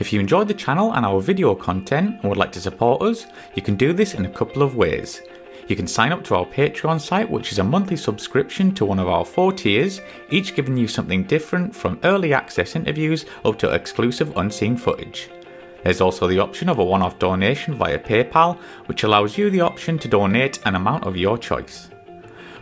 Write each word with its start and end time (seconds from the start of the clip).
If 0.00 0.14
you 0.14 0.18
enjoyed 0.18 0.48
the 0.48 0.54
channel 0.54 0.94
and 0.94 1.04
our 1.04 1.20
video 1.20 1.54
content 1.54 2.20
and 2.20 2.24
would 2.24 2.38
like 2.38 2.52
to 2.52 2.60
support 2.60 3.02
us, 3.02 3.26
you 3.54 3.60
can 3.60 3.76
do 3.76 3.92
this 3.92 4.14
in 4.14 4.24
a 4.24 4.30
couple 4.30 4.62
of 4.62 4.74
ways. 4.74 5.20
You 5.68 5.76
can 5.76 5.86
sign 5.86 6.10
up 6.10 6.24
to 6.24 6.36
our 6.36 6.46
Patreon 6.46 6.98
site, 6.98 7.30
which 7.30 7.52
is 7.52 7.58
a 7.58 7.64
monthly 7.64 7.98
subscription 7.98 8.74
to 8.76 8.86
one 8.86 8.98
of 8.98 9.08
our 9.08 9.26
four 9.26 9.52
tiers, 9.52 10.00
each 10.30 10.54
giving 10.54 10.78
you 10.78 10.88
something 10.88 11.24
different 11.24 11.76
from 11.76 12.00
early 12.02 12.32
access 12.32 12.76
interviews 12.76 13.26
up 13.44 13.58
to 13.58 13.74
exclusive 13.74 14.34
unseen 14.38 14.74
footage. 14.74 15.28
There's 15.84 16.00
also 16.00 16.26
the 16.26 16.38
option 16.38 16.70
of 16.70 16.78
a 16.78 16.84
one 16.84 17.02
off 17.02 17.18
donation 17.18 17.74
via 17.74 17.98
PayPal, 17.98 18.56
which 18.86 19.02
allows 19.02 19.36
you 19.36 19.50
the 19.50 19.60
option 19.60 19.98
to 19.98 20.08
donate 20.08 20.60
an 20.64 20.76
amount 20.76 21.04
of 21.04 21.18
your 21.18 21.36
choice. 21.36 21.90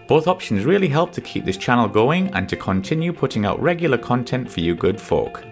Both 0.09 0.27
options 0.27 0.64
really 0.64 0.88
help 0.88 1.12
to 1.12 1.20
keep 1.20 1.45
this 1.45 1.56
channel 1.56 1.86
going 1.86 2.34
and 2.34 2.48
to 2.48 2.56
continue 2.56 3.12
putting 3.12 3.46
out 3.46 3.62
regular 3.62 3.98
content 3.98 4.50
for 4.50 4.59
you 4.59 4.74
good 4.74 5.00
folk. 5.00 5.45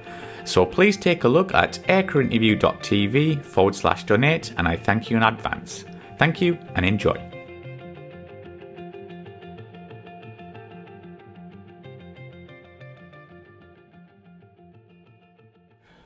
So 0.46 0.64
please 0.64 0.96
take 0.96 1.24
a 1.24 1.28
look 1.28 1.52
at 1.54 1.80
aircrewinterview.tv 1.88 3.44
forward 3.44 3.74
slash 3.74 4.04
donate, 4.04 4.54
and 4.56 4.68
I 4.68 4.76
thank 4.76 5.10
you 5.10 5.16
in 5.16 5.24
advance. 5.24 5.84
Thank 6.20 6.40
you 6.40 6.56
and 6.76 6.86
enjoy. 6.86 7.20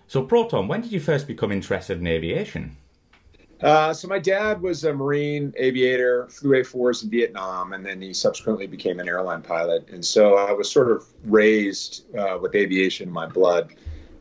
So, 0.07 0.23
Proton, 0.25 0.67
when 0.67 0.81
did 0.81 0.91
you 0.91 1.01
first 1.01 1.27
become 1.27 1.53
interested 1.53 2.01
in 2.01 2.07
aviation? 2.07 2.77
Uh, 3.63 3.93
so 3.93 4.09
my 4.09 4.19
dad 4.19 4.63
was 4.63 4.85
a 4.85 4.93
Marine 4.93 5.53
aviator, 5.59 6.27
flew 6.31 6.53
A4s 6.53 7.05
in 7.05 7.11
Vietnam, 7.11 7.75
and 7.75 7.85
then 7.85 8.01
he 8.01 8.15
subsequently 8.15 8.67
became 8.67 9.01
an 9.01 9.09
airline 9.09 9.43
pilot. 9.43 9.87
And 9.91 10.03
so 10.03 10.37
I 10.37 10.51
was 10.51 10.73
sort 10.73 10.91
of 10.91 11.07
raised 11.25 12.07
uh, 12.17 12.39
with 12.41 12.55
aviation 12.55 13.09
in 13.09 13.13
my 13.13 13.27
blood. 13.27 13.75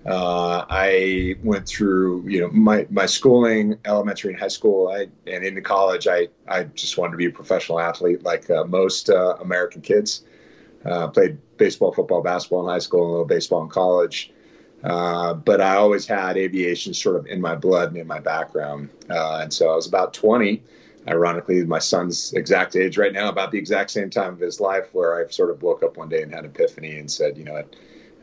Uh, 0.09 0.65
I 0.71 1.35
went 1.43 1.67
through, 1.67 2.27
you 2.27 2.41
know, 2.41 2.49
my, 2.49 2.87
my 2.89 3.05
schooling, 3.05 3.77
elementary 3.85 4.31
and 4.31 4.39
high 4.39 4.47
school, 4.47 4.87
I, 4.87 5.07
and 5.27 5.45
into 5.45 5.61
college. 5.61 6.07
I, 6.07 6.29
I 6.47 6.63
just 6.63 6.97
wanted 6.97 7.11
to 7.11 7.17
be 7.17 7.27
a 7.27 7.31
professional 7.31 7.79
athlete, 7.79 8.23
like 8.23 8.49
uh, 8.49 8.63
most 8.63 9.11
uh, 9.11 9.35
American 9.39 9.81
kids. 9.81 10.23
Uh, 10.83 11.09
played 11.09 11.37
baseball, 11.57 11.91
football, 11.91 12.23
basketball 12.23 12.63
in 12.63 12.73
high 12.73 12.79
school, 12.79 13.01
and 13.01 13.09
a 13.09 13.11
little 13.11 13.25
baseball 13.25 13.61
in 13.61 13.69
college. 13.69 14.31
Uh, 14.83 15.35
but 15.35 15.61
I 15.61 15.75
always 15.75 16.07
had 16.07 16.37
aviation 16.37 16.93
sort 16.93 17.15
of 17.15 17.27
in 17.27 17.39
my 17.39 17.53
blood 17.53 17.89
and 17.89 17.97
in 17.97 18.07
my 18.07 18.19
background. 18.19 18.89
Uh, 19.11 19.41
and 19.43 19.53
so 19.53 19.69
I 19.69 19.75
was 19.75 19.85
about 19.85 20.13
20, 20.15 20.63
ironically, 21.07 21.63
my 21.65 21.79
son's 21.79 22.33
exact 22.33 22.75
age 22.75 22.97
right 22.97 23.13
now, 23.13 23.29
about 23.29 23.51
the 23.51 23.59
exact 23.59 23.91
same 23.91 24.09
time 24.09 24.33
of 24.33 24.39
his 24.39 24.59
life, 24.59 24.89
where 24.93 25.23
I 25.23 25.29
sort 25.29 25.51
of 25.51 25.61
woke 25.61 25.83
up 25.83 25.97
one 25.97 26.09
day 26.09 26.23
and 26.23 26.33
had 26.33 26.45
an 26.45 26.51
epiphany 26.51 26.97
and 26.97 27.11
said, 27.11 27.37
you 27.37 27.43
know 27.43 27.53
what, 27.53 27.75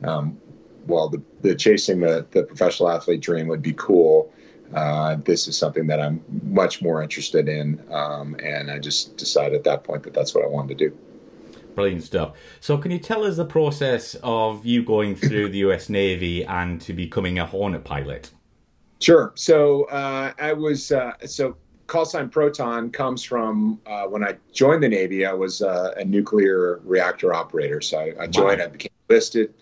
um, 0.02 0.40
while 0.86 1.08
the, 1.08 1.22
the 1.42 1.54
chasing 1.54 2.00
the, 2.00 2.26
the 2.30 2.42
professional 2.42 2.90
athlete 2.90 3.20
dream 3.20 3.48
would 3.48 3.62
be 3.62 3.74
cool, 3.74 4.32
uh, 4.74 5.16
this 5.24 5.46
is 5.46 5.56
something 5.56 5.86
that 5.86 6.00
I'm 6.00 6.22
much 6.42 6.82
more 6.82 7.02
interested 7.02 7.48
in. 7.48 7.82
Um, 7.90 8.36
and 8.42 8.70
I 8.70 8.78
just 8.78 9.16
decided 9.16 9.54
at 9.54 9.64
that 9.64 9.84
point 9.84 10.02
that 10.04 10.14
that's 10.14 10.34
what 10.34 10.44
I 10.44 10.48
wanted 10.48 10.78
to 10.78 10.88
do. 10.88 10.96
Brilliant 11.74 12.04
stuff. 12.04 12.36
So, 12.60 12.78
can 12.78 12.90
you 12.90 12.98
tell 12.98 13.24
us 13.24 13.36
the 13.36 13.44
process 13.44 14.16
of 14.22 14.64
you 14.64 14.82
going 14.82 15.14
through 15.14 15.50
the 15.50 15.58
US 15.58 15.90
Navy 15.90 16.44
and 16.44 16.80
to 16.80 16.94
becoming 16.94 17.38
a 17.38 17.44
Hornet 17.44 17.84
pilot? 17.84 18.30
Sure. 19.00 19.32
So, 19.34 19.84
uh, 19.84 20.32
I 20.38 20.54
was, 20.54 20.90
uh, 20.90 21.12
so 21.26 21.54
call 21.86 22.06
sign 22.06 22.30
Proton 22.30 22.90
comes 22.90 23.22
from 23.22 23.78
uh, 23.86 24.04
when 24.04 24.24
I 24.24 24.36
joined 24.54 24.82
the 24.82 24.88
Navy, 24.88 25.26
I 25.26 25.34
was 25.34 25.60
uh, 25.60 25.92
a 25.98 26.04
nuclear 26.04 26.80
reactor 26.82 27.34
operator. 27.34 27.82
So, 27.82 27.98
I, 27.98 28.22
I 28.22 28.26
joined, 28.26 28.58
wow. 28.58 28.64
I 28.64 28.68
became 28.68 28.92
enlisted. 29.10 29.52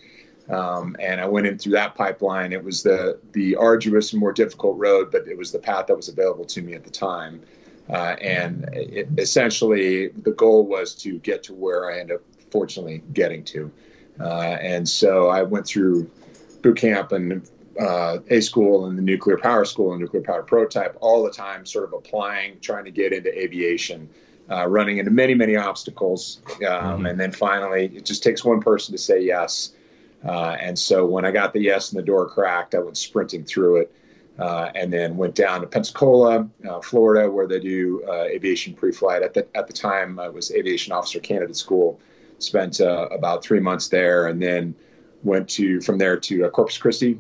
Um, 0.49 0.97
and 1.01 1.21
I 1.21 1.27
went 1.27 1.47
in 1.47 1.59
through 1.59 1.73
that 1.73 1.95
pipeline. 1.95 2.53
It 2.53 2.63
was 2.63 2.83
the 2.83 3.19
the 3.33 3.57
arduous 3.57 4.13
and 4.13 4.21
more 4.21 4.33
difficult 4.33 4.77
road, 4.79 5.11
but 5.11 5.27
it 5.27 5.39
was 5.39 5.53
the 5.53 5.59
path 5.59 5.87
that 5.87 5.97
was 5.97 6.09
available 6.09 6.45
to 6.47 6.63
me 6.63 6.75
at 6.75 6.85
the 6.85 6.91
time. 6.91 7.41
Uh, 7.89 8.17
and 8.21 8.69
it, 8.73 9.09
essentially, 9.19 10.09
the 10.09 10.33
goal 10.33 10.67
was 10.67 10.95
to 10.95 11.19
get 11.19 11.43
to 11.45 11.55
where 11.55 11.91
I 11.91 12.01
ended 12.01 12.17
up 12.17 12.23
fortunately 12.51 13.03
getting 13.13 13.45
to. 13.45 13.71
Uh, 14.21 14.57
and 14.61 14.89
so 14.89 15.29
I 15.29 15.43
went 15.43 15.67
through 15.67 16.11
boot 16.63 16.77
camp 16.77 17.13
and 17.13 17.49
uh, 17.81 18.19
A 18.29 18.41
school 18.41 18.87
and 18.87 18.97
the 18.97 19.03
nuclear 19.03 19.37
power 19.37 19.65
school 19.65 19.93
and 19.93 20.01
nuclear 20.01 20.23
power 20.23 20.43
prototype 20.43 20.97
all 21.01 21.25
the 21.25 21.31
time, 21.31 21.67
sort 21.67 21.85
of 21.85 21.93
applying, 21.93 22.61
trying 22.61 22.85
to 22.85 22.91
get 22.91 23.13
into 23.13 23.37
aviation, 23.37 24.09
uh, 24.51 24.67
running 24.69 24.99
into 24.99 25.11
many, 25.11 25.35
many 25.35 25.57
obstacles. 25.57 26.41
Um, 26.47 26.61
mm-hmm. 26.61 27.07
And 27.07 27.21
then 27.21 27.33
finally, 27.33 27.87
it 27.95 28.05
just 28.05 28.23
takes 28.23 28.45
one 28.45 28.61
person 28.61 28.93
to 28.93 28.99
say 28.99 29.21
yes. 29.21 29.73
Uh, 30.25 30.57
and 30.61 30.79
so 30.79 31.05
when 31.05 31.25
I 31.25 31.31
got 31.31 31.53
the 31.53 31.61
yes 31.61 31.93
and 31.93 31.99
the 31.99 32.05
door 32.05 32.29
cracked, 32.29 32.75
I 32.75 32.79
went 32.79 32.97
sprinting 32.97 33.45
through 33.45 33.83
it 33.83 33.95
uh, 34.39 34.71
and 34.75 34.93
then 34.93 35.17
went 35.17 35.35
down 35.35 35.61
to 35.61 35.67
Pensacola, 35.67 36.49
uh, 36.69 36.81
Florida, 36.81 37.31
where 37.31 37.47
they 37.47 37.61
do 37.61 38.03
uh, 38.09 38.25
aviation 38.25 38.75
pre-flight. 38.75 39.23
At 39.23 39.35
the 39.35 39.47
at 39.57 39.67
the 39.67 39.73
time, 39.73 40.19
I 40.19 40.29
was 40.29 40.51
aviation 40.51 40.93
officer 40.93 41.21
candidate 41.21 41.57
school. 41.57 42.01
Spent 42.39 42.81
uh, 42.81 43.09
about 43.13 43.45
three 43.45 43.61
months 43.61 43.89
there, 43.89 44.27
and 44.27 44.43
then 44.43 44.75
went 45.23 45.49
to 45.51 45.81
from 45.81 45.99
there 45.99 46.19
to 46.19 46.47
uh, 46.47 46.51
Corpus 46.51 46.77
Christi 46.79 47.19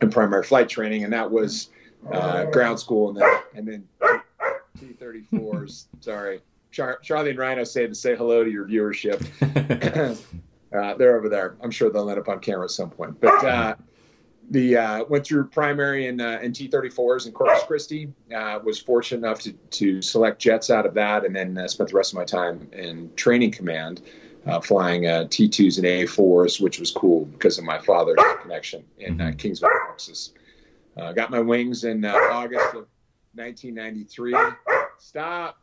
in 0.00 0.10
primary 0.10 0.44
flight 0.44 0.68
training, 0.68 1.04
and 1.04 1.12
that 1.12 1.28
was 1.28 1.70
uh, 2.12 2.44
ground 2.46 2.78
school, 2.78 3.08
and 3.08 3.18
then 3.18 3.40
and 3.54 3.66
then 3.66 4.22
T-34s. 4.78 5.86
sorry, 6.00 6.40
Char- 6.70 7.00
Charlie 7.02 7.30
and 7.30 7.38
Rhino 7.38 7.64
say 7.64 7.88
to 7.88 7.94
say 7.94 8.14
hello 8.14 8.44
to 8.44 8.50
your 8.50 8.64
viewership. 8.64 9.18
they're 10.70 11.16
over 11.16 11.28
there. 11.28 11.56
I'm 11.62 11.70
sure 11.70 11.90
they'll 11.90 12.08
end 12.10 12.18
up 12.18 12.28
on 12.28 12.40
camera 12.40 12.64
at 12.64 12.70
some 12.70 12.90
point, 12.90 13.20
but 13.20 13.76
the 14.50 14.76
uh, 14.76 15.04
went 15.04 15.26
through 15.26 15.44
primary 15.48 16.06
in, 16.06 16.20
uh, 16.20 16.38
in 16.42 16.52
T34s 16.52 17.26
in 17.26 17.32
Corpus 17.32 17.62
Christi. 17.64 18.12
Uh, 18.34 18.58
was 18.64 18.78
fortunate 18.78 19.26
enough 19.26 19.40
to, 19.40 19.52
to 19.52 20.00
select 20.00 20.40
jets 20.40 20.70
out 20.70 20.86
of 20.86 20.94
that, 20.94 21.24
and 21.24 21.34
then 21.34 21.56
uh, 21.56 21.68
spent 21.68 21.90
the 21.90 21.96
rest 21.96 22.12
of 22.12 22.18
my 22.18 22.24
time 22.24 22.68
in 22.72 23.10
training 23.14 23.50
command, 23.50 24.02
uh, 24.46 24.60
flying 24.60 25.06
uh, 25.06 25.24
T2s 25.28 25.78
and 25.78 25.86
A4s, 25.86 26.60
which 26.60 26.80
was 26.80 26.90
cool 26.90 27.26
because 27.26 27.58
of 27.58 27.64
my 27.64 27.78
father's 27.78 28.18
connection 28.42 28.84
in 28.98 29.20
uh, 29.20 29.24
mm-hmm. 29.24 29.36
Kingsville, 29.36 29.88
Texas. 29.90 30.32
got 31.14 31.30
my 31.30 31.40
wings 31.40 31.84
in 31.84 32.04
August 32.04 32.74
of 32.74 32.86
1993. 33.34 34.34
Stop. 34.98 35.58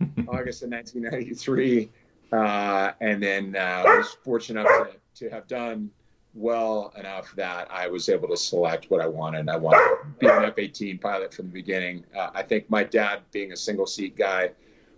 August 0.28 0.64
of 0.64 0.70
1993, 0.70 1.88
and 2.34 3.22
then 3.22 3.52
was 3.52 4.16
fortunate 4.22 4.60
enough 4.60 4.88
to, 5.14 5.26
to 5.26 5.30
have 5.30 5.46
done 5.46 5.90
well 6.34 6.92
enough 6.98 7.32
that 7.36 7.68
I 7.70 7.86
was 7.86 8.08
able 8.08 8.28
to 8.28 8.36
select 8.36 8.90
what 8.90 9.00
I 9.00 9.06
wanted. 9.06 9.48
I 9.48 9.56
wanted 9.56 9.78
to 9.78 10.06
be 10.18 10.26
an 10.26 10.44
F 10.44 10.58
18 10.58 10.98
pilot 10.98 11.32
from 11.32 11.46
the 11.46 11.52
beginning. 11.52 12.04
Uh, 12.16 12.30
I 12.34 12.42
think 12.42 12.68
my 12.68 12.82
dad, 12.82 13.20
being 13.32 13.52
a 13.52 13.56
single 13.56 13.86
seat 13.86 14.16
guy, 14.16 14.50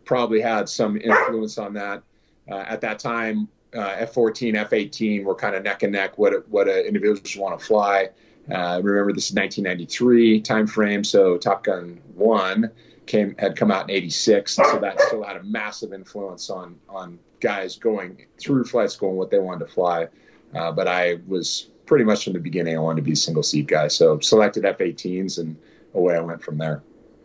probably 0.04 0.40
had 0.40 0.68
some 0.68 0.96
influence 0.96 1.58
on 1.58 1.74
that. 1.74 2.02
Uh, 2.50 2.64
at 2.66 2.80
that 2.80 2.98
time, 2.98 3.48
uh, 3.74 3.96
F 3.98 4.14
14, 4.14 4.56
F 4.56 4.72
18 4.72 5.24
were 5.24 5.34
kind 5.34 5.54
of 5.54 5.62
neck 5.62 5.82
and 5.82 5.92
neck 5.92 6.16
what, 6.16 6.48
what 6.48 6.68
individuals 6.68 7.36
want 7.36 7.58
to 7.58 7.64
fly. 7.64 8.08
Uh, 8.50 8.80
remember, 8.82 9.12
this 9.12 9.30
is 9.30 9.34
1993 9.34 10.40
timeframe, 10.42 11.04
so 11.04 11.36
Top 11.36 11.64
Gun 11.64 12.00
1 12.14 12.70
came 13.06 13.36
had 13.38 13.56
come 13.56 13.70
out 13.70 13.88
in 13.88 13.94
86 13.94 14.58
and 14.58 14.66
so 14.66 14.78
that 14.80 15.00
still 15.00 15.22
had 15.22 15.36
a 15.36 15.42
massive 15.44 15.92
influence 15.92 16.50
on 16.50 16.76
on 16.88 17.20
guys 17.40 17.76
going 17.76 18.26
through 18.40 18.64
flight 18.64 18.90
school 18.90 19.10
and 19.10 19.18
what 19.18 19.30
they 19.30 19.38
wanted 19.38 19.66
to 19.66 19.72
fly 19.72 20.08
uh, 20.54 20.72
but 20.72 20.88
I 20.88 21.18
was 21.26 21.68
pretty 21.86 22.04
much 22.04 22.24
from 22.24 22.32
the 22.32 22.40
beginning, 22.40 22.76
I 22.76 22.80
wanted 22.80 22.96
to 22.96 23.02
be 23.02 23.12
a 23.12 23.16
single 23.16 23.42
seat 23.42 23.66
guy. 23.66 23.88
So 23.88 24.18
selected 24.20 24.64
F 24.64 24.78
18s 24.78 25.38
and 25.38 25.56
away 25.94 26.16
I 26.16 26.20
went 26.20 26.42
from 26.42 26.58
there. 26.58 26.82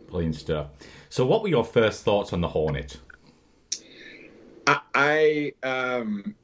Brilliant 0.08 0.36
stuff. 0.36 0.68
So, 1.08 1.26
what 1.26 1.42
were 1.42 1.48
your 1.48 1.64
first 1.64 2.04
thoughts 2.04 2.32
on 2.32 2.40
the 2.40 2.48
Hornet? 2.48 2.98
I, 4.66 4.80
I, 4.94 5.52
um, 5.62 6.34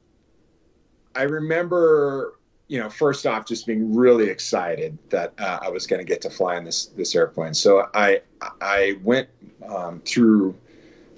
I 1.15 1.23
remember, 1.23 2.39
you 2.67 2.79
know, 2.79 2.89
first 2.89 3.25
off, 3.25 3.45
just 3.45 3.65
being 3.65 3.95
really 3.95 4.29
excited 4.29 4.97
that 5.09 5.33
uh, 5.39 5.59
I 5.61 5.69
was 5.69 5.87
going 5.87 5.99
to 5.99 6.05
get 6.05 6.21
to 6.21 6.29
fly 6.29 6.57
in 6.57 6.63
this 6.63 6.87
this 6.87 7.15
airplane. 7.15 7.53
So 7.53 7.87
I 7.93 8.21
I 8.61 8.97
went 9.03 9.29
um, 9.67 10.01
through 10.01 10.55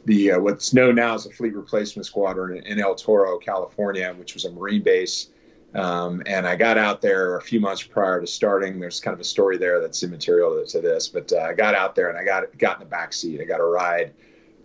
the 0.05 0.31
uh, 0.31 0.39
what's 0.39 0.73
known 0.73 0.95
now 0.95 1.15
as 1.15 1.25
the 1.25 1.31
Fleet 1.31 1.55
Replacement 1.55 2.05
Squadron 2.05 2.63
in 2.65 2.79
El 2.79 2.95
Toro, 2.95 3.37
California, 3.37 4.13
which 4.17 4.33
was 4.33 4.45
a 4.45 4.51
Marine 4.51 4.83
base 4.83 5.29
um, 5.73 6.21
and 6.25 6.45
I 6.45 6.55
got 6.55 6.77
out 6.77 7.01
there 7.01 7.37
a 7.37 7.41
few 7.41 7.61
months 7.61 7.81
prior 7.81 8.19
to 8.19 8.27
starting. 8.27 8.79
There's 8.79 8.99
kind 8.99 9.13
of 9.13 9.21
a 9.21 9.25
story 9.25 9.57
there 9.57 9.79
that's 9.79 10.03
immaterial 10.03 10.63
to 10.65 10.81
this, 10.81 11.07
but 11.07 11.31
uh, 11.31 11.39
I 11.39 11.53
got 11.53 11.75
out 11.75 11.95
there 11.95 12.09
and 12.09 12.17
I 12.17 12.23
got 12.23 12.57
got 12.57 12.77
in 12.77 12.79
the 12.81 12.89
back 12.89 13.13
seat. 13.13 13.39
I 13.39 13.45
got 13.45 13.61
a 13.61 13.65
ride, 13.65 14.13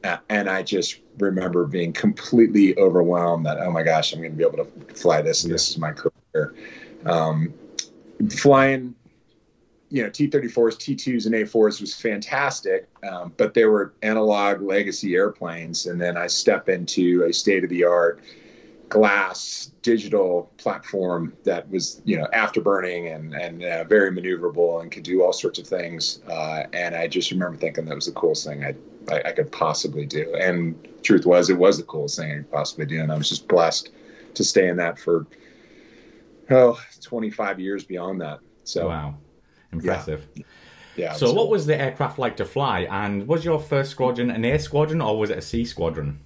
uh, 0.02 0.16
and 0.28 0.50
I 0.50 0.62
just 0.62 1.00
remember 1.18 1.64
being 1.64 1.92
completely 1.92 2.76
overwhelmed 2.76 3.46
that 3.46 3.58
oh 3.60 3.70
my 3.70 3.84
gosh, 3.84 4.12
I'm 4.12 4.18
going 4.18 4.32
to 4.32 4.36
be 4.36 4.44
able 4.44 4.64
to 4.64 4.94
fly 4.94 5.22
this, 5.22 5.44
and 5.44 5.52
this 5.52 5.70
is 5.70 5.78
my 5.78 5.92
career. 5.92 6.54
Um, 7.04 7.54
flying, 8.30 8.94
you 9.90 10.02
know, 10.02 10.10
T-34s, 10.10 10.76
T2s, 10.76 11.26
and 11.26 11.34
A4s 11.34 11.80
was 11.80 11.94
fantastic, 11.94 12.88
um, 13.08 13.32
but 13.36 13.54
they 13.54 13.66
were 13.66 13.94
analog 14.02 14.60
legacy 14.60 15.14
airplanes, 15.14 15.86
and 15.86 16.00
then 16.00 16.16
I 16.16 16.26
step 16.26 16.68
into 16.68 17.24
a 17.24 17.32
state 17.32 17.62
of 17.62 17.70
the 17.70 17.84
art 17.84 18.20
glass 18.88 19.72
digital 19.82 20.52
platform 20.58 21.36
that 21.42 21.68
was 21.70 22.00
you 22.04 22.16
know 22.16 22.26
afterburning 22.32 23.14
and 23.14 23.34
and 23.34 23.64
uh, 23.64 23.82
very 23.84 24.12
maneuverable 24.12 24.80
and 24.80 24.92
could 24.92 25.02
do 25.02 25.22
all 25.22 25.32
sorts 25.32 25.58
of 25.58 25.66
things. 25.66 26.20
Uh, 26.28 26.64
and 26.72 26.94
I 26.94 27.08
just 27.08 27.30
remember 27.30 27.56
thinking 27.56 27.84
that 27.86 27.94
was 27.94 28.06
the 28.06 28.12
coolest 28.12 28.46
thing 28.46 28.64
I, 28.64 28.74
I, 29.12 29.22
I 29.26 29.32
could 29.32 29.50
possibly 29.50 30.06
do. 30.06 30.34
And 30.40 30.76
truth 31.02 31.26
was, 31.26 31.50
it 31.50 31.58
was 31.58 31.78
the 31.78 31.84
coolest 31.84 32.18
thing 32.18 32.30
I 32.30 32.36
could 32.36 32.50
possibly 32.50 32.86
do. 32.86 33.00
And 33.00 33.10
I 33.10 33.16
was 33.16 33.28
just 33.28 33.48
blessed 33.48 33.90
to 34.34 34.44
stay 34.44 34.68
in 34.68 34.76
that 34.76 34.98
for 34.98 35.26
oh 36.50 36.80
25 37.02 37.58
years 37.58 37.84
beyond 37.84 38.20
that. 38.20 38.38
So 38.62 38.88
wow, 38.88 39.14
impressive. 39.72 40.26
Yeah. 40.34 40.42
yeah 40.96 41.12
so, 41.12 41.32
what 41.32 41.48
was 41.48 41.66
the 41.66 41.80
aircraft 41.80 42.18
like 42.18 42.36
to 42.38 42.44
fly? 42.44 42.86
And 42.90 43.26
was 43.26 43.44
your 43.44 43.60
first 43.60 43.90
squadron 43.90 44.30
an 44.30 44.44
A 44.44 44.58
squadron 44.58 45.00
or 45.00 45.18
was 45.18 45.30
it 45.30 45.38
a 45.38 45.42
C 45.42 45.64
squadron? 45.64 46.20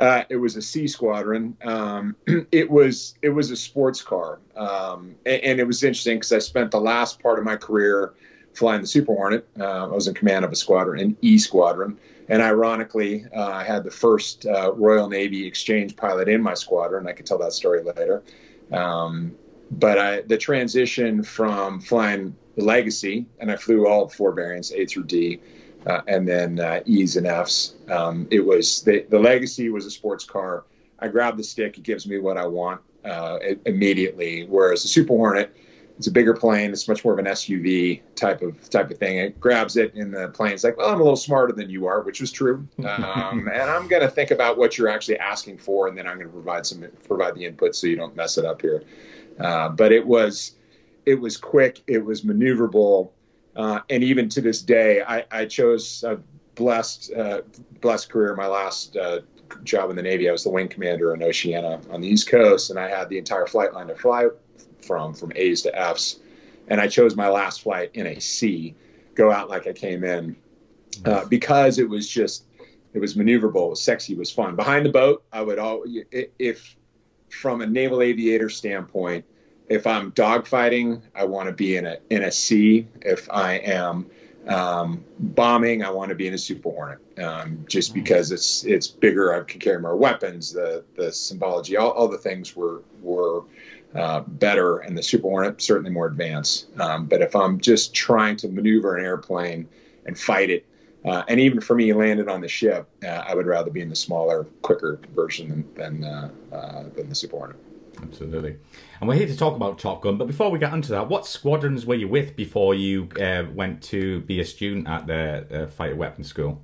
Uh, 0.00 0.24
it 0.30 0.36
was 0.36 0.56
a 0.56 0.62
C 0.62 0.88
squadron. 0.88 1.56
Um, 1.62 2.16
it 2.52 2.70
was 2.70 3.14
it 3.22 3.28
was 3.28 3.50
a 3.50 3.56
sports 3.56 4.00
car, 4.00 4.40
um, 4.56 5.14
and, 5.26 5.42
and, 5.42 5.60
it 5.60 5.66
was 5.66 5.84
interesting 5.84 6.16
because 6.16 6.32
I 6.32 6.38
spent 6.38 6.70
the 6.70 6.80
last 6.80 7.20
part 7.22 7.38
of 7.38 7.44
my 7.44 7.56
career 7.56 8.14
flying 8.54 8.80
the 8.80 8.86
Super 8.86 9.14
Hornet. 9.14 9.46
Uh, 9.58 9.84
I 9.84 9.94
was 9.94 10.08
in 10.08 10.14
command 10.14 10.46
of 10.46 10.52
a 10.52 10.56
squadron, 10.56 11.00
an 11.00 11.16
E 11.20 11.36
squadron, 11.36 11.98
and 12.30 12.40
ironically, 12.40 13.26
uh, 13.36 13.44
I 13.44 13.62
had 13.62 13.84
the 13.84 13.90
first 13.90 14.46
uh, 14.46 14.72
Royal 14.72 15.06
Navy 15.06 15.46
exchange 15.46 15.96
pilot 15.96 16.28
in 16.30 16.42
my 16.42 16.54
squadron. 16.54 17.06
I 17.06 17.12
could 17.12 17.26
tell 17.26 17.38
that 17.38 17.52
story 17.52 17.82
later. 17.82 18.22
Um, 18.72 19.36
but 19.72 19.98
I, 19.98 20.22
the 20.22 20.38
transition 20.38 21.22
from 21.22 21.80
flying 21.80 22.34
the 22.60 22.66
Legacy, 22.66 23.26
and 23.38 23.50
I 23.50 23.56
flew 23.56 23.86
all 23.86 24.08
four 24.08 24.32
variants, 24.32 24.72
A 24.72 24.86
through 24.86 25.04
D 25.04 25.40
uh, 25.86 26.02
and 26.06 26.28
then 26.28 26.60
uh, 26.60 26.80
E's 26.86 27.16
and 27.16 27.26
F's. 27.26 27.74
Um, 27.88 28.26
it 28.30 28.40
was 28.40 28.82
the, 28.82 29.06
the 29.08 29.18
Legacy 29.18 29.70
was 29.70 29.86
a 29.86 29.90
sports 29.90 30.24
car. 30.24 30.64
I 30.98 31.08
grab 31.08 31.36
the 31.36 31.44
stick, 31.44 31.78
it 31.78 31.84
gives 31.84 32.06
me 32.06 32.18
what 32.18 32.36
I 32.36 32.46
want 32.46 32.80
uh, 33.04 33.38
immediately. 33.64 34.44
Whereas 34.46 34.82
the 34.82 34.88
Super 34.88 35.14
Hornet, 35.14 35.56
it's 35.96 36.06
a 36.06 36.10
bigger 36.10 36.34
plane. 36.34 36.70
It's 36.70 36.88
much 36.88 37.04
more 37.04 37.12
of 37.12 37.18
an 37.18 37.26
SUV 37.26 38.00
type 38.14 38.42
of 38.42 38.68
type 38.70 38.90
of 38.90 38.98
thing. 38.98 39.18
It 39.18 39.38
grabs 39.38 39.76
it, 39.76 39.94
and 39.94 40.14
the 40.14 40.28
plane's 40.28 40.64
like, 40.64 40.78
"Well, 40.78 40.88
I'm 40.88 40.98
a 40.98 41.02
little 41.02 41.16
smarter 41.16 41.52
than 41.52 41.68
you 41.68 41.86
are," 41.86 42.00
which 42.00 42.22
was 42.22 42.32
true. 42.32 42.66
Um, 42.84 43.48
and 43.52 43.70
I'm 43.70 43.86
going 43.86 44.02
to 44.02 44.08
think 44.08 44.30
about 44.30 44.56
what 44.56 44.78
you're 44.78 44.88
actually 44.88 45.18
asking 45.18 45.58
for, 45.58 45.88
and 45.88 45.98
then 45.98 46.06
I'm 46.06 46.16
going 46.16 46.28
to 46.28 46.32
provide 46.32 46.64
some 46.64 46.86
provide 47.06 47.34
the 47.34 47.44
input 47.44 47.74
so 47.74 47.86
you 47.86 47.96
don't 47.96 48.16
mess 48.16 48.38
it 48.38 48.46
up 48.46 48.62
here. 48.62 48.82
Uh, 49.38 49.68
but 49.68 49.92
it 49.92 50.06
was 50.06 50.52
it 51.06 51.14
was 51.14 51.36
quick. 51.36 51.82
It 51.86 52.04
was 52.04 52.22
maneuverable. 52.22 53.10
Uh, 53.56 53.80
and 53.90 54.04
even 54.04 54.28
to 54.30 54.40
this 54.40 54.62
day, 54.62 55.02
I, 55.02 55.24
I 55.30 55.44
chose 55.44 56.04
a 56.04 56.20
blessed, 56.54 57.12
uh, 57.12 57.42
blessed 57.80 58.10
career. 58.10 58.34
My 58.36 58.46
last 58.46 58.96
uh, 58.96 59.20
job 59.64 59.90
in 59.90 59.96
the 59.96 60.02
Navy, 60.02 60.28
I 60.28 60.32
was 60.32 60.44
the 60.44 60.50
wing 60.50 60.68
commander 60.68 61.14
in 61.14 61.22
Oceana 61.22 61.80
on 61.90 62.00
the 62.00 62.08
East 62.08 62.28
Coast, 62.28 62.70
and 62.70 62.78
I 62.78 62.88
had 62.88 63.08
the 63.08 63.18
entire 63.18 63.46
flight 63.46 63.72
line 63.74 63.88
to 63.88 63.94
fly 63.94 64.28
from, 64.86 65.14
from 65.14 65.32
A's 65.34 65.62
to 65.62 65.78
F's. 65.78 66.20
And 66.68 66.80
I 66.80 66.86
chose 66.86 67.16
my 67.16 67.28
last 67.28 67.62
flight 67.62 67.90
in 67.94 68.06
a 68.06 68.20
C, 68.20 68.74
go 69.14 69.32
out 69.32 69.48
like 69.48 69.66
I 69.66 69.72
came 69.72 70.04
in, 70.04 70.36
uh, 71.04 71.24
because 71.24 71.78
it 71.78 71.88
was 71.88 72.08
just, 72.08 72.44
it 72.92 73.00
was 73.00 73.14
maneuverable, 73.14 73.66
it 73.66 73.70
was 73.70 73.82
sexy, 73.82 74.12
it 74.12 74.18
was 74.18 74.30
fun. 74.30 74.54
Behind 74.54 74.86
the 74.86 74.90
boat, 74.90 75.24
I 75.32 75.42
would 75.42 75.58
all, 75.58 75.84
if 76.12 76.76
from 77.28 77.60
a 77.60 77.66
naval 77.66 78.02
aviator 78.02 78.48
standpoint, 78.48 79.24
if 79.70 79.86
I'm 79.86 80.10
dogfighting, 80.12 81.00
I 81.14 81.24
want 81.24 81.48
to 81.48 81.54
be 81.54 81.76
in 81.76 81.86
a 81.86 81.98
in 82.10 82.24
a 82.24 82.32
C. 82.32 82.88
If 83.02 83.30
I 83.30 83.54
am 83.54 84.10
um, 84.48 85.04
bombing, 85.18 85.84
I 85.84 85.90
want 85.90 86.08
to 86.08 86.16
be 86.16 86.26
in 86.26 86.34
a 86.34 86.38
Super 86.38 86.70
Hornet, 86.70 86.98
um, 87.22 87.64
just 87.68 87.90
mm-hmm. 87.90 88.00
because 88.00 88.32
it's 88.32 88.64
it's 88.64 88.88
bigger. 88.88 89.32
I 89.32 89.44
can 89.44 89.60
carry 89.60 89.80
more 89.80 89.96
weapons. 89.96 90.52
The 90.52 90.84
the 90.96 91.12
symbology, 91.12 91.76
all, 91.76 91.92
all 91.92 92.08
the 92.08 92.18
things 92.18 92.56
were 92.56 92.82
were 93.00 93.44
uh, 93.94 94.20
better, 94.20 94.78
and 94.78 94.98
the 94.98 95.04
Super 95.04 95.28
Hornet 95.28 95.62
certainly 95.62 95.92
more 95.92 96.06
advanced. 96.06 96.66
Um, 96.80 97.06
but 97.06 97.22
if 97.22 97.36
I'm 97.36 97.60
just 97.60 97.94
trying 97.94 98.36
to 98.38 98.48
maneuver 98.48 98.96
an 98.96 99.04
airplane 99.04 99.68
and 100.04 100.18
fight 100.18 100.50
it, 100.50 100.66
uh, 101.04 101.22
and 101.28 101.38
even 101.38 101.60
for 101.60 101.76
me, 101.76 101.92
landed 101.92 102.28
on 102.28 102.40
the 102.40 102.48
ship, 102.48 102.88
uh, 103.04 103.06
I 103.06 103.36
would 103.36 103.46
rather 103.46 103.70
be 103.70 103.82
in 103.82 103.88
the 103.88 103.96
smaller, 103.96 104.48
quicker 104.62 104.98
version 105.14 105.48
than 105.48 106.00
than, 106.00 106.04
uh, 106.04 106.30
uh, 106.52 106.82
than 106.96 107.08
the 107.08 107.14
Super 107.14 107.36
Hornet. 107.36 107.69
Absolutely. 108.02 108.56
And 109.00 109.08
we're 109.08 109.16
here 109.16 109.26
to 109.26 109.36
talk 109.36 109.56
about 109.56 109.78
Top 109.78 110.02
Gun. 110.02 110.16
But 110.16 110.26
before 110.26 110.50
we 110.50 110.58
get 110.58 110.72
onto 110.72 110.88
that, 110.88 111.08
what 111.08 111.26
squadrons 111.26 111.86
were 111.86 111.94
you 111.94 112.08
with 112.08 112.36
before 112.36 112.74
you 112.74 113.08
uh, 113.20 113.44
went 113.54 113.82
to 113.84 114.20
be 114.20 114.40
a 114.40 114.44
student 114.44 114.88
at 114.88 115.06
the 115.06 115.64
uh, 115.64 115.66
Fighter 115.68 115.96
Weapons 115.96 116.28
School? 116.28 116.62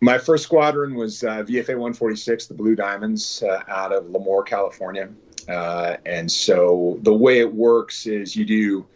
My 0.00 0.18
first 0.18 0.44
squadron 0.44 0.94
was 0.94 1.24
uh, 1.24 1.42
VFA 1.44 1.70
146, 1.70 2.46
the 2.46 2.54
Blue 2.54 2.74
Diamonds, 2.74 3.42
uh, 3.42 3.62
out 3.68 3.92
of 3.92 4.04
Lemoore, 4.04 4.44
California. 4.44 5.08
Uh, 5.48 5.96
and 6.06 6.30
so 6.30 6.98
the 7.02 7.12
way 7.12 7.38
it 7.38 7.54
works 7.54 8.06
is 8.06 8.34
you 8.36 8.44
do 8.44 8.86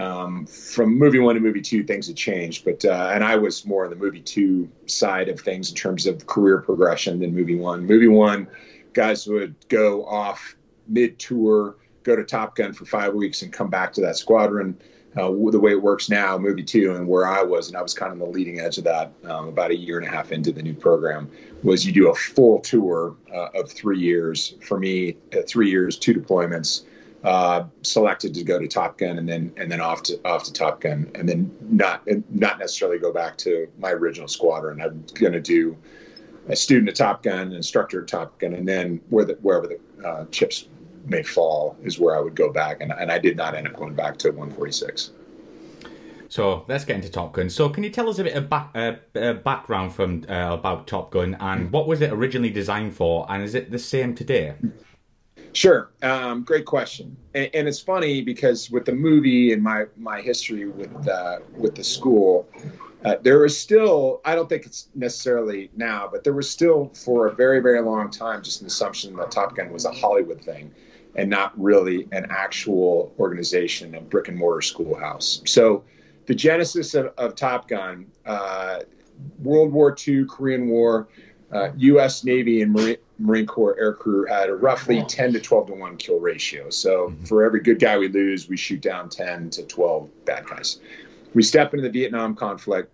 um, 0.00 0.46
from 0.46 0.98
movie 0.98 1.18
one 1.18 1.34
to 1.34 1.40
movie 1.40 1.60
two, 1.60 1.84
things 1.84 2.08
have 2.08 2.16
changed. 2.16 2.64
But 2.64 2.84
uh, 2.84 3.10
and 3.14 3.22
I 3.22 3.36
was 3.36 3.64
more 3.64 3.84
on 3.84 3.90
the 3.90 3.96
movie 3.96 4.20
two 4.20 4.68
side 4.86 5.28
of 5.28 5.40
things 5.40 5.70
in 5.70 5.76
terms 5.76 6.06
of 6.06 6.26
career 6.26 6.58
progression 6.58 7.20
than 7.20 7.34
movie 7.34 7.56
one. 7.56 7.86
Movie 7.86 8.08
one, 8.08 8.48
guys 8.92 9.26
would 9.26 9.54
go 9.68 10.04
off 10.06 10.56
mid 10.88 11.18
tour, 11.18 11.76
go 12.02 12.16
to 12.16 12.24
Top 12.24 12.56
Gun 12.56 12.72
for 12.72 12.84
five 12.84 13.14
weeks, 13.14 13.42
and 13.42 13.52
come 13.52 13.70
back 13.70 13.92
to 13.94 14.00
that 14.02 14.16
squadron. 14.16 14.78
Uh, 15.16 15.28
the 15.28 15.60
way 15.60 15.70
it 15.70 15.80
works 15.80 16.10
now, 16.10 16.36
movie 16.36 16.64
two, 16.64 16.92
and 16.96 17.06
where 17.06 17.24
I 17.24 17.40
was, 17.40 17.68
and 17.68 17.76
I 17.76 17.82
was 17.82 17.94
kind 17.94 18.12
of 18.12 18.18
the 18.18 18.26
leading 18.26 18.58
edge 18.58 18.78
of 18.78 18.84
that 18.84 19.12
um, 19.24 19.46
about 19.46 19.70
a 19.70 19.76
year 19.76 19.96
and 19.96 20.06
a 20.06 20.10
half 20.10 20.32
into 20.32 20.50
the 20.50 20.60
new 20.60 20.74
program, 20.74 21.30
was 21.62 21.86
you 21.86 21.92
do 21.92 22.10
a 22.10 22.14
full 22.14 22.58
tour 22.60 23.14
uh, 23.32 23.48
of 23.54 23.70
three 23.70 24.00
years. 24.00 24.56
For 24.60 24.76
me, 24.76 25.16
uh, 25.32 25.42
three 25.46 25.70
years, 25.70 25.96
two 25.96 26.14
deployments, 26.14 26.82
uh, 27.22 27.64
selected 27.82 28.34
to 28.34 28.42
go 28.42 28.58
to 28.58 28.66
Top 28.66 28.98
Gun, 28.98 29.18
and 29.18 29.28
then 29.28 29.52
and 29.56 29.70
then 29.70 29.80
off 29.80 30.02
to 30.04 30.20
off 30.24 30.42
to 30.44 30.52
Top 30.52 30.80
Gun, 30.80 31.08
and 31.14 31.28
then 31.28 31.54
not 31.60 32.02
not 32.30 32.58
necessarily 32.58 32.98
go 32.98 33.12
back 33.12 33.38
to 33.38 33.68
my 33.78 33.92
original 33.92 34.26
squadron. 34.26 34.82
I'm 34.82 35.04
going 35.14 35.32
to 35.32 35.40
do 35.40 35.76
a 36.48 36.56
student 36.56 36.88
at 36.88 36.96
Top 36.96 37.22
Gun, 37.22 37.52
instructor 37.52 38.02
at 38.02 38.08
Top 38.08 38.38
Gun, 38.40 38.52
and 38.52 38.68
then 38.68 39.00
where 39.10 39.24
the, 39.24 39.34
wherever 39.42 39.66
the 39.66 39.78
uh, 40.04 40.24
chips 40.30 40.68
may 41.06 41.22
fall 41.22 41.76
is 41.82 41.98
where 41.98 42.16
I 42.16 42.20
would 42.20 42.34
go 42.34 42.52
back, 42.52 42.80
and, 42.80 42.92
and 42.92 43.10
I 43.10 43.18
did 43.18 43.36
not 43.36 43.54
end 43.54 43.66
up 43.66 43.74
going 43.74 43.94
back 43.94 44.16
to 44.18 44.30
146. 44.30 45.12
So 46.28 46.64
let's 46.68 46.84
get 46.84 46.96
into 46.96 47.10
Top 47.10 47.32
Gun. 47.32 47.48
So 47.48 47.68
can 47.68 47.84
you 47.84 47.90
tell 47.90 48.08
us 48.08 48.18
a 48.18 48.24
bit 48.24 48.34
of 48.34 48.48
back, 48.48 48.70
uh, 48.74 48.94
uh, 49.14 49.34
background 49.34 49.94
from 49.94 50.24
uh, 50.28 50.52
about 50.52 50.86
Top 50.86 51.10
Gun 51.10 51.36
and 51.38 51.70
what 51.70 51.86
was 51.86 52.00
it 52.00 52.12
originally 52.12 52.50
designed 52.50 52.94
for, 52.94 53.26
and 53.28 53.42
is 53.42 53.54
it 53.54 53.70
the 53.70 53.78
same 53.78 54.14
today? 54.14 54.54
Sure, 55.52 55.90
um, 56.02 56.42
great 56.42 56.64
question, 56.64 57.16
and, 57.34 57.48
and, 57.54 57.68
it's 57.68 57.78
funny 57.78 58.20
because 58.22 58.72
with 58.72 58.84
the 58.84 58.92
movie 58.92 59.52
and 59.52 59.62
my 59.62 59.84
my 59.96 60.20
history 60.20 60.66
with 60.66 61.06
uh, 61.06 61.38
with 61.56 61.76
the 61.76 61.84
school, 61.84 62.48
uh, 63.04 63.16
there 63.22 63.38
was 63.38 63.58
still, 63.58 64.20
I 64.24 64.34
don't 64.34 64.48
think 64.48 64.64
it's 64.64 64.88
necessarily 64.94 65.70
now, 65.76 66.08
but 66.10 66.24
there 66.24 66.32
was 66.32 66.48
still 66.48 66.90
for 66.94 67.26
a 67.26 67.34
very, 67.34 67.60
very 67.60 67.82
long 67.82 68.10
time 68.10 68.42
just 68.42 68.62
an 68.62 68.66
assumption 68.66 69.14
that 69.16 69.30
Top 69.30 69.54
Gun 69.54 69.70
was 69.70 69.84
a 69.84 69.92
Hollywood 69.92 70.40
thing 70.40 70.72
and 71.14 71.28
not 71.28 71.52
really 71.60 72.08
an 72.12 72.26
actual 72.30 73.14
organization, 73.18 73.94
a 73.94 74.00
brick 74.00 74.28
and 74.28 74.38
mortar 74.38 74.62
schoolhouse. 74.62 75.42
So 75.44 75.84
the 76.26 76.34
genesis 76.34 76.94
of, 76.94 77.12
of 77.18 77.34
Top 77.36 77.68
Gun, 77.68 78.06
uh, 78.24 78.80
World 79.42 79.72
War 79.72 79.94
II, 80.06 80.24
Korean 80.24 80.68
War, 80.68 81.08
uh, 81.52 81.70
U.S. 81.76 82.24
Navy 82.24 82.62
and 82.62 82.72
Marine, 82.72 82.96
Marine 83.18 83.46
Corps 83.46 83.76
aircrew 83.80 84.28
had 84.28 84.48
a 84.48 84.54
roughly 84.54 85.04
10 85.06 85.34
to 85.34 85.40
12 85.40 85.68
to 85.68 85.74
1 85.74 85.96
kill 85.98 86.18
ratio. 86.18 86.70
So 86.70 87.08
mm-hmm. 87.08 87.24
for 87.24 87.44
every 87.44 87.60
good 87.60 87.78
guy 87.78 87.98
we 87.98 88.08
lose, 88.08 88.48
we 88.48 88.56
shoot 88.56 88.80
down 88.80 89.10
10 89.10 89.50
to 89.50 89.62
12 89.62 90.24
bad 90.24 90.46
guys. 90.46 90.80
We 91.34 91.42
step 91.42 91.74
into 91.74 91.82
the 91.82 91.90
Vietnam 91.90 92.34
conflict 92.34 92.90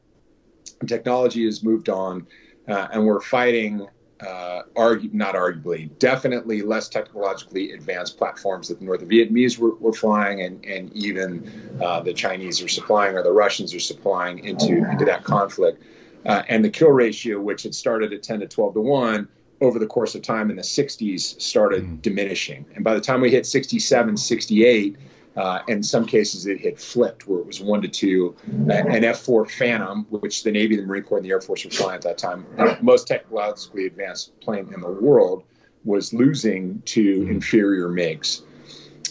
technology 0.87 1.45
has 1.45 1.63
moved 1.63 1.89
on, 1.89 2.27
uh, 2.69 2.89
and 2.93 3.05
we're 3.05 3.21
fighting. 3.21 3.87
Uh, 4.21 4.65
argue, 4.77 5.09
not 5.15 5.35
arguably, 5.35 5.89
definitely 5.99 6.61
less 6.61 6.91
technologically 6.91 7.73
advanced 7.73 8.19
platforms 8.19 8.69
that 8.69 8.79
the 8.79 8.85
North 8.85 9.01
Vietnamese 9.09 9.57
were, 9.57 9.75
were 9.77 9.95
flying, 9.95 10.43
and, 10.43 10.63
and 10.63 10.93
even 10.93 11.51
uh, 11.83 12.01
the 12.01 12.13
Chinese 12.13 12.61
are 12.61 12.69
supplying 12.69 13.17
or 13.17 13.23
the 13.23 13.33
Russians 13.33 13.75
are 13.75 13.81
supplying 13.81 14.41
into 14.41 14.87
into 14.91 15.07
that 15.07 15.25
conflict. 15.25 15.83
Uh, 16.27 16.43
and 16.51 16.63
the 16.63 16.69
kill 16.69 16.91
ratio, 16.91 17.41
which 17.41 17.63
had 17.63 17.75
started 17.75 18.13
at 18.13 18.23
10 18.23 18.41
to 18.41 18.47
12 18.47 18.75
to 18.75 18.81
1, 18.81 19.29
over 19.61 19.79
the 19.79 19.87
course 19.87 20.15
of 20.15 20.23
time 20.23 20.51
in 20.51 20.57
the 20.57 20.63
60s 20.63 21.41
started 21.41 21.85
mm. 21.85 22.03
diminishing. 22.03 22.65
And 22.75 22.85
by 22.85 22.95
the 22.95 23.01
time 23.01 23.21
we 23.21 23.31
hit 23.31 23.47
67, 23.47 24.17
68, 24.17 24.97
uh, 25.37 25.61
in 25.69 25.83
some 25.83 26.05
cases, 26.05 26.47
it 26.47 26.61
had 26.61 26.79
flipped 26.79 27.29
where 27.29 27.41
it 27.41 27.47
was 27.47 27.61
one 27.61 27.81
to 27.83 27.89
two. 27.89 28.35
An 28.69 29.05
F 29.05 29.21
4 29.21 29.47
Phantom, 29.47 30.07
which 30.11 30.43
the 30.43 30.51
Navy, 30.51 30.77
the 30.77 30.83
Marine 30.83 31.03
Corps, 31.03 31.19
and 31.19 31.25
the 31.25 31.31
Air 31.31 31.41
Force 31.41 31.65
were 31.65 31.71
flying 31.71 31.97
at 31.97 32.03
that 32.03 32.19
time, 32.19 32.47
most 32.83 33.07
technologically 33.07 33.87
advanced 33.87 34.39
plane 34.41 34.73
in 34.75 34.81
the 34.81 34.91
world, 34.91 35.45
was 35.85 36.13
losing 36.13 36.83
to 36.83 37.21
mm-hmm. 37.21 37.31
inferior 37.31 37.89
MiGs. 37.89 38.43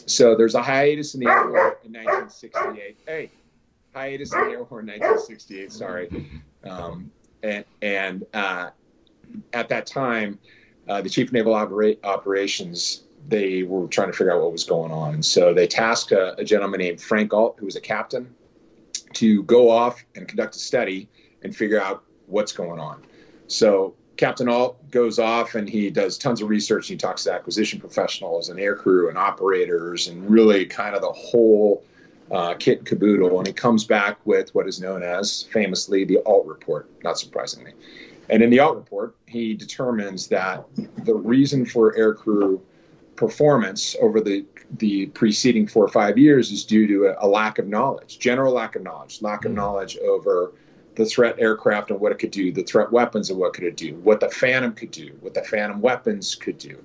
So 0.05 0.35
there's 0.35 0.55
a 0.55 0.61
hiatus 0.61 1.13
in 1.13 1.21
the 1.21 1.27
Air 1.27 1.49
War 1.49 1.79
in 1.83 1.93
1968. 1.93 2.97
Hey, 3.05 3.31
hiatus 3.93 4.33
in 4.33 4.39
the 4.39 4.51
Air 4.51 4.63
War 4.63 4.81
in 4.81 4.87
1968, 4.87 5.71
sorry. 5.71 6.41
Um, 6.63 7.11
and, 7.43 7.63
and 7.81 8.25
uh, 8.33 8.71
at 9.53 9.69
that 9.69 9.85
time, 9.85 10.39
uh, 10.87 11.01
the 11.01 11.09
Chief 11.09 11.27
of 11.27 11.33
Naval 11.33 11.53
Opera- 11.53 11.95
Operations 12.03 13.03
they 13.29 13.63
were 13.63 13.87
trying 13.87 14.07
to 14.07 14.13
figure 14.13 14.33
out 14.33 14.41
what 14.41 14.51
was 14.51 14.63
going 14.63 14.91
on. 14.91 15.23
So 15.23 15.53
they 15.53 15.67
tasked 15.67 16.11
a, 16.11 16.35
a 16.39 16.43
gentleman 16.43 16.79
named 16.79 17.01
Frank 17.01 17.33
Ault, 17.33 17.57
who 17.59 17.65
was 17.65 17.75
a 17.75 17.81
captain, 17.81 18.33
to 19.13 19.43
go 19.43 19.69
off 19.69 20.03
and 20.15 20.27
conduct 20.27 20.55
a 20.55 20.59
study 20.59 21.09
and 21.43 21.55
figure 21.55 21.81
out 21.81 22.03
what's 22.27 22.51
going 22.51 22.79
on. 22.79 23.03
So 23.47 23.95
Captain 24.17 24.49
Ault 24.49 24.91
goes 24.91 25.17
off 25.17 25.55
and 25.55 25.69
he 25.69 25.89
does 25.89 26.17
tons 26.17 26.41
of 26.41 26.49
research. 26.49 26.87
He 26.87 26.97
talks 26.97 27.23
to 27.23 27.33
acquisition 27.33 27.79
professionals 27.79 28.49
and 28.49 28.59
aircrew 28.59 29.09
and 29.09 29.17
operators 29.17 30.07
and 30.07 30.29
really 30.29 30.65
kind 30.65 30.95
of 30.95 31.01
the 31.01 31.11
whole 31.11 31.83
uh, 32.31 32.53
kit 32.55 32.79
and 32.79 32.87
caboodle. 32.87 33.37
And 33.37 33.47
he 33.47 33.53
comes 33.53 33.85
back 33.85 34.17
with 34.25 34.53
what 34.53 34.67
is 34.67 34.81
known 34.81 35.03
as 35.03 35.43
famously 35.51 36.03
the 36.03 36.17
Ault 36.19 36.45
report, 36.45 36.89
not 37.03 37.17
surprisingly. 37.17 37.73
And 38.29 38.43
in 38.43 38.49
the 38.49 38.59
Ault 38.59 38.75
report, 38.75 39.15
he 39.25 39.55
determines 39.55 40.27
that 40.27 40.65
the 41.05 41.15
reason 41.15 41.65
for 41.65 41.95
aircrew 41.95 42.59
performance 43.19 43.97
over 44.01 44.21
the 44.21 44.45
the 44.77 45.07
preceding 45.07 45.67
four 45.67 45.83
or 45.83 45.89
five 45.89 46.17
years 46.17 46.51
is 46.51 46.63
due 46.63 46.87
to 46.87 47.07
a, 47.07 47.25
a 47.25 47.27
lack 47.27 47.59
of 47.59 47.67
knowledge, 47.67 48.17
general 48.17 48.53
lack 48.53 48.77
of 48.77 48.81
knowledge, 48.81 49.21
lack 49.21 49.43
of 49.43 49.51
mm. 49.51 49.55
knowledge 49.55 49.97
over 49.97 50.53
the 50.95 51.05
threat 51.05 51.35
aircraft 51.37 51.91
and 51.91 51.99
what 51.99 52.13
it 52.13 52.19
could 52.19 52.31
do, 52.31 52.49
the 52.51 52.63
threat 52.63 52.89
weapons 52.91 53.29
and 53.29 53.37
what 53.37 53.53
could 53.53 53.65
it 53.65 53.75
do, 53.75 53.95
what 54.03 54.21
the 54.21 54.29
Phantom 54.29 54.73
could 54.73 54.91
do, 54.91 55.17
what 55.19 55.33
the 55.33 55.43
Phantom 55.43 55.81
weapons 55.81 56.33
could 56.35 56.57
do. 56.57 56.77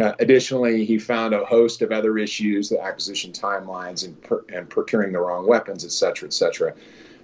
Uh, 0.00 0.12
additionally, 0.18 0.84
he 0.84 0.98
found 0.98 1.32
a 1.32 1.44
host 1.44 1.80
of 1.82 1.92
other 1.92 2.18
issues, 2.18 2.68
the 2.68 2.80
acquisition 2.80 3.30
timelines 3.30 4.04
and, 4.04 4.20
per, 4.22 4.44
and 4.52 4.68
procuring 4.68 5.12
the 5.12 5.18
wrong 5.20 5.46
weapons, 5.46 5.84
et 5.84 5.92
cetera, 5.92 6.26
et 6.26 6.32
cetera. 6.32 6.74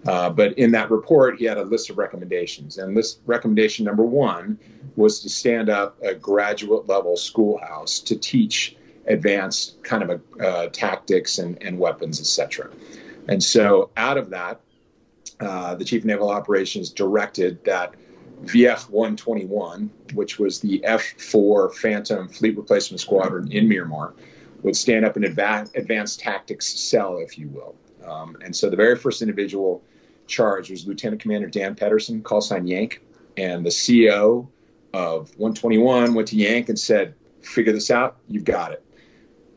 Uh, 0.07 0.29
but 0.31 0.57
in 0.59 0.71
that 0.73 0.91
report, 0.91 1.39
he 1.39 1.45
had 1.45 1.57
a 1.57 1.63
list 1.63 1.89
of 1.91 1.99
recommendations. 1.99 2.79
And 2.79 2.97
this 2.97 3.19
recommendation 3.27 3.85
number 3.85 4.05
one 4.05 4.59
was 4.97 5.21
to 5.21 5.29
stand 5.29 5.71
up 5.71 5.97
a 6.03 6.15
graduate 6.15 6.87
level 6.87 7.17
schoolhouse 7.17 8.01
to 8.01 8.17
teach 8.17 8.77
advanced 9.07 9.83
kind 9.83 10.03
of 10.03 10.11
a, 10.11 10.47
uh, 10.47 10.69
tactics 10.69 11.39
and, 11.39 11.63
and 11.63 11.79
weapons, 11.79 12.21
et 12.21 12.27
cetera. 12.27 12.71
And 13.29 13.43
so 13.43 13.91
out 13.97 14.19
of 14.19 14.31
that, 14.31 14.61
uh, 15.41 15.75
the 15.75 15.85
Chief 15.85 16.05
Naval 16.05 16.31
Operations 16.31 16.91
directed 16.91 17.63
that 17.65 17.95
VF 18.45 18.91
121, 18.91 19.91
which 20.13 20.39
was 20.39 20.61
the 20.61 20.85
F 20.85 21.03
4 21.03 21.71
Phantom 21.71 22.29
Fleet 22.29 22.57
Replacement 22.57 23.01
Squadron 23.01 23.51
in 23.51 23.69
Miramar, 23.69 24.15
would 24.63 24.77
stand 24.77 25.05
up 25.05 25.17
an 25.17 25.23
adva- 25.23 25.75
advanced 25.77 26.21
tactics 26.21 26.67
cell, 26.67 27.19
if 27.19 27.39
you 27.39 27.49
will. 27.49 27.75
Um, 28.07 28.37
and 28.43 28.55
so 28.55 28.69
the 28.69 28.77
very 28.77 28.97
first 28.97 29.23
individual 29.23 29.83
charged 30.27 30.71
was 30.71 30.87
Lieutenant 30.87 31.21
Commander 31.21 31.49
Dan 31.49 31.75
Pedersen, 31.75 32.23
call 32.23 32.41
sign 32.41 32.67
Yank. 32.67 33.03
And 33.37 33.65
the 33.65 33.71
CEO 33.71 34.49
of 34.93 35.31
121 35.37 36.15
went 36.15 36.29
to 36.29 36.37
Yank 36.37 36.69
and 36.69 36.79
said, 36.79 37.15
Figure 37.43 37.73
this 37.73 37.91
out, 37.91 38.17
you've 38.29 38.45
got 38.45 38.73
it 38.73 38.85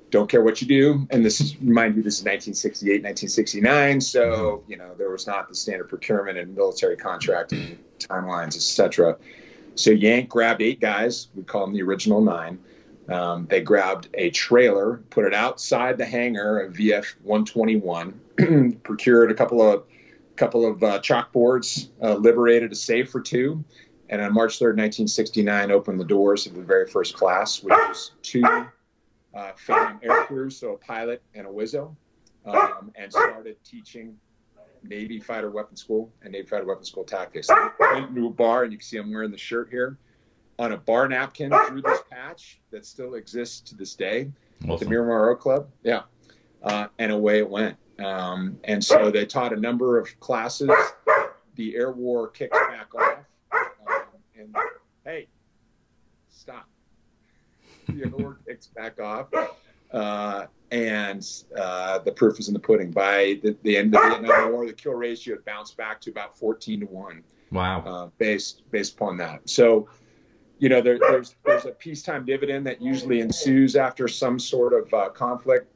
don't 0.09 0.29
care 0.29 0.41
what 0.41 0.61
you 0.61 0.67
do. 0.67 1.07
And 1.09 1.25
this 1.25 1.41
is, 1.41 1.59
remind 1.61 1.95
you, 1.95 2.03
this 2.03 2.19
is 2.19 2.21
1968, 2.21 3.03
1969. 3.03 4.01
So, 4.01 4.21
mm-hmm. 4.21 4.71
you 4.71 4.77
know, 4.77 4.93
there 4.97 5.09
was 5.09 5.27
not 5.27 5.49
the 5.49 5.55
standard 5.55 5.89
procurement 5.89 6.37
and 6.37 6.55
military 6.55 6.95
contracting 6.95 7.77
timelines, 7.99 8.55
etc. 8.55 9.17
So 9.75 9.91
Yank 9.91 10.29
grabbed 10.29 10.61
eight 10.61 10.79
guys. 10.79 11.27
We 11.35 11.43
call 11.43 11.65
them 11.65 11.73
the 11.73 11.81
original 11.81 12.21
nine. 12.21 12.59
Um, 13.09 13.47
they 13.49 13.61
grabbed 13.61 14.09
a 14.15 14.29
trailer, 14.31 14.97
put 15.09 15.25
it 15.25 15.33
outside 15.33 15.97
the 15.97 16.05
hangar 16.05 16.59
of 16.59 16.73
VF 16.73 17.15
121, 17.23 18.79
procured 18.83 19.31
a 19.31 19.33
couple 19.33 19.61
of 19.61 19.83
couple 20.37 20.65
of 20.65 20.81
uh, 20.83 20.99
chalkboards, 20.99 21.89
uh, 22.01 22.15
liberated 22.15 22.71
a 22.71 22.75
safe 22.75 23.09
for 23.09 23.19
two, 23.19 23.63
and 24.09 24.21
on 24.21 24.33
March 24.33 24.57
3rd, 24.59 24.77
1969, 24.77 25.71
opened 25.71 25.99
the 25.99 26.05
doors 26.05 26.45
of 26.45 26.55
the 26.55 26.61
very 26.61 26.87
first 26.87 27.15
class, 27.15 27.61
which 27.61 27.73
was 27.73 28.11
two 28.21 28.43
uh, 28.45 29.51
Phantom 29.57 29.99
air 30.01 30.25
crew, 30.25 30.49
so 30.49 30.73
a 30.73 30.77
pilot 30.77 31.21
and 31.35 31.45
a 31.45 31.49
Wizzo, 31.49 31.95
um, 32.45 32.91
and 32.95 33.11
started 33.11 33.57
teaching 33.63 34.15
Navy 34.83 35.19
fighter 35.19 35.51
weapon 35.51 35.75
school 35.75 36.13
and 36.21 36.31
Navy 36.31 36.47
fighter 36.47 36.65
weapon 36.65 36.85
school 36.85 37.03
tactics. 37.03 37.49
I 37.49 37.69
went 37.79 38.09
into 38.09 38.27
a 38.27 38.29
bar, 38.29 38.63
and 38.63 38.71
you 38.71 38.77
can 38.77 38.85
see 38.85 38.97
I'm 38.97 39.11
wearing 39.11 39.31
the 39.31 39.37
shirt 39.37 39.69
here. 39.69 39.97
On 40.59 40.71
a 40.71 40.77
bar 40.77 41.07
napkin 41.07 41.51
through 41.67 41.81
this 41.83 41.99
patch 42.09 42.59
that 42.71 42.85
still 42.85 43.13
exists 43.13 43.59
to 43.69 43.75
this 43.75 43.93
day, 43.93 44.31
awesome. 44.67 44.79
the 44.79 44.89
Miramar 44.89 45.35
Club. 45.35 45.67
Yeah. 45.83 46.03
Uh, 46.63 46.87
and 46.97 47.11
away 47.11 47.39
it 47.39 47.49
went. 47.49 47.77
Um, 47.99 48.57
and 48.63 48.83
so 48.83 49.09
they 49.09 49.25
taught 49.25 49.53
a 49.53 49.59
number 49.59 49.97
of 49.97 50.19
classes. 50.19 50.69
The 51.55 51.75
air 51.75 51.91
war 51.91 52.27
kicks 52.27 52.57
back 52.57 52.93
off. 52.93 53.19
Um, 53.51 54.03
and 54.37 54.55
hey, 55.03 55.27
stop 56.29 56.67
the 57.87 58.03
air 58.03 58.09
war 58.09 58.37
kicks 58.47 58.67
back 58.67 58.99
off. 58.99 59.27
Uh, 59.91 60.45
and 60.71 61.25
uh, 61.57 61.99
the 61.99 62.11
proof 62.11 62.39
is 62.39 62.47
in 62.47 62.53
the 62.53 62.59
pudding. 62.59 62.91
By 62.91 63.39
the, 63.41 63.55
the, 63.63 63.77
end 63.77 63.95
of 63.95 64.03
the 64.03 64.09
Vietnam 64.09 64.51
War, 64.51 64.65
the 64.65 64.73
kill 64.73 64.93
ratio 64.93 65.35
had 65.35 65.45
bounced 65.45 65.77
back 65.77 66.01
to 66.01 66.11
about 66.11 66.37
14 66.37 66.81
to 66.81 66.85
1. 66.85 67.23
Wow. 67.51 67.83
Uh, 67.85 68.09
based, 68.17 68.63
based 68.71 68.95
upon 68.95 69.17
that. 69.17 69.49
So, 69.49 69.87
you 70.59 70.67
know, 70.67 70.81
there, 70.81 70.99
there's, 70.99 71.35
there's 71.45 71.65
a 71.65 71.71
peacetime 71.71 72.25
dividend 72.25 72.67
that 72.67 72.81
usually 72.81 73.21
ensues 73.21 73.75
after 73.75 74.07
some 74.07 74.39
sort 74.39 74.73
of 74.73 74.93
uh, 74.93 75.09
conflict. 75.09 75.71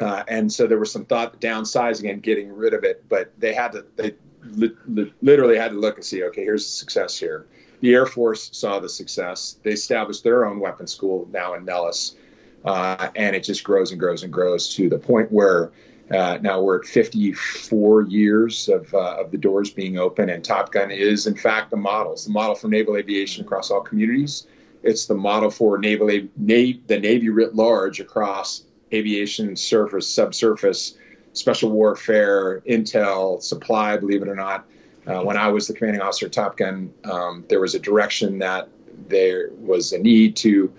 Uh, 0.00 0.24
and 0.28 0.52
so 0.52 0.66
there 0.66 0.78
was 0.78 0.92
some 0.92 1.04
thought 1.04 1.40
downsizing 1.40 2.10
and 2.10 2.22
getting 2.22 2.52
rid 2.52 2.74
of 2.74 2.84
it, 2.84 3.04
but 3.08 3.32
they 3.38 3.54
had 3.54 3.72
to, 3.72 3.84
they 3.96 4.14
li- 4.42 4.76
li- 4.86 5.12
literally 5.22 5.56
had 5.56 5.72
to 5.72 5.78
look 5.78 5.96
and 5.96 6.04
see, 6.04 6.22
okay, 6.24 6.42
here's 6.42 6.64
the 6.64 6.72
success 6.72 7.18
here 7.18 7.46
the 7.80 7.92
Air 7.92 8.06
Force 8.06 8.48
saw 8.52 8.80
the 8.80 8.88
success. 8.88 9.58
They 9.62 9.72
established 9.72 10.24
their 10.24 10.46
own 10.46 10.60
weapons 10.60 10.92
school 10.92 11.28
now 11.30 11.54
in 11.54 11.64
Nellis, 11.64 12.16
uh, 12.64 13.10
and 13.14 13.36
it 13.36 13.44
just 13.44 13.64
grows 13.64 13.90
and 13.90 14.00
grows 14.00 14.22
and 14.22 14.32
grows 14.32 14.74
to 14.76 14.88
the 14.88 14.98
point 14.98 15.30
where 15.30 15.72
uh, 16.10 16.38
now 16.40 16.60
we're 16.60 16.80
at 16.80 16.86
54 16.86 18.02
years 18.02 18.68
of, 18.68 18.92
uh, 18.94 19.16
of 19.20 19.30
the 19.30 19.38
doors 19.38 19.70
being 19.70 19.98
open, 19.98 20.30
and 20.30 20.44
Top 20.44 20.72
Gun 20.72 20.90
is, 20.90 21.26
in 21.26 21.34
fact, 21.34 21.70
the 21.70 21.76
model. 21.76 22.12
It's 22.12 22.24
the 22.24 22.30
model 22.30 22.54
for 22.54 22.68
naval 22.68 22.96
aviation 22.96 23.44
across 23.44 23.70
all 23.70 23.80
communities. 23.80 24.46
It's 24.82 25.06
the 25.06 25.14
model 25.14 25.50
for 25.50 25.78
naval 25.78 26.06
nav- 26.06 26.86
the 26.86 26.98
Navy 26.98 27.28
writ 27.28 27.54
large 27.54 27.98
across 27.98 28.62
aviation, 28.92 29.56
surface, 29.56 30.08
subsurface, 30.08 30.96
special 31.32 31.70
warfare, 31.70 32.60
intel, 32.60 33.42
supply. 33.42 33.96
Believe 33.96 34.22
it 34.22 34.28
or 34.28 34.36
not, 34.36 34.66
uh, 35.06 35.22
when 35.22 35.36
I 35.36 35.48
was 35.48 35.66
the 35.66 35.74
commanding 35.74 36.02
officer 36.02 36.26
at 36.26 36.32
Top 36.32 36.56
Gun, 36.56 36.92
um, 37.04 37.44
there 37.48 37.60
was 37.60 37.74
a 37.74 37.78
direction 37.78 38.38
that 38.38 38.68
there 39.08 39.50
was 39.58 39.92
a 39.92 39.98
need 39.98 40.36
to 40.36 40.72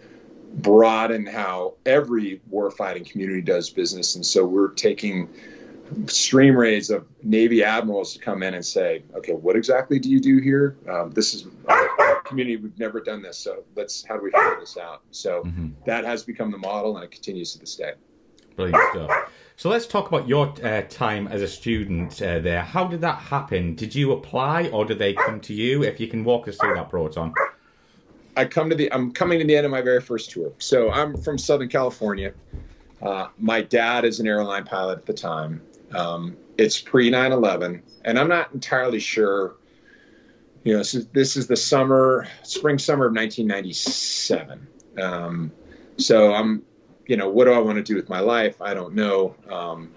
broaden 0.55 1.25
how 1.25 1.75
every 1.85 2.41
warfighting 2.51 3.09
community 3.09 3.41
does 3.41 3.69
business. 3.69 4.15
And 4.15 4.25
so 4.25 4.45
we're 4.45 4.69
taking 4.73 5.29
stream 6.07 6.57
raids 6.57 6.89
of 6.89 7.05
Navy 7.23 7.63
admirals 7.63 8.13
to 8.13 8.19
come 8.19 8.43
in 8.43 8.53
and 8.53 8.65
say, 8.65 9.03
okay, 9.15 9.33
what 9.33 9.55
exactly 9.55 9.99
do 9.99 10.09
you 10.09 10.19
do 10.19 10.39
here? 10.39 10.75
Um, 10.89 11.11
this 11.11 11.33
is 11.33 11.45
a 11.45 12.06
community, 12.27 12.57
we've 12.57 12.77
never 12.77 12.99
done 12.99 13.21
this. 13.21 13.37
So 13.37 13.63
let's, 13.75 14.05
how 14.05 14.17
do 14.17 14.23
we 14.23 14.31
figure 14.31 14.57
this 14.59 14.77
out? 14.77 15.01
So 15.11 15.43
mm-hmm. 15.43 15.69
that 15.85 16.05
has 16.05 16.23
become 16.23 16.51
the 16.51 16.57
model 16.57 16.97
and 16.97 17.03
it 17.03 17.11
continues 17.11 17.53
to 17.53 17.59
this 17.59 17.75
day. 17.75 17.93
Brilliant 18.55 18.83
stuff. 18.91 19.31
So 19.55 19.69
let's 19.69 19.87
talk 19.87 20.07
about 20.07 20.27
your 20.27 20.53
uh, 20.63 20.81
time 20.89 21.27
as 21.27 21.41
a 21.41 21.47
student 21.47 22.21
uh, 22.21 22.39
there. 22.39 22.61
How 22.61 22.85
did 22.85 23.01
that 23.01 23.17
happen? 23.17 23.75
Did 23.75 23.95
you 23.95 24.11
apply 24.11 24.67
or 24.67 24.85
did 24.85 24.99
they 24.99 25.13
come 25.13 25.39
to 25.41 25.53
you? 25.53 25.83
If 25.83 25.99
you 25.99 26.07
can 26.07 26.23
walk 26.23 26.47
us 26.47 26.57
through 26.57 26.75
that, 26.75 26.89
Proton. 26.89 27.33
I 28.35 28.45
come 28.45 28.69
to 28.69 28.75
the. 28.75 28.93
I'm 28.93 29.11
coming 29.11 29.39
to 29.39 29.45
the 29.45 29.55
end 29.55 29.65
of 29.65 29.71
my 29.71 29.81
very 29.81 29.99
first 29.99 30.29
tour. 30.29 30.53
So 30.59 30.91
I'm 30.91 31.17
from 31.17 31.39
Southern 31.39 31.69
California. 31.69 32.33
Uh, 33.01 33.27
my 33.39 33.61
dad 33.61 34.05
is 34.05 34.19
an 34.19 34.27
airline 34.27 34.63
pilot 34.63 34.99
at 34.99 35.05
the 35.07 35.13
time. 35.13 35.61
Um, 35.95 36.37
it's 36.57 36.79
pre 36.79 37.09
9/11, 37.09 37.81
and 38.05 38.19
I'm 38.19 38.27
not 38.27 38.53
entirely 38.53 38.99
sure. 38.99 39.55
You 40.67 40.73
know, 40.73 40.79
this 40.79 40.95
is, 40.95 41.07
this 41.07 41.37
is 41.37 41.47
the 41.47 41.55
summer, 41.55 42.27
spring 42.43 42.77
summer 42.77 43.05
of 43.05 43.13
1997. 43.13 44.67
Um, 45.01 45.49
so 45.95 46.33
I'm 46.33 46.61
you 47.05 47.15
know, 47.15 47.29
what 47.29 47.45
do 47.45 47.53
I 47.53 47.59
want 47.59 47.77
to 47.77 47.83
do 47.83 47.95
with 47.95 48.09
my 48.09 48.19
life? 48.19 48.61
I 48.61 48.73
don't 48.73 48.93
know. 48.93 49.33
Um, 49.49 49.93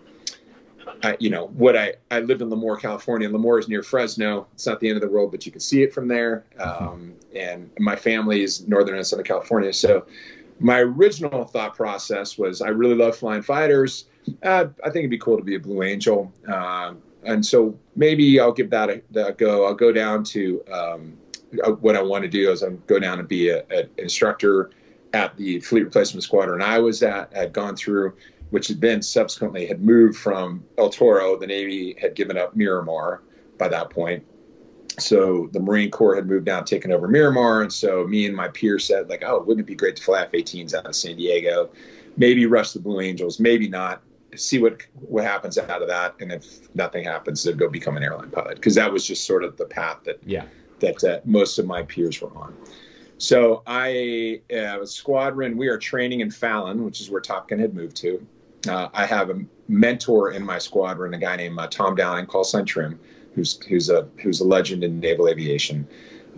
I, 1.02 1.16
you 1.18 1.28
know, 1.28 1.48
what 1.48 1.76
I, 1.76 1.94
I 2.12 2.20
live 2.20 2.40
in 2.40 2.50
Lemoore, 2.50 2.80
California. 2.80 3.28
Lemoore 3.28 3.58
is 3.58 3.68
near 3.68 3.82
Fresno. 3.82 4.46
It's 4.54 4.64
not 4.64 4.78
the 4.78 4.88
end 4.88 4.96
of 4.96 5.02
the 5.02 5.08
world, 5.08 5.32
but 5.32 5.44
you 5.44 5.50
can 5.50 5.60
see 5.60 5.82
it 5.82 5.92
from 5.92 6.06
there. 6.06 6.44
Um, 6.60 7.14
and 7.34 7.68
my 7.80 7.96
family 7.96 8.44
is 8.44 8.68
Northern 8.68 8.96
and 8.96 9.04
Southern 9.04 9.24
California. 9.24 9.72
So 9.72 10.06
my 10.60 10.78
original 10.78 11.46
thought 11.46 11.74
process 11.74 12.38
was 12.38 12.60
I 12.60 12.68
really 12.68 12.94
love 12.94 13.16
flying 13.16 13.42
fighters. 13.42 14.04
Uh, 14.42 14.66
I 14.84 14.90
think 14.90 14.98
it'd 14.98 15.10
be 15.10 15.18
cool 15.18 15.36
to 15.36 15.42
be 15.42 15.56
a 15.56 15.60
Blue 15.60 15.82
Angel. 15.82 16.32
Uh, 16.46 16.94
and 17.24 17.44
so 17.44 17.78
maybe 17.96 18.40
I'll 18.40 18.52
give 18.52 18.70
that 18.70 18.90
a, 18.90 19.02
a 19.26 19.32
go. 19.32 19.66
I'll 19.66 19.74
go 19.74 19.92
down 19.92 20.24
to 20.24 20.64
um, 20.72 21.18
uh, 21.64 21.72
what 21.72 21.96
I 21.96 22.02
want 22.02 22.22
to 22.22 22.28
do 22.28 22.50
is 22.50 22.62
I'm 22.62 22.82
go 22.86 22.98
down 22.98 23.18
and 23.18 23.28
be 23.28 23.50
an 23.50 23.88
instructor 23.98 24.70
at 25.12 25.36
the 25.36 25.60
fleet 25.60 25.84
replacement 25.84 26.22
squadron 26.22 26.62
I 26.62 26.78
was 26.78 27.02
at 27.02 27.32
had 27.32 27.52
gone 27.52 27.76
through, 27.76 28.14
which 28.50 28.68
had 28.68 28.80
been 28.80 29.02
subsequently 29.02 29.66
had 29.66 29.82
moved 29.82 30.16
from 30.16 30.64
El 30.78 30.90
Toro. 30.90 31.36
The 31.36 31.46
Navy 31.46 31.96
had 32.00 32.14
given 32.14 32.38
up 32.38 32.54
Miramar 32.54 33.22
by 33.58 33.68
that 33.68 33.90
point. 33.90 34.24
so 34.98 35.48
the 35.52 35.60
Marine 35.60 35.90
Corps 35.90 36.14
had 36.14 36.26
moved 36.26 36.46
down, 36.46 36.64
taken 36.64 36.92
over 36.92 37.08
Miramar, 37.08 37.62
and 37.62 37.72
so 37.72 38.06
me 38.06 38.26
and 38.26 38.34
my 38.34 38.48
peers 38.48 38.84
said, 38.84 39.08
like, 39.08 39.22
oh, 39.24 39.40
wouldn't 39.40 39.60
it 39.60 39.66
be 39.66 39.74
great 39.74 39.96
to 39.96 40.02
fly 40.02 40.22
F-18s 40.22 40.74
out 40.74 40.86
of 40.86 40.94
San 40.94 41.16
Diego? 41.16 41.70
Maybe 42.16 42.46
rush 42.46 42.72
the 42.72 42.80
Blue 42.80 43.00
Angels, 43.00 43.38
maybe 43.40 43.68
not. 43.68 44.02
See 44.36 44.58
what 44.58 44.82
what 44.94 45.24
happens 45.24 45.58
out 45.58 45.82
of 45.82 45.88
that, 45.88 46.14
and 46.20 46.32
if 46.32 46.74
nothing 46.74 47.04
happens, 47.04 47.42
then 47.44 47.56
go 47.56 47.68
become 47.68 47.96
an 47.96 48.02
airline 48.02 48.30
pilot 48.30 48.56
because 48.56 48.74
that 48.76 48.92
was 48.92 49.04
just 49.04 49.24
sort 49.24 49.44
of 49.44 49.56
the 49.56 49.66
path 49.66 49.98
that 50.04 50.20
yeah 50.24 50.44
that 50.80 51.02
uh, 51.04 51.20
most 51.24 51.58
of 51.58 51.66
my 51.66 51.82
peers 51.82 52.20
were 52.20 52.34
on. 52.36 52.54
So 53.18 53.62
I 53.66 54.40
uh, 54.56 54.84
squadron. 54.86 55.56
We 55.56 55.68
are 55.68 55.78
training 55.78 56.20
in 56.20 56.30
Fallon, 56.30 56.84
which 56.84 57.00
is 57.00 57.10
where 57.10 57.20
Top 57.20 57.48
Gun 57.48 57.58
had 57.58 57.74
moved 57.74 57.96
to. 57.98 58.26
Uh, 58.68 58.88
I 58.92 59.06
have 59.06 59.30
a 59.30 59.40
mentor 59.68 60.32
in 60.32 60.44
my 60.44 60.58
squadron, 60.58 61.14
a 61.14 61.18
guy 61.18 61.36
named 61.36 61.58
uh, 61.58 61.66
Tom 61.66 61.94
Downing, 61.94 62.26
call 62.26 62.44
sign 62.44 62.64
Trim 62.64 62.98
who's 63.34 63.62
who's 63.64 63.90
a 63.90 64.08
who's 64.18 64.40
a 64.40 64.44
legend 64.44 64.84
in 64.84 65.00
naval 65.00 65.28
aviation. 65.28 65.86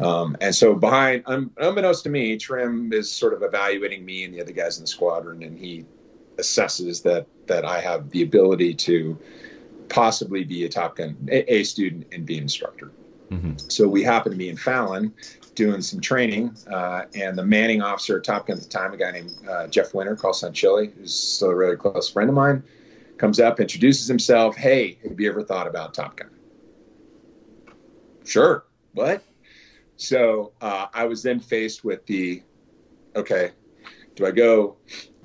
Um, 0.01 0.37
and 0.41 0.55
so 0.55 0.75
behind, 0.75 1.23
um, 1.27 1.51
unbeknownst 1.59 2.05
to 2.05 2.11
me, 2.11 2.37
Trim 2.39 2.93
is 2.93 3.11
sort 3.13 3.35
of 3.35 3.43
evaluating 3.43 4.05
me 4.05 4.25
and 4.25 4.35
the 4.35 4.41
other 4.41 4.53
guys 4.53 4.79
in 4.79 4.85
the 4.85 4.89
squadron, 4.89 5.43
and 5.43 5.59
he 5.59 5.85
assesses 6.39 7.03
that 7.03 7.27
that 7.47 7.65
I 7.65 7.81
have 7.81 8.11
the 8.11 8.23
ability 8.23 8.75
to 8.75 9.19
possibly 9.89 10.45
be 10.45 10.65
a 10.65 10.69
Top 10.69 10.97
Gun 10.97 11.17
a, 11.31 11.55
a 11.55 11.65
student 11.65 12.07
and 12.12 12.25
be 12.25 12.37
an 12.37 12.45
instructor. 12.45 12.91
Mm-hmm. 13.31 13.57
So 13.69 13.89
we 13.89 14.03
happen 14.03 14.33
to 14.33 14.39
be 14.39 14.49
in 14.49 14.57
Fallon 14.57 15.12
doing 15.55 15.83
some 15.83 16.01
training, 16.01 16.57
uh, 16.71 17.05
and 17.15 17.37
the 17.37 17.45
manning 17.45 17.83
officer 17.83 18.19
at 18.19 18.25
Top 18.25 18.47
Gun 18.47 18.57
at 18.57 18.62
the 18.62 18.69
time, 18.69 18.93
a 18.93 18.97
guy 18.97 19.11
named 19.11 19.35
uh, 19.49 19.67
Jeff 19.69 19.95
Winter, 19.95 20.17
call 20.17 20.33
sign 20.33 20.53
Chili, 20.53 20.93
who's 20.97 21.15
still 21.15 21.51
a 21.51 21.55
really 21.55 21.77
close 21.77 22.09
friend 22.09 22.31
of 22.31 22.35
mine, 22.35 22.62
comes 23.19 23.39
up, 23.39 23.61
introduces 23.61 24.09
himself. 24.09 24.57
Hey, 24.57 24.99
have 25.03 25.21
you 25.21 25.29
ever 25.29 25.43
thought 25.43 25.67
about 25.67 25.95
Top 25.95 26.17
Gun? 26.17 26.31
sure, 28.25 28.65
what? 28.95 29.23
So 29.97 30.53
uh, 30.61 30.87
I 30.93 31.05
was 31.05 31.23
then 31.23 31.41
faced 31.41 31.85
with 31.85 32.05
the, 32.07 32.43
okay, 33.15 33.51
do 34.15 34.27
I 34.27 34.31
go 34.31 34.77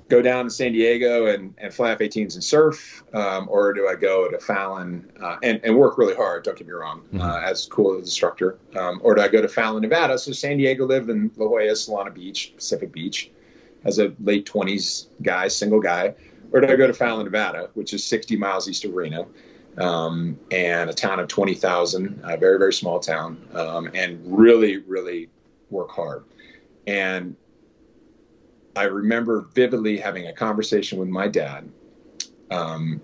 go 0.08 0.22
down 0.22 0.44
to 0.44 0.50
San 0.50 0.72
Diego 0.72 1.26
and, 1.26 1.54
and 1.58 1.72
fly 1.72 1.92
F-18s 1.92 2.34
and 2.34 2.44
surf, 2.44 3.04
um, 3.14 3.46
or 3.50 3.72
do 3.72 3.88
I 3.88 3.94
go 3.94 4.30
to 4.30 4.38
Fallon 4.38 5.10
uh, 5.22 5.36
and, 5.42 5.60
and 5.64 5.76
work 5.76 5.98
really 5.98 6.14
hard? 6.14 6.44
Don't 6.44 6.56
get 6.56 6.66
me 6.66 6.72
wrong, 6.72 7.02
mm-hmm. 7.02 7.20
uh, 7.20 7.40
as 7.40 7.66
cool 7.66 7.94
as 7.94 8.00
instructor, 8.00 8.58
um, 8.76 9.00
or 9.02 9.14
do 9.14 9.20
I 9.20 9.28
go 9.28 9.42
to 9.42 9.48
Fallon, 9.48 9.82
Nevada? 9.82 10.18
So 10.18 10.32
San 10.32 10.56
Diego 10.56 10.86
lived 10.86 11.10
in 11.10 11.30
La 11.36 11.46
Jolla, 11.46 11.72
Solana 11.72 12.12
Beach, 12.12 12.52
Pacific 12.56 12.92
Beach, 12.92 13.30
as 13.84 13.98
a 13.98 14.12
late 14.22 14.46
20s 14.46 15.08
guy, 15.22 15.48
single 15.48 15.80
guy, 15.80 16.14
or 16.52 16.60
do 16.60 16.68
I 16.68 16.76
go 16.76 16.86
to 16.86 16.94
Fallon, 16.94 17.24
Nevada, 17.24 17.70
which 17.74 17.92
is 17.92 18.04
60 18.04 18.36
miles 18.36 18.68
east 18.68 18.84
of 18.84 18.94
Reno? 18.94 19.28
um, 19.78 20.38
and 20.50 20.90
a 20.90 20.94
town 20.94 21.20
of 21.20 21.28
20,000, 21.28 22.20
a 22.24 22.36
very, 22.36 22.58
very 22.58 22.72
small 22.72 22.98
town, 22.98 23.40
um, 23.54 23.90
and 23.94 24.20
really, 24.24 24.78
really 24.78 25.28
work 25.70 25.90
hard. 25.90 26.24
And 26.86 27.36
I 28.76 28.84
remember 28.84 29.46
vividly 29.54 29.96
having 29.98 30.26
a 30.26 30.32
conversation 30.32 30.98
with 30.98 31.08
my 31.08 31.28
dad. 31.28 31.68
Um, 32.50 33.00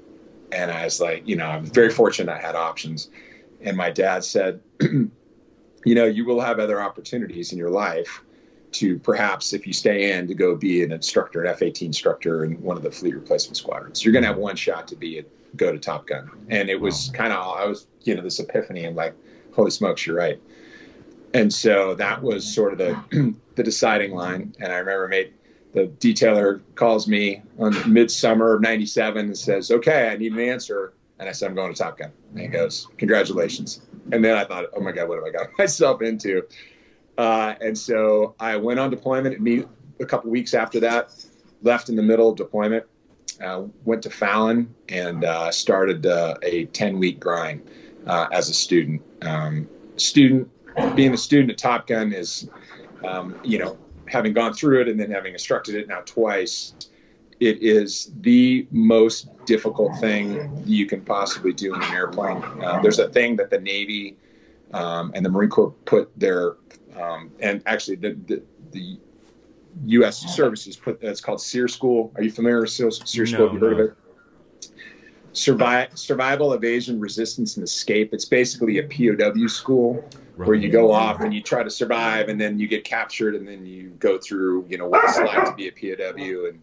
and 0.53 0.71
I 0.71 0.85
was 0.85 1.01
like, 1.01 1.27
you 1.27 1.37
know, 1.37 1.47
I'm 1.47 1.67
very 1.67 1.91
fortunate 1.91 2.33
I 2.33 2.41
had 2.41 2.55
options. 2.55 3.11
And 3.61 3.77
my 3.77 3.91
dad 3.91 4.25
said, 4.25 4.61
you 4.81 5.11
know, 5.85 6.05
you 6.05 6.25
will 6.25 6.41
have 6.41 6.59
other 6.59 6.81
opportunities 6.81 7.53
in 7.53 7.59
your 7.59 7.71
life 7.71 8.23
to 8.73 8.99
perhaps, 8.99 9.53
if 9.53 9.67
you 9.67 9.73
stay 9.73 10.13
in, 10.13 10.27
to 10.27 10.35
go 10.35 10.57
be 10.57 10.83
an 10.83 10.93
instructor, 10.93 11.43
an 11.43 11.49
F 11.49 11.63
18 11.63 11.87
instructor 11.87 12.45
in 12.45 12.61
one 12.61 12.77
of 12.77 12.83
the 12.83 12.91
fleet 12.91 13.15
replacement 13.15 13.57
squadrons. 13.57 14.05
You're 14.05 14.13
going 14.13 14.23
to 14.23 14.29
have 14.29 14.37
one 14.37 14.57
shot 14.57 14.89
to 14.89 14.97
be 14.97 15.19
a 15.19 15.25
go 15.57 15.73
to 15.73 15.79
Top 15.79 16.07
Gun. 16.07 16.31
And 16.49 16.69
it 16.69 16.81
was 16.81 17.11
kind 17.15 17.33
of, 17.33 17.39
I 17.39 17.65
was, 17.67 17.87
you 18.03 18.15
know, 18.15 18.23
this 18.23 18.41
epiphany 18.41 18.85
and 18.85 18.97
like, 18.97 19.15
holy 19.53 19.71
smokes, 19.71 20.07
you're 20.07 20.17
right. 20.17 20.41
And 21.33 21.53
so 21.53 21.95
that 21.95 22.23
was 22.23 22.45
sort 22.45 22.73
of 22.73 22.79
the, 22.79 23.35
the 23.55 23.63
deciding 23.63 24.13
line. 24.13 24.55
And 24.61 24.73
I 24.73 24.77
remember 24.77 25.09
made 25.09 25.33
the 25.75 25.89
detailer 25.99 26.63
calls 26.77 27.09
me 27.09 27.43
on 27.59 27.75
midsummer 27.93 28.55
of 28.55 28.63
97 28.63 29.27
and 29.27 29.37
says, 29.37 29.73
okay, 29.73 30.09
I 30.09 30.17
need 30.17 30.33
an 30.33 30.39
answer. 30.41 30.95
And 31.19 31.29
I 31.29 31.33
said, 31.33 31.49
I'm 31.49 31.55
going 31.57 31.75
to 31.75 31.79
Top 31.79 31.99
Gun. 31.99 32.13
And 32.31 32.41
he 32.41 32.47
goes, 32.47 32.89
congratulations. 32.97 33.83
And 34.13 34.25
then 34.25 34.37
I 34.37 34.45
thought, 34.45 34.67
oh 34.77 34.81
my 34.81 34.93
God, 34.93 35.09
what 35.09 35.17
have 35.17 35.25
I 35.25 35.31
got 35.31 35.49
myself 35.59 36.01
into? 36.01 36.43
Uh, 37.19 37.55
and 37.61 37.77
so 37.77 38.35
I 38.39 38.57
went 38.57 38.79
on 38.79 38.91
deployment. 38.91 39.41
Me 39.41 39.65
a 40.01 40.07
couple 40.07 40.31
weeks 40.31 40.55
after 40.55 40.79
that, 40.81 41.13
left 41.63 41.89
in 41.89 41.97
the 41.97 42.03
middle 42.03 42.31
of 42.31 42.37
deployment, 42.37 42.85
uh, 43.43 43.65
went 43.85 44.03
to 44.05 44.11
Fallon 44.11 44.73
and 44.89 45.25
uh, 45.25 45.51
started 45.51 46.07
uh, 46.07 46.37
a 46.43 46.67
10 46.67 46.99
week 46.99 47.19
grind 47.19 47.69
uh, 48.07 48.29
as 48.33 48.49
a 48.49 48.55
student. 48.55 49.03
Um, 49.23 49.69
student 49.97 50.49
being 50.95 51.15
a 51.15 51.17
student 51.17 51.51
at 51.51 51.59
Top 51.59 51.89
Gun 51.89 52.13
is, 52.13 52.49
um, 53.05 53.39
you 53.43 53.59
know, 53.59 53.77
having 54.15 54.33
gone 54.33 54.55
through 54.55 54.81
it 54.81 54.89
and 54.89 54.99
then 54.99 55.11
having 55.11 55.33
instructed 55.33 55.75
it 55.75 55.89
now 55.89 56.01
twice. 56.07 56.73
It 57.41 57.61
is 57.61 58.13
the 58.21 58.67
most 58.71 59.29
difficult 59.45 59.99
thing 59.99 60.63
you 60.65 60.87
can 60.87 61.03
possibly 61.03 61.53
do 61.53 61.75
in 61.75 61.83
an 61.83 61.93
airplane. 61.93 62.43
Uh, 62.63 62.81
there's 62.81 63.01
a 63.01 63.09
thing 63.09 63.37
that 63.37 63.51
the 63.51 63.59
Navy 63.59 64.17
um, 64.73 65.11
and 65.15 65.27
the 65.27 65.29
Marine 65.29 65.51
Corps 65.51 65.75
put 65.85 66.09
their, 66.19 66.57
um, 66.97 67.33
and 67.41 67.61
actually 67.67 67.97
the, 67.97 68.17
the, 68.27 68.43
the 68.71 68.99
U.S. 69.87 70.21
services 70.35 70.77
put 70.77 71.01
that's 71.01 71.21
called 71.21 71.41
SERE 71.41 71.69
School. 71.69 72.13
Are 72.15 72.23
you 72.23 72.31
familiar 72.31 72.61
with 72.61 72.71
SERE 72.71 72.93
School? 72.93 73.39
No, 73.39 73.45
Have 73.47 73.55
you 73.55 73.59
heard 73.59 73.77
no. 73.77 73.85
of 73.85 73.91
it? 73.91 73.97
Survive, 75.33 75.99
survival, 75.99 76.53
evasion, 76.53 77.01
resistance, 77.01 77.57
and 77.57 77.65
escape. 77.65 78.15
It's 78.15 78.25
basically 78.25 78.79
a 78.79 78.85
POW 78.85 79.49
school. 79.49 80.09
Where 80.37 80.55
you 80.55 80.69
go 80.69 80.91
off 80.91 81.21
and 81.21 81.33
you 81.33 81.41
try 81.41 81.63
to 81.63 81.71
survive, 81.71 82.29
and 82.29 82.41
then 82.41 82.59
you 82.59 82.67
get 82.67 82.85
captured, 82.85 83.35
and 83.35 83.47
then 83.47 83.65
you 83.65 83.91
go 84.01 84.19
through, 84.19 84.67
you 84.69 84.79
know, 84.79 84.89
what 84.89 85.05
it's 85.05 85.19
like 85.19 85.45
to 85.45 85.55
be 85.55 85.69
a 85.69 85.73
POW, 85.73 86.49
and 86.49 86.61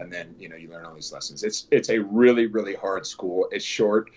and 0.00 0.12
then 0.12 0.34
you 0.38 0.48
know 0.48 0.56
you 0.56 0.68
learn 0.68 0.84
all 0.84 0.94
these 0.94 1.12
lessons. 1.12 1.42
It's 1.42 1.66
it's 1.70 1.88
a 1.90 1.98
really 1.98 2.46
really 2.46 2.74
hard 2.74 3.06
school. 3.06 3.48
It's 3.50 3.64
short. 3.64 4.10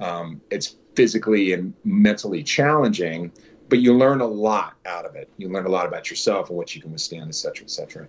Um, 0.00 0.40
it's 0.50 0.76
physically 0.94 1.52
and 1.52 1.74
mentally 1.84 2.42
challenging, 2.42 3.32
but 3.68 3.80
you 3.80 3.94
learn 3.96 4.20
a 4.20 4.26
lot 4.26 4.74
out 4.86 5.04
of 5.04 5.14
it. 5.14 5.28
You 5.36 5.48
learn 5.48 5.66
a 5.66 5.70
lot 5.70 5.86
about 5.86 6.10
yourself 6.10 6.48
and 6.48 6.56
what 6.56 6.74
you 6.74 6.82
can 6.82 6.92
withstand, 6.92 7.28
et 7.28 7.34
cetera, 7.34 7.64
et 7.64 7.70
cetera. 7.70 8.08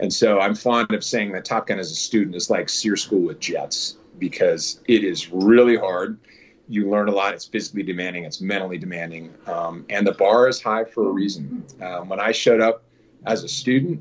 And 0.00 0.12
so 0.12 0.40
I'm 0.40 0.54
fond 0.54 0.92
of 0.92 1.04
saying 1.04 1.32
that 1.32 1.44
Top 1.44 1.66
Gun 1.66 1.78
as 1.78 1.90
a 1.90 1.94
student 1.94 2.34
is 2.34 2.50
like 2.50 2.68
SERE 2.68 2.96
School 2.96 3.20
with 3.20 3.40
jets 3.40 3.98
because 4.18 4.80
it 4.88 5.04
is 5.04 5.30
really 5.30 5.76
hard. 5.76 6.18
You 6.68 6.88
learn 6.90 7.08
a 7.08 7.12
lot. 7.12 7.34
It's 7.34 7.44
physically 7.44 7.82
demanding. 7.82 8.24
It's 8.24 8.40
mentally 8.40 8.78
demanding, 8.78 9.34
um, 9.46 9.84
and 9.90 10.06
the 10.06 10.12
bar 10.12 10.48
is 10.48 10.62
high 10.62 10.84
for 10.84 11.08
a 11.08 11.12
reason. 11.12 11.64
Um, 11.80 12.08
when 12.08 12.20
I 12.20 12.32
showed 12.32 12.60
up 12.60 12.84
as 13.26 13.44
a 13.44 13.48
student, 13.48 14.00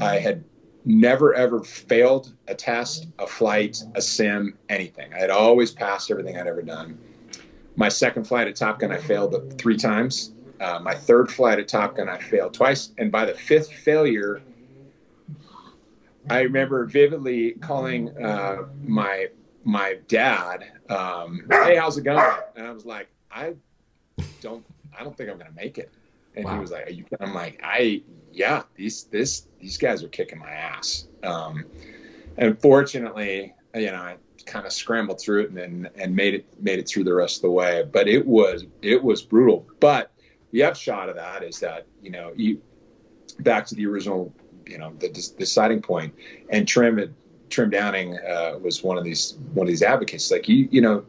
I 0.00 0.18
had 0.18 0.44
never 0.84 1.34
ever 1.34 1.62
failed 1.62 2.32
a 2.48 2.54
test, 2.54 3.06
a 3.18 3.26
flight, 3.26 3.82
a 3.94 4.02
sim, 4.02 4.58
anything. 4.68 5.12
I 5.14 5.18
had 5.18 5.30
always 5.30 5.70
passed 5.70 6.10
everything 6.10 6.36
I'd 6.36 6.46
ever 6.46 6.62
done. 6.62 6.98
My 7.76 7.88
second 7.88 8.24
flight 8.24 8.48
at 8.48 8.56
Top 8.56 8.80
Gun, 8.80 8.92
I 8.92 8.98
failed 8.98 9.58
three 9.58 9.76
times. 9.76 10.32
Uh, 10.60 10.78
my 10.80 10.94
third 10.94 11.30
flight 11.30 11.58
at 11.58 11.68
Top 11.68 11.96
Gun, 11.96 12.08
I 12.08 12.18
failed 12.18 12.54
twice. 12.54 12.92
And 12.98 13.10
by 13.10 13.24
the 13.24 13.34
fifth 13.34 13.72
failure, 13.72 14.42
I 16.30 16.40
remember 16.40 16.84
vividly 16.84 17.52
calling 17.52 18.16
uh, 18.18 18.64
my 18.84 19.28
my 19.64 19.98
dad, 20.08 20.64
um, 20.88 21.46
"Hey, 21.50 21.76
how's 21.76 21.98
it 21.98 22.04
going?" 22.04 22.24
And 22.56 22.66
I 22.66 22.70
was 22.70 22.84
like, 22.84 23.08
"I 23.30 23.54
don't, 24.40 24.64
I 24.98 25.04
don't 25.04 25.16
think 25.16 25.30
I'm 25.30 25.38
gonna 25.38 25.50
make 25.54 25.78
it." 25.78 25.92
And 26.34 26.44
wow. 26.44 26.54
he 26.54 26.60
was 26.60 26.70
like, 26.70 26.86
"Are 26.86 26.92
you?" 26.92 27.04
I'm 27.20 27.34
like, 27.34 27.60
"I, 27.62 28.02
yeah, 28.32 28.62
these 28.74 29.04
this 29.04 29.46
these 29.60 29.76
guys 29.78 30.02
are 30.02 30.08
kicking 30.08 30.38
my 30.38 30.50
ass." 30.50 31.06
Um, 31.22 31.66
and 32.36 32.58
fortunately, 32.60 33.54
you 33.74 33.86
know, 33.86 33.94
I 33.94 34.16
kind 34.46 34.66
of 34.66 34.72
scrambled 34.72 35.20
through 35.20 35.44
it 35.44 35.50
and 35.50 35.90
and 35.94 36.14
made 36.14 36.34
it 36.34 36.46
made 36.62 36.78
it 36.78 36.88
through 36.88 37.04
the 37.04 37.14
rest 37.14 37.38
of 37.38 37.42
the 37.42 37.50
way. 37.50 37.84
But 37.90 38.08
it 38.08 38.26
was 38.26 38.66
it 38.80 39.02
was 39.02 39.22
brutal. 39.22 39.66
But 39.80 40.12
the 40.50 40.64
upshot 40.64 41.08
of 41.08 41.16
that 41.16 41.42
is 41.42 41.60
that 41.60 41.86
you 42.02 42.10
know 42.10 42.32
you 42.36 42.60
back 43.40 43.66
to 43.66 43.74
the 43.74 43.86
original 43.86 44.34
you 44.66 44.78
know 44.78 44.92
the 44.98 45.08
deciding 45.38 45.82
point 45.82 46.14
and 46.50 46.66
trim 46.66 46.98
it 46.98 47.12
trim 47.52 47.70
downing 47.70 48.18
uh, 48.18 48.58
was 48.60 48.82
one 48.82 48.98
of 48.98 49.04
these 49.04 49.36
one 49.54 49.66
of 49.66 49.68
these 49.68 49.82
advocates. 49.82 50.30
Like 50.30 50.48
you 50.48 50.68
you 50.70 50.80
know 50.80 51.04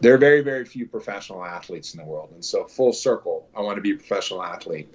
there 0.00 0.14
are 0.14 0.18
very 0.18 0.42
very 0.42 0.64
few 0.64 0.86
professional 0.86 1.44
athletes 1.44 1.94
in 1.94 2.00
the 2.00 2.06
world. 2.06 2.30
And 2.32 2.44
so 2.44 2.64
full 2.64 2.92
circle 2.92 3.48
i 3.56 3.60
want 3.60 3.76
to 3.76 3.82
be 3.82 3.92
a 3.92 3.96
professional 3.96 4.42
athlete. 4.42 4.92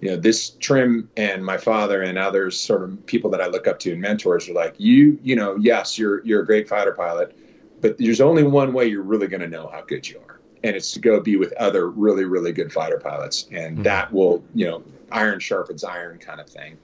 You 0.00 0.10
know 0.10 0.16
this 0.16 0.50
trim 0.50 1.10
and 1.16 1.44
my 1.44 1.56
father 1.56 2.02
and 2.02 2.16
others 2.18 2.58
sort 2.58 2.82
of 2.82 3.06
people 3.06 3.30
that 3.30 3.40
i 3.40 3.46
look 3.46 3.66
up 3.66 3.78
to 3.80 3.92
and 3.92 4.00
mentors 4.00 4.48
are 4.48 4.52
like 4.52 4.74
you 4.78 5.18
you 5.22 5.34
know 5.34 5.56
yes 5.56 5.98
you're 5.98 6.24
you're 6.24 6.42
a 6.42 6.46
great 6.46 6.68
fighter 6.68 6.92
pilot 6.92 7.34
but 7.80 7.96
there's 7.96 8.20
only 8.20 8.42
one 8.42 8.74
way 8.74 8.86
you're 8.86 9.02
really 9.02 9.26
going 9.26 9.40
to 9.40 9.48
know 9.48 9.68
how 9.68 9.80
good 9.80 10.06
you 10.06 10.20
are 10.28 10.38
and 10.64 10.76
it's 10.76 10.92
to 10.92 11.00
go 11.00 11.18
be 11.18 11.36
with 11.36 11.52
other 11.54 11.88
really 11.88 12.26
really 12.26 12.52
good 12.52 12.70
fighter 12.70 12.98
pilots 12.98 13.48
and 13.52 13.76
mm-hmm. 13.76 13.84
that 13.84 14.12
will 14.12 14.44
you 14.54 14.66
know 14.66 14.82
iron 15.12 15.40
sharpens 15.40 15.82
iron 15.82 16.18
kind 16.18 16.40
of 16.40 16.46
thing 16.46 16.76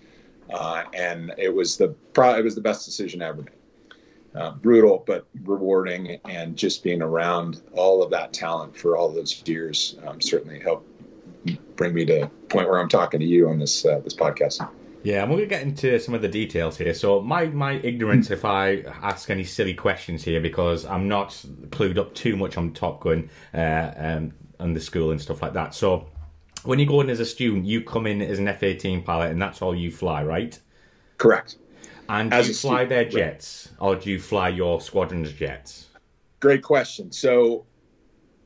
uh, 0.52 0.85
and 0.94 1.33
it 1.38 1.55
was 1.55 1.76
the 1.76 1.88
pro- 2.12 2.37
it 2.37 2.42
was 2.42 2.55
the 2.55 2.61
best 2.61 2.85
decision 2.85 3.22
I 3.22 3.28
ever 3.28 3.42
made 3.42 3.55
uh, 4.35 4.52
brutal 4.52 5.05
but 5.07 5.26
rewarding, 5.44 6.18
and 6.24 6.57
just 6.57 6.83
being 6.83 7.02
around 7.02 7.62
all 7.72 8.02
of 8.02 8.11
that 8.11 8.33
talent 8.33 8.76
for 8.76 8.96
all 8.96 9.12
those 9.12 9.42
years 9.46 9.96
um, 10.07 10.20
certainly 10.20 10.59
helped 10.59 10.88
bring 11.76 11.92
me 11.92 12.05
to 12.05 12.20
the 12.20 12.26
point 12.48 12.68
where 12.68 12.78
I'm 12.78 12.88
talking 12.88 13.20
to 13.20 13.26
you 13.26 13.48
on 13.48 13.59
this 13.59 13.85
uh, 13.85 14.00
this 14.00 14.14
podcast. 14.14 14.66
Yeah, 15.02 15.22
and 15.24 15.33
we're 15.33 15.40
to 15.40 15.46
get 15.46 15.62
into 15.62 15.98
some 15.98 16.14
of 16.14 16.22
the 16.22 16.28
details 16.28 16.78
here. 16.78 16.94
So, 16.94 17.20
my, 17.20 17.46
my 17.46 17.72
ignorance 17.72 18.31
if 18.31 18.44
I 18.44 18.83
ask 19.02 19.31
any 19.31 19.42
silly 19.42 19.74
questions 19.74 20.22
here 20.22 20.40
because 20.40 20.87
I'm 20.87 21.09
not 21.09 21.31
clued 21.70 21.98
up 21.98 22.14
too 22.14 22.37
much 22.37 22.57
on 22.57 22.72
Top 22.72 23.00
Gun 23.00 23.28
uh, 23.52 23.90
um, 23.96 24.33
and 24.61 24.76
the 24.76 24.81
school 24.81 25.11
and 25.11 25.20
stuff 25.20 25.42
like 25.42 25.55
that. 25.55 25.74
So, 25.74 26.07
when 26.64 26.79
you 26.79 26.87
go 26.87 27.01
in 27.01 27.11
as 27.11 27.20
a 27.20 27.27
student, 27.27 27.66
you 27.66 27.83
come 27.83 28.07
in 28.07 28.22
as 28.22 28.38
an 28.38 28.48
F 28.48 28.62
18 28.62 29.03
pilot 29.03 29.31
and 29.31 29.40
that's 29.40 29.62
all 29.62 29.75
you 29.75 29.90
fly, 29.90 30.22
right? 30.22 30.59
Correct. 31.18 31.57
And 32.09 32.31
do 32.31 32.37
you 32.37 32.55
fly 32.55 32.85
their 32.85 33.05
jets 33.05 33.68
right. 33.81 33.87
or 33.87 33.96
do 33.96 34.11
you 34.11 34.18
fly 34.18 34.48
your 34.48 34.81
squadron's 34.81 35.33
jets? 35.33 35.88
Great 36.40 36.62
question. 36.62 37.12
So, 37.12 37.64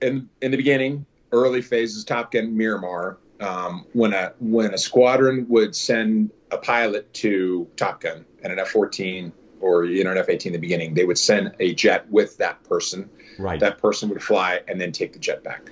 in, 0.03 0.29
in 0.43 0.51
the 0.51 0.57
beginning, 0.57 1.07
early 1.33 1.63
phases, 1.63 2.05
Top 2.05 2.33
Gun 2.33 2.57
Miramar, 2.57 3.19
um, 3.41 3.87
when 3.93 4.13
a 4.13 4.33
when 4.39 4.73
a 4.73 4.79
squadron 4.79 5.47
would 5.49 5.75
send 5.75 6.31
a 6.51 6.59
pilot 6.59 7.13
to 7.15 7.67
Top 7.77 8.01
Gun 8.01 8.25
and 8.43 8.53
an 8.53 8.59
F 8.59 8.69
14 8.69 9.33
or 9.61 9.85
you 9.85 10.05
know 10.05 10.13
an 10.13 10.19
F 10.19 10.29
18 10.29 10.51
in 10.51 10.53
the 10.53 10.59
beginning, 10.59 10.95
they 10.95 11.05
would 11.05 11.19
send 11.19 11.55
a 11.61 11.75
jet 11.75 12.09
with 12.11 12.37
that 12.39 12.63
person. 12.65 13.09
Right. 13.39 13.61
That 13.61 13.79
person 13.79 14.09
would 14.11 14.23
fly 14.23 14.61
and 14.69 14.81
then 14.81 14.93
take 14.93 15.13
the 15.13 15.19
jet 15.19 15.43
back. 15.43 15.71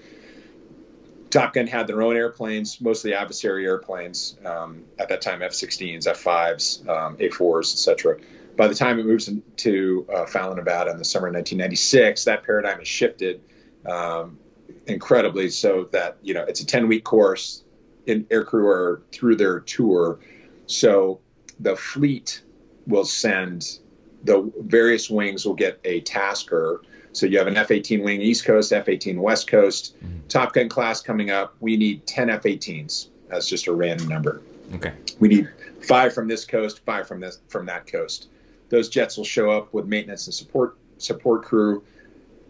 Top 1.35 1.53
Gun 1.53 1.66
had 1.66 1.87
their 1.87 2.03
own 2.03 2.16
airplanes, 2.16 2.81
mostly 2.81 3.14
adversary 3.14 3.66
airplanes. 3.66 4.37
Um, 4.44 4.85
at 4.99 5.09
that 5.09 5.20
time, 5.20 5.42
F-16s, 5.42 6.07
F-5s, 6.07 6.88
um, 6.88 7.16
A-4s, 7.20 7.73
etc. 7.73 8.18
By 8.57 8.68
the 8.68 8.75
time 8.75 8.99
it 8.99 9.07
moves 9.07 9.29
to 9.57 10.07
uh, 10.14 10.27
Fallon, 10.27 10.57
Nevada, 10.57 10.90
in 10.90 10.99
the 10.99 11.05
summer 11.05 11.27
of 11.27 11.35
1996, 11.35 12.25
that 12.25 12.44
paradigm 12.44 12.79
has 12.79 12.88
shifted 12.88 13.42
um, 13.85 14.38
incredibly. 14.87 15.51
So 15.51 15.88
that 15.92 16.18
you 16.23 16.35
know, 16.35 16.44
it's 16.44 16.61
a 16.61 16.66
10-week 16.66 17.05
course. 17.05 17.64
In 18.07 18.25
aircrew 18.27 18.66
are 18.66 19.03
through 19.12 19.37
their 19.37 19.61
tour 19.61 20.20
so 20.66 21.20
the 21.61 21.77
fleet 21.77 22.42
will 22.87 23.05
send 23.05 23.79
the 24.25 24.51
various 24.61 25.11
wings 25.11 25.44
will 25.44 25.55
get 25.55 25.79
a 25.85 26.01
tasker. 26.01 26.83
So 27.14 27.27
you 27.27 27.38
have 27.38 27.46
an 27.46 27.57
F-18 27.57 28.03
wing 28.03 28.20
East 28.20 28.44
Coast, 28.44 28.72
F-18 28.72 29.18
West 29.18 29.46
Coast, 29.46 29.96
mm-hmm. 30.05 30.27
Top 30.29 30.53
Gun 30.53 30.68
class 30.68 31.00
coming 31.00 31.31
up. 31.31 31.55
We 31.61 31.77
need 31.77 32.07
10 32.07 32.29
F-18s. 32.29 33.09
That's 33.29 33.48
just 33.48 33.68
a 33.68 33.72
random 33.72 34.09
number. 34.09 34.42
Okay. 34.74 34.92
We 35.20 35.29
need 35.29 35.48
five 35.81 36.12
from 36.12 36.29
this 36.29 36.44
coast, 36.44 36.81
five 36.85 37.07
from 37.07 37.20
this 37.20 37.40
from 37.48 37.66
that 37.66 37.87
coast. 37.87 38.29
Those 38.68 38.88
jets 38.88 39.16
will 39.16 39.24
show 39.24 39.50
up 39.50 39.72
with 39.72 39.87
maintenance 39.87 40.27
and 40.27 40.35
support 40.35 40.77
support 40.98 41.44
crew, 41.44 41.85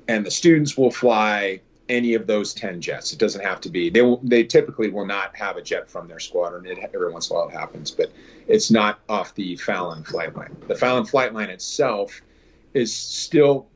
and 0.08 0.24
the 0.24 0.30
students 0.30 0.76
will 0.76 0.90
fly 0.90 1.60
any 1.88 2.14
of 2.14 2.26
those 2.26 2.54
10 2.54 2.80
jets. 2.80 3.12
It 3.12 3.18
doesn't 3.18 3.42
have 3.42 3.60
to 3.60 3.68
be. 3.68 3.90
They 3.90 4.00
will, 4.00 4.20
they 4.22 4.44
typically 4.44 4.90
will 4.90 5.04
not 5.04 5.36
have 5.36 5.58
a 5.58 5.62
jet 5.62 5.90
from 5.90 6.08
their 6.08 6.20
squadron. 6.20 6.66
It, 6.66 6.78
every 6.94 7.12
once 7.12 7.28
in 7.28 7.36
a 7.36 7.38
while 7.38 7.48
it 7.48 7.52
happens, 7.52 7.90
but 7.90 8.10
it's 8.46 8.70
not 8.70 9.00
off 9.08 9.34
the 9.34 9.56
Fallon 9.56 10.02
flight 10.04 10.34
line. 10.34 10.56
The 10.66 10.74
Fallon 10.74 11.04
flight 11.04 11.34
line 11.34 11.50
itself 11.50 12.22
is 12.72 12.94
still 12.94 13.66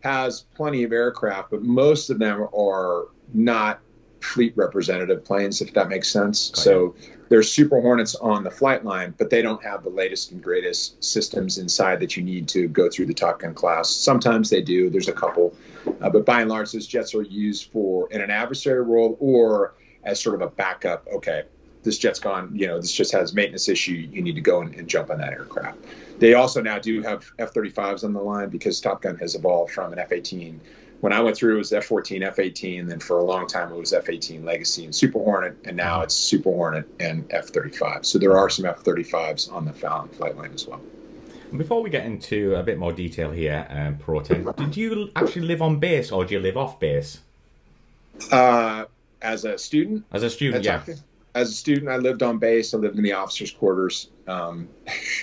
has 0.00 0.42
plenty 0.54 0.84
of 0.84 0.92
aircraft, 0.92 1.50
but 1.50 1.62
most 1.62 2.10
of 2.10 2.18
them 2.18 2.46
are 2.56 3.08
not 3.34 3.80
fleet 4.20 4.52
representative 4.56 5.24
planes, 5.24 5.60
if 5.60 5.72
that 5.74 5.88
makes 5.88 6.08
sense. 6.08 6.52
So 6.54 6.94
there's 7.28 7.50
Super 7.50 7.80
Hornets 7.80 8.14
on 8.16 8.42
the 8.42 8.50
flight 8.50 8.84
line, 8.84 9.14
but 9.16 9.30
they 9.30 9.42
don't 9.42 9.62
have 9.62 9.82
the 9.82 9.90
latest 9.90 10.32
and 10.32 10.42
greatest 10.42 11.02
systems 11.02 11.58
inside 11.58 12.00
that 12.00 12.16
you 12.16 12.22
need 12.22 12.48
to 12.48 12.68
go 12.68 12.88
through 12.88 13.06
the 13.06 13.14
Top 13.14 13.40
Gun 13.40 13.54
class. 13.54 13.90
Sometimes 13.90 14.50
they 14.50 14.62
do. 14.62 14.90
There's 14.90 15.08
a 15.08 15.12
couple, 15.12 15.54
uh, 16.00 16.10
but 16.10 16.24
by 16.24 16.40
and 16.40 16.50
large, 16.50 16.72
those 16.72 16.86
jets 16.86 17.14
are 17.14 17.22
used 17.22 17.70
for 17.70 18.10
in 18.10 18.20
an 18.20 18.30
adversary 18.30 18.82
role 18.82 19.16
or 19.20 19.74
as 20.04 20.20
sort 20.20 20.34
of 20.34 20.42
a 20.42 20.48
backup. 20.48 21.06
Okay, 21.08 21.42
this 21.82 21.98
jet's 21.98 22.18
gone. 22.18 22.50
You 22.54 22.66
know, 22.66 22.80
this 22.80 22.92
just 22.92 23.12
has 23.12 23.34
maintenance 23.34 23.68
issue. 23.68 23.92
You 23.92 24.22
need 24.22 24.34
to 24.34 24.40
go 24.40 24.60
and, 24.60 24.74
and 24.74 24.88
jump 24.88 25.10
on 25.10 25.18
that 25.18 25.32
aircraft. 25.32 25.78
They 26.18 26.34
also 26.34 26.60
now 26.60 26.78
do 26.78 27.02
have 27.02 27.30
F-35s 27.38 28.04
on 28.04 28.12
the 28.12 28.20
line 28.20 28.48
because 28.48 28.80
Top 28.80 29.02
Gun 29.02 29.16
has 29.18 29.34
evolved 29.34 29.72
from 29.72 29.92
an 29.92 29.98
F-18 29.98 30.58
when 31.00 31.12
I 31.12 31.20
went 31.20 31.36
through, 31.36 31.54
it 31.54 31.58
was 31.58 31.72
F-14, 31.72 32.22
F-18, 32.22 32.80
and 32.80 32.90
then 32.90 32.98
for 32.98 33.18
a 33.18 33.24
long 33.24 33.46
time 33.46 33.70
it 33.72 33.76
was 33.76 33.92
F-18 33.92 34.44
Legacy 34.44 34.84
and 34.84 34.94
Super 34.94 35.20
Hornet, 35.20 35.56
and 35.64 35.76
now 35.76 36.02
it's 36.02 36.14
Super 36.14 36.50
Hornet 36.50 36.88
and 36.98 37.24
F-35. 37.30 38.04
So 38.04 38.18
there 38.18 38.36
are 38.36 38.50
some 38.50 38.64
F-35s 38.64 39.52
on 39.52 39.64
the 39.64 39.72
Fallon 39.72 40.08
flight 40.08 40.36
line 40.36 40.52
as 40.52 40.66
well. 40.66 40.80
Before 41.56 41.82
we 41.82 41.88
get 41.88 42.04
into 42.04 42.56
a 42.56 42.62
bit 42.62 42.78
more 42.78 42.92
detail 42.92 43.30
here, 43.30 43.66
um, 43.70 43.96
Proton, 43.96 44.52
did 44.56 44.76
you 44.76 45.10
actually 45.16 45.46
live 45.46 45.62
on 45.62 45.78
base 45.78 46.10
or 46.12 46.24
do 46.24 46.34
you 46.34 46.40
live 46.40 46.56
off 46.56 46.78
base? 46.78 47.20
Uh, 48.30 48.84
as 49.22 49.44
a 49.44 49.56
student? 49.56 50.04
As 50.12 50.24
a 50.24 50.30
student, 50.30 50.64
yeah. 50.64 50.82
As 51.34 51.50
a 51.50 51.52
student, 51.52 51.88
I 51.88 51.96
lived 51.96 52.22
on 52.22 52.38
base. 52.38 52.74
I 52.74 52.78
lived 52.78 52.96
in 52.96 53.02
the 53.02 53.12
officers' 53.12 53.50
quarters. 53.50 54.08
Um, 54.26 54.68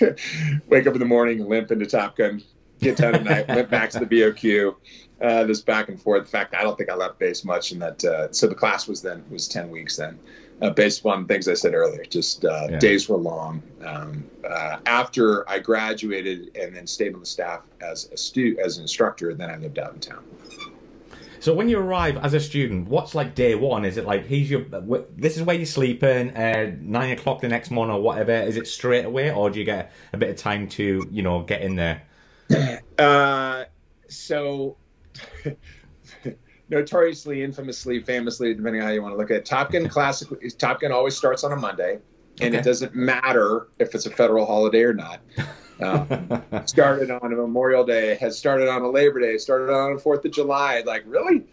wake 0.68 0.86
up 0.86 0.94
in 0.94 0.98
the 0.98 1.04
morning, 1.04 1.48
limp 1.48 1.70
into 1.70 1.86
Top 1.86 2.16
Gun, 2.16 2.42
get 2.80 2.96
done 2.96 3.14
at 3.14 3.24
night, 3.24 3.48
limp 3.48 3.70
back 3.70 3.90
to 3.90 4.00
the 4.00 4.06
BOQ 4.06 4.74
uh, 5.20 5.44
this 5.44 5.60
back 5.60 5.88
and 5.88 6.00
forth. 6.00 6.20
In 6.20 6.26
fact, 6.26 6.54
I 6.54 6.62
don't 6.62 6.76
think 6.76 6.90
I 6.90 6.94
left 6.94 7.18
base 7.18 7.44
much 7.44 7.72
in 7.72 7.78
that. 7.78 8.04
Uh, 8.04 8.32
so 8.32 8.46
the 8.46 8.54
class 8.54 8.86
was 8.86 9.02
then 9.02 9.24
was 9.30 9.48
ten 9.48 9.70
weeks 9.70 9.96
then, 9.96 10.18
uh, 10.60 10.70
based 10.70 11.00
upon 11.00 11.26
things 11.26 11.48
I 11.48 11.54
said 11.54 11.74
earlier. 11.74 12.04
Just 12.04 12.44
uh, 12.44 12.66
yeah. 12.70 12.78
days 12.78 13.08
were 13.08 13.16
long. 13.16 13.62
Um, 13.84 14.24
uh, 14.48 14.78
after 14.86 15.48
I 15.48 15.58
graduated 15.58 16.56
and 16.56 16.76
then 16.76 16.86
stayed 16.86 17.14
on 17.14 17.20
the 17.20 17.26
staff 17.26 17.62
as 17.80 18.10
a 18.12 18.16
stu 18.16 18.58
as 18.62 18.76
an 18.76 18.82
instructor, 18.82 19.32
then 19.34 19.50
I 19.50 19.56
lived 19.56 19.78
out 19.78 19.94
in 19.94 20.00
town. 20.00 20.24
So 21.46 21.54
when 21.54 21.68
you 21.68 21.78
arrive 21.78 22.16
as 22.16 22.34
a 22.34 22.40
student, 22.40 22.88
what's 22.88 23.14
like 23.14 23.36
day 23.36 23.54
one? 23.54 23.84
Is 23.84 23.98
it 23.98 24.04
like 24.04 24.26
here's 24.26 24.50
your 24.50 24.62
this 25.16 25.36
is 25.36 25.44
where 25.44 25.54
you're 25.54 25.64
sleeping, 25.64 26.36
uh, 26.36 26.74
nine 26.80 27.12
o'clock 27.12 27.40
the 27.40 27.46
next 27.46 27.70
morning 27.70 27.94
or 27.94 28.02
whatever? 28.02 28.32
Is 28.32 28.56
it 28.56 28.66
straight 28.66 29.04
away, 29.04 29.30
or 29.30 29.48
do 29.48 29.60
you 29.60 29.64
get 29.64 29.92
a 30.12 30.16
bit 30.16 30.30
of 30.30 30.34
time 30.34 30.66
to 30.70 31.06
you 31.08 31.22
know 31.22 31.44
get 31.44 31.62
in 31.62 31.76
there? 31.76 32.02
Uh, 32.98 33.64
so 34.08 34.76
notoriously, 36.68 37.44
infamously, 37.44 38.00
famously, 38.00 38.54
depending 38.54 38.80
on 38.80 38.88
how 38.88 38.92
you 38.92 39.02
want 39.02 39.12
to 39.12 39.18
look 39.18 39.30
at 39.30 39.36
it, 39.36 39.44
Top 39.44 39.70
Gun 39.70 39.86
Classic. 39.88 40.28
Top 40.58 40.80
Gun 40.80 40.90
always 40.90 41.14
starts 41.14 41.44
on 41.44 41.52
a 41.52 41.56
Monday, 41.56 42.00
and 42.40 42.54
okay. 42.54 42.58
it 42.58 42.64
doesn't 42.64 42.96
matter 42.96 43.68
if 43.78 43.94
it's 43.94 44.06
a 44.06 44.10
federal 44.10 44.46
holiday 44.46 44.82
or 44.82 44.94
not. 44.94 45.20
Um, 45.80 46.42
started 46.66 47.10
on 47.10 47.32
a 47.32 47.36
Memorial 47.36 47.84
Day, 47.84 48.16
has 48.16 48.38
started 48.38 48.68
on 48.68 48.82
a 48.82 48.90
Labor 48.90 49.20
Day, 49.20 49.38
started 49.38 49.72
on 49.72 49.92
a 49.92 49.98
Fourth 49.98 50.24
of 50.24 50.32
July. 50.32 50.82
Like 50.86 51.04
really, 51.06 51.44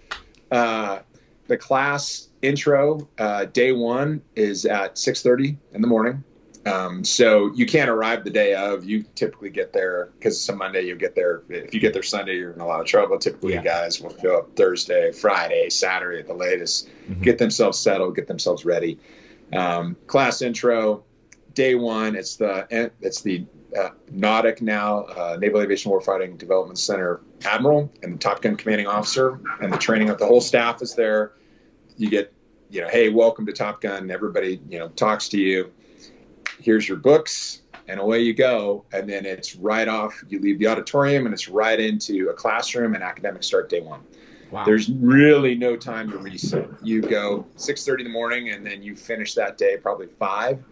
uh, 0.51 0.99
the 1.47 1.57
class 1.57 2.29
intro 2.41 3.07
uh, 3.17 3.45
day 3.45 3.71
one 3.71 4.21
is 4.35 4.65
at 4.65 4.97
six 4.97 5.21
thirty 5.21 5.57
in 5.73 5.81
the 5.81 5.87
morning. 5.87 6.23
Um, 6.65 7.03
so 7.03 7.51
you 7.53 7.65
can't 7.65 7.89
arrive 7.89 8.23
the 8.23 8.29
day 8.29 8.53
of. 8.53 8.85
You 8.85 9.03
typically 9.15 9.49
get 9.49 9.73
there 9.73 10.09
because 10.17 10.41
some 10.41 10.57
Monday 10.57 10.83
you 10.83 10.95
get 10.95 11.15
there. 11.15 11.43
If 11.49 11.73
you 11.73 11.79
get 11.79 11.93
there 11.93 12.03
Sunday, 12.03 12.37
you're 12.37 12.53
in 12.53 12.61
a 12.61 12.65
lot 12.65 12.79
of 12.79 12.85
trouble. 12.85 13.17
Typically, 13.17 13.53
yeah. 13.53 13.63
guys 13.63 13.99
will 13.99 14.15
show 14.17 14.37
up 14.37 14.55
Thursday, 14.55 15.11
Friday, 15.11 15.69
Saturday 15.69 16.19
at 16.19 16.27
the 16.27 16.33
latest, 16.33 16.87
mm-hmm. 16.87 17.21
get 17.21 17.37
themselves 17.37 17.77
settled, 17.77 18.15
get 18.15 18.27
themselves 18.27 18.63
ready. 18.63 18.97
Um, 19.51 19.97
class 20.07 20.41
intro, 20.41 21.03
day 21.53 21.75
one. 21.75 22.15
It's 22.15 22.37
the 22.37 22.65
it's 23.01 23.21
the 23.21 23.45
uh, 23.77 23.89
NAWDC 24.11 24.61
now, 24.61 25.03
uh, 25.03 25.37
Naval 25.39 25.61
Aviation 25.61 25.91
Warfighting 25.91 26.37
Development 26.37 26.77
Center 26.77 27.21
Admiral 27.45 27.91
and 28.01 28.13
the 28.15 28.19
Top 28.19 28.41
Gun 28.41 28.55
Commanding 28.55 28.87
Officer, 28.87 29.39
and 29.61 29.71
the 29.71 29.77
training 29.77 30.09
of 30.09 30.17
the 30.19 30.25
whole 30.25 30.41
staff 30.41 30.81
is 30.81 30.95
there. 30.95 31.33
You 31.97 32.09
get, 32.09 32.33
you 32.69 32.81
know, 32.81 32.87
hey, 32.87 33.09
welcome 33.09 33.45
to 33.45 33.53
Top 33.53 33.81
Gun. 33.81 34.11
Everybody, 34.11 34.61
you 34.69 34.79
know, 34.79 34.89
talks 34.89 35.29
to 35.29 35.37
you 35.37 35.71
here's 36.59 36.87
your 36.87 36.97
books 36.97 37.61
and 37.87 37.99
away 37.99 38.21
you 38.21 38.33
go 38.33 38.85
and 38.93 39.09
then 39.09 39.25
it's 39.25 39.55
right 39.55 39.87
off 39.87 40.23
you 40.29 40.39
leave 40.39 40.59
the 40.59 40.67
auditorium 40.67 41.25
and 41.25 41.33
it's 41.33 41.49
right 41.49 41.79
into 41.79 42.29
a 42.29 42.33
classroom 42.33 42.95
and 42.95 43.03
academic 43.03 43.43
start 43.43 43.69
day 43.69 43.81
one 43.81 44.01
wow. 44.51 44.63
there's 44.63 44.89
really 44.89 45.55
no 45.55 45.75
time 45.75 46.09
to 46.09 46.17
reset 46.17 46.67
you 46.81 47.01
go 47.01 47.45
6.30 47.57 47.99
in 47.99 48.03
the 48.05 48.11
morning 48.11 48.49
and 48.49 48.65
then 48.65 48.81
you 48.81 48.95
finish 48.95 49.33
that 49.33 49.57
day 49.57 49.77
probably 49.77 50.07
5 50.07 50.63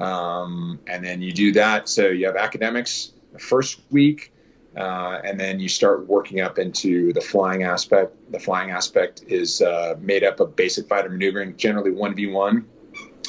um, 0.00 0.80
and 0.86 1.04
then 1.04 1.22
you 1.22 1.32
do 1.32 1.52
that. 1.52 1.88
So 1.88 2.08
you 2.08 2.26
have 2.26 2.36
academics 2.36 3.12
the 3.32 3.38
first 3.38 3.82
week 3.90 4.32
uh, 4.76 5.20
and 5.24 5.38
then 5.38 5.58
you 5.58 5.68
start 5.68 6.06
working 6.06 6.40
up 6.40 6.58
into 6.58 7.12
the 7.12 7.20
flying 7.20 7.64
aspect. 7.64 8.14
The 8.32 8.38
flying 8.38 8.70
aspect 8.70 9.24
is 9.26 9.62
uh, 9.62 9.96
made 10.00 10.22
up 10.24 10.40
of 10.40 10.54
basic 10.54 10.88
fighter 10.88 11.08
maneuvering 11.08 11.56
generally 11.56 11.90
1v1 11.90 12.64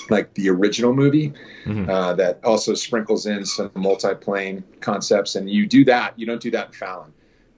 like 0.09 0.33
the 0.33 0.49
original 0.49 0.93
movie 0.93 1.33
mm-hmm. 1.63 1.89
uh, 1.89 2.13
that 2.13 2.43
also 2.43 2.73
sprinkles 2.73 3.27
in 3.27 3.45
some 3.45 3.71
multi-plane 3.75 4.63
concepts. 4.81 5.35
And 5.35 5.49
you 5.49 5.67
do 5.67 5.85
that 5.85 6.17
you 6.17 6.25
don't 6.25 6.41
do 6.41 6.51
that 6.51 6.67
in 6.67 6.73
fallon. 6.73 7.13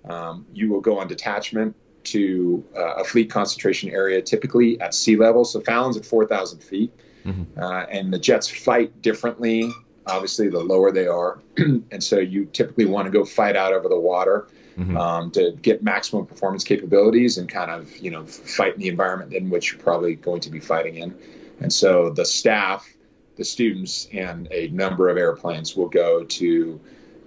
Um, 0.06 0.46
you 0.54 0.70
will 0.70 0.82
go 0.82 1.00
on 1.00 1.08
detachment 1.08 1.76
to 2.06 2.64
uh, 2.76 2.96
a 2.96 3.04
fleet 3.04 3.30
concentration 3.30 3.90
area 3.90 4.22
typically 4.22 4.80
at 4.82 4.94
sea 4.94 5.16
level. 5.16 5.46
So 5.46 5.62
fallon's 5.62 5.98
at 5.98 6.06
4000 6.06 6.60
feet 6.60 6.94
mm-hmm. 7.26 7.60
uh, 7.60 7.84
and 7.84 8.14
the 8.14 8.20
jets 8.20 8.50
fight 8.50 9.02
differently 9.02 9.72
obviously, 10.08 10.50
the 10.50 10.60
lower 10.60 10.92
they 10.92 11.08
are. 11.08 11.40
and 11.58 12.04
so 12.04 12.20
you 12.20 12.46
typically 12.46 12.86
want 12.86 13.06
to 13.06 13.12
go 13.12 13.24
fight 13.24 13.56
out 13.56 13.74
over 13.74 13.88
the 13.88 14.00
water 14.00 14.48
mm-hmm. 14.78 14.98
um, 14.98 15.32
to 15.32 15.52
get 15.62 15.84
maximum 15.84 16.26
performance 16.26 16.64
capabilities 16.64 17.38
and 17.38 17.50
kind 17.50 17.72
of, 17.72 17.96
you 17.98 18.12
know, 18.12 18.26
fight 18.26 18.74
in 18.76 18.80
the 18.82 18.88
environment 18.88 19.34
in 19.34 19.50
which 19.50 19.72
you're 19.72 19.82
probably 19.82 20.16
going 20.16 20.42
to 20.42 20.50
be 20.50 20.60
fighting 20.60 20.96
in. 20.96 21.16
And 21.60 21.72
so 21.72 22.10
the 22.10 22.26
staff, 22.26 22.88
the 23.36 23.46
students, 23.46 24.08
and 24.12 24.48
a 24.52 24.68
number 24.70 25.10
of 25.10 25.18
airplanes 25.18 25.76
will 25.76 25.90
go 25.90 26.24
to 26.24 26.80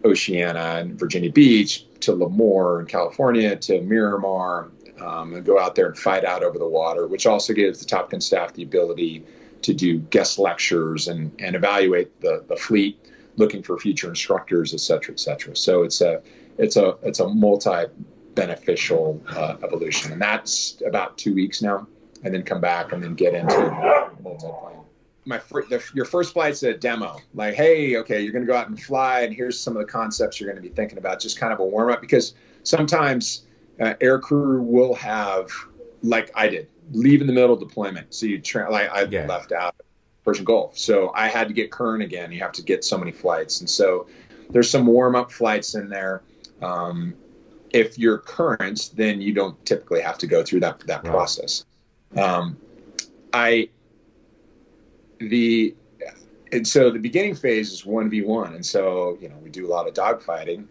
Oceana 0.05 0.77
and 0.79 0.99
Virginia 0.99 1.33
Beach, 1.33 1.87
to 2.01 2.13
Lemoore 2.13 2.81
in 2.81 2.87
California, 2.87 3.57
to 3.57 3.81
Miramar, 3.81 4.71
um, 5.01 5.35
and 5.35 5.45
go 5.45 5.59
out 5.59 5.75
there 5.75 5.87
and 5.87 5.97
fight 5.97 6.25
out 6.25 6.43
over 6.43 6.59
the 6.59 6.69
water, 6.69 7.07
which 7.07 7.27
also 7.27 7.53
gives 7.53 7.81
the 7.81 7.87
Top 7.87 8.11
Gun 8.11 8.21
staff 8.21 8.53
the 8.53 8.63
ability 8.63 9.25
to 9.67 9.75
do 9.75 9.99
guest 9.99 10.39
lectures 10.39 11.09
and, 11.09 11.31
and 11.45 11.57
evaluate 11.57 12.21
the, 12.21 12.45
the 12.49 12.57
fleet, 12.57 12.95
looking 13.37 13.63
for 13.63 13.79
future 13.79 14.09
instructors, 14.09 14.73
et 14.73 14.81
cetera, 14.81 15.13
et 15.13 15.21
cetera. 15.21 15.55
So 15.57 15.83
it's 15.83 16.01
a 16.01 16.23
it's 16.59 16.77
a 16.77 16.97
it's 17.03 17.21
a 17.21 17.29
multi 17.29 17.85
beneficial 18.35 19.21
uh, 19.29 19.57
evolution, 19.63 20.13
and 20.13 20.21
that's 20.21 20.81
about 20.87 21.19
two 21.19 21.35
weeks 21.35 21.63
now, 21.63 21.87
and 22.23 22.33
then 22.33 22.43
come 22.43 22.61
back 22.61 22.93
and 22.93 23.03
then 23.03 23.15
get 23.15 23.35
into 23.35 23.59
multi-plane. 24.23 24.83
My 25.25 25.39
the, 25.71 25.83
your 25.93 26.05
first 26.05 26.33
flight's 26.33 26.63
a 26.63 26.75
demo, 26.75 27.17
like 27.35 27.55
hey, 27.55 27.97
okay, 27.97 28.21
you're 28.21 28.33
going 28.33 28.47
to 28.47 28.53
go 28.53 28.57
out 28.57 28.69
and 28.69 28.81
fly, 28.81 29.23
and 29.23 29.35
here's 29.35 29.59
some 29.59 29.77
of 29.77 29.85
the 29.85 29.91
concepts 29.91 30.39
you're 30.39 30.51
going 30.51 30.63
to 30.63 30.69
be 30.69 30.75
thinking 30.75 30.99
about, 30.99 31.19
just 31.19 31.41
kind 31.41 31.53
of 31.53 31.59
a 31.59 31.65
warm 31.65 31.91
up, 31.91 32.01
because 32.01 32.35
sometimes 32.63 33.47
uh, 33.81 33.95
air 34.01 34.19
crew 34.21 34.63
will 34.63 34.95
have 34.95 35.51
like 36.07 36.31
I 36.35 36.49
did 36.49 36.69
leave 36.93 37.21
in 37.21 37.27
the 37.27 37.33
middle 37.33 37.53
of 37.53 37.61
deployment. 37.61 38.15
So 38.15 38.27
you 38.27 38.41
tra- 38.41 38.71
like 38.71 38.91
I 38.91 39.03
yeah. 39.05 39.27
left 39.27 39.53
out 39.53 39.75
Persian 40.25 40.45
Gulf. 40.45 40.77
So 40.79 41.13
I 41.15 41.29
had 41.29 41.49
to 41.49 41.55
get 41.55 41.71
current 41.71 42.03
again. 42.03 42.33
You 42.33 42.41
have 42.41 42.53
to 42.53 42.63
get 42.63 42.85
so 42.85 42.99
many 42.99 43.13
flights. 43.13 43.61
And 43.61 43.69
so 43.71 44.07
there's 44.51 44.71
some 44.71 44.87
warm 44.87 45.15
up 45.15 45.31
flights 45.31 45.75
in 45.75 45.89
there. 45.89 46.23
Um, 46.63 47.15
if 47.71 47.99
you're 47.99 48.19
current, 48.19 48.91
then 48.95 49.21
you 49.21 49.33
don't 49.33 49.63
typically 49.65 50.01
have 50.01 50.19
to 50.19 50.27
go 50.27 50.43
through 50.43 50.61
that, 50.61 50.81
that 50.81 51.05
right. 51.05 51.13
process. 51.13 51.65
Um, 52.17 52.57
I, 53.33 53.69
the, 55.19 55.75
and 56.53 56.67
so 56.67 56.91
the 56.91 56.99
beginning 56.99 57.35
phase 57.35 57.73
is 57.73 57.83
1v1. 57.83 58.55
And 58.55 58.65
so, 58.65 59.19
you 59.21 59.29
know, 59.29 59.37
we 59.43 59.51
do 59.51 59.67
a 59.67 59.71
lot 59.71 59.87
of 59.87 59.95
dogfighting. 59.95 60.67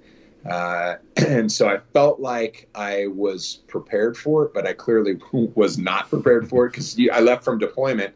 Uh, 0.50 0.96
and 1.28 1.52
so 1.52 1.68
I 1.68 1.80
felt 1.94 2.20
like 2.20 2.70
I 2.76 3.08
was 3.08 3.62
prepared 3.68 4.18
for 4.18 4.46
it, 4.46 4.54
but 4.54 4.68
I 4.68 4.74
clearly 4.74 5.20
was 5.32 5.78
not 5.78 6.10
prepared 6.10 6.50
for 6.50 6.66
it 6.66 6.72
because 6.72 6.98
I 7.12 7.20
left 7.20 7.44
from 7.44 7.58
deployment. 7.58 8.14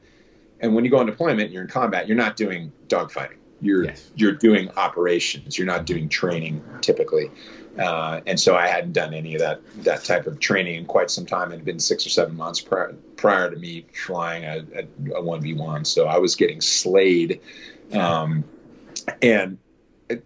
And 0.61 0.75
when 0.75 0.83
you 0.83 0.91
go 0.91 0.97
on 0.97 1.05
deployment, 1.05 1.51
you're 1.51 1.63
in 1.63 1.69
combat. 1.69 2.07
You're 2.07 2.17
not 2.17 2.35
doing 2.35 2.71
dogfighting. 2.87 3.37
You're 3.61 3.85
yes. 3.85 4.09
you're 4.15 4.33
doing 4.33 4.69
operations. 4.77 5.57
You're 5.57 5.67
not 5.67 5.85
doing 5.85 6.07
training 6.07 6.63
typically. 6.81 7.29
Uh, 7.77 8.21
and 8.25 8.39
so 8.39 8.55
I 8.55 8.67
hadn't 8.67 8.93
done 8.93 9.13
any 9.13 9.35
of 9.35 9.41
that 9.41 9.61
that 9.83 10.03
type 10.03 10.27
of 10.27 10.39
training 10.39 10.75
in 10.75 10.85
quite 10.85 11.09
some 11.11 11.25
time. 11.25 11.51
It 11.51 11.57
had 11.57 11.65
been 11.65 11.79
six 11.79 12.05
or 12.05 12.09
seven 12.09 12.35
months 12.35 12.61
prior, 12.61 12.95
prior 13.15 13.49
to 13.49 13.57
me 13.57 13.85
flying 13.93 14.43
a 14.45 15.21
one 15.21 15.41
v 15.41 15.53
one. 15.53 15.85
So 15.85 16.07
I 16.07 16.17
was 16.17 16.35
getting 16.35 16.61
slayed, 16.61 17.41
um, 17.93 18.43
and 19.21 19.57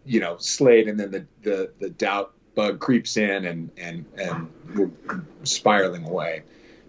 you 0.05 0.19
know, 0.19 0.37
slayed, 0.37 0.87
and 0.87 0.99
then 0.99 1.11
the, 1.11 1.25
the, 1.41 1.71
the 1.79 1.89
doubt 1.89 2.33
bug 2.55 2.79
creeps 2.79 3.17
in 3.17 3.45
and, 3.45 3.71
and, 3.77 4.05
and 4.17 4.49
we're 4.75 4.91
spiraling 5.43 6.05
away. 6.05 6.43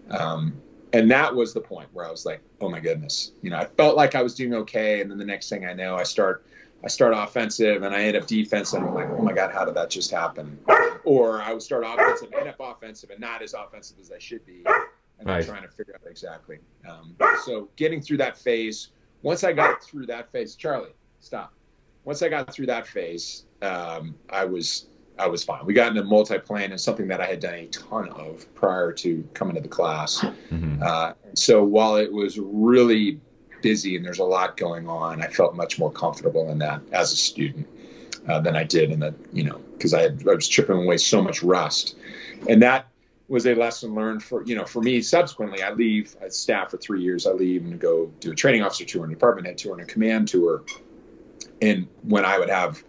Um, 0.09 0.61
and 0.93 1.09
that 1.11 1.35
was 1.35 1.53
the 1.53 1.61
point 1.61 1.89
where 1.91 2.05
I 2.05 2.11
was 2.11 2.25
like, 2.25 2.41
oh 2.61 2.69
my 2.69 2.79
goodness, 2.79 3.31
you 3.41 3.49
know, 3.49 3.57
I 3.57 3.65
felt 3.65 3.97
like 3.97 4.15
I 4.15 4.21
was 4.21 4.35
doing 4.35 4.53
okay. 4.53 5.01
And 5.01 5.11
then 5.11 5.17
the 5.17 5.25
next 5.25 5.49
thing 5.49 5.65
I 5.65 5.73
know, 5.73 5.95
I 5.95 6.03
start, 6.03 6.45
I 6.83 6.87
start 6.87 7.13
offensive 7.15 7.83
and 7.83 7.93
I 7.93 8.03
end 8.03 8.15
up 8.15 8.27
defensive. 8.27 8.79
And 8.79 8.89
I'm 8.89 8.95
like, 8.95 9.09
oh 9.09 9.21
my 9.21 9.33
God, 9.33 9.51
how 9.51 9.65
did 9.65 9.75
that 9.75 9.89
just 9.89 10.11
happen? 10.11 10.57
Or 11.03 11.41
I 11.41 11.51
would 11.51 11.61
start 11.61 11.83
offensive, 11.85 12.29
end 12.33 12.47
up 12.47 12.57
offensive 12.59 13.09
and 13.09 13.19
not 13.19 13.41
as 13.41 13.53
offensive 13.53 13.97
as 13.99 14.11
I 14.11 14.19
should 14.19 14.45
be. 14.45 14.63
And 15.19 15.27
right. 15.27 15.37
I'm 15.37 15.45
trying 15.45 15.63
to 15.63 15.69
figure 15.69 15.95
out 15.95 16.09
exactly. 16.09 16.59
Um, 16.87 17.15
so 17.43 17.69
getting 17.75 18.01
through 18.01 18.17
that 18.17 18.37
phase, 18.37 18.89
once 19.21 19.43
I 19.43 19.53
got 19.53 19.83
through 19.83 20.05
that 20.07 20.31
phase, 20.31 20.55
Charlie, 20.55 20.93
stop 21.19 21.53
once 22.05 22.21
I 22.21 22.29
got 22.29 22.53
through 22.53 22.67
that 22.67 22.87
phase, 22.87 23.45
um, 23.61 24.15
I 24.29 24.45
was 24.45 24.87
I 25.17 25.27
was 25.27 25.43
fine. 25.43 25.65
We 25.65 25.73
got 25.73 25.89
into 25.89 26.03
multi-plane 26.03 26.71
and 26.71 26.79
something 26.79 27.07
that 27.07 27.21
I 27.21 27.25
had 27.25 27.39
done 27.39 27.53
a 27.53 27.65
ton 27.67 28.09
of 28.09 28.53
prior 28.53 28.91
to 28.93 29.27
coming 29.33 29.55
to 29.55 29.61
the 29.61 29.67
class. 29.67 30.19
Mm-hmm. 30.19 30.83
Uh, 30.83 31.13
so 31.33 31.63
while 31.63 31.95
it 31.95 32.11
was 32.11 32.37
really 32.37 33.19
busy 33.61 33.95
and 33.95 34.05
there's 34.05 34.19
a 34.19 34.25
lot 34.25 34.57
going 34.57 34.89
on, 34.89 35.21
I 35.21 35.27
felt 35.27 35.55
much 35.55 35.79
more 35.79 35.91
comfortable 35.91 36.49
in 36.49 36.59
that 36.59 36.81
as 36.91 37.13
a 37.13 37.15
student 37.15 37.65
uh, 38.27 38.41
than 38.41 38.55
I 38.55 38.63
did 38.63 38.91
in 38.91 38.99
the 38.99 39.15
you 39.33 39.43
know 39.43 39.59
because 39.73 39.93
I, 39.93 40.05
I 40.05 40.35
was 40.35 40.47
chipping 40.47 40.83
away 40.83 40.97
so 40.97 41.21
much 41.21 41.43
rust, 41.43 41.97
and 42.47 42.61
that 42.61 42.87
was 43.27 43.47
a 43.47 43.55
lesson 43.55 43.95
learned 43.95 44.21
for 44.21 44.45
you 44.45 44.55
know 44.55 44.65
for 44.65 44.83
me 44.83 45.01
subsequently 45.01 45.63
i 45.63 45.71
leave 45.71 46.15
I 46.23 46.29
staff 46.29 46.69
for 46.69 46.77
three 46.77 47.01
years 47.01 47.25
i 47.25 47.31
leave 47.31 47.65
and 47.65 47.79
go 47.79 48.11
do 48.19 48.31
a 48.31 48.35
training 48.35 48.61
officer 48.61 48.85
tour 48.85 49.03
and 49.03 49.11
department 49.11 49.47
head 49.47 49.57
tour 49.57 49.73
and 49.73 49.81
a 49.81 49.85
command 49.85 50.27
tour 50.27 50.63
and 51.61 51.87
when 52.03 52.25
I 52.25 52.39
would 52.39 52.49
have 52.49 52.83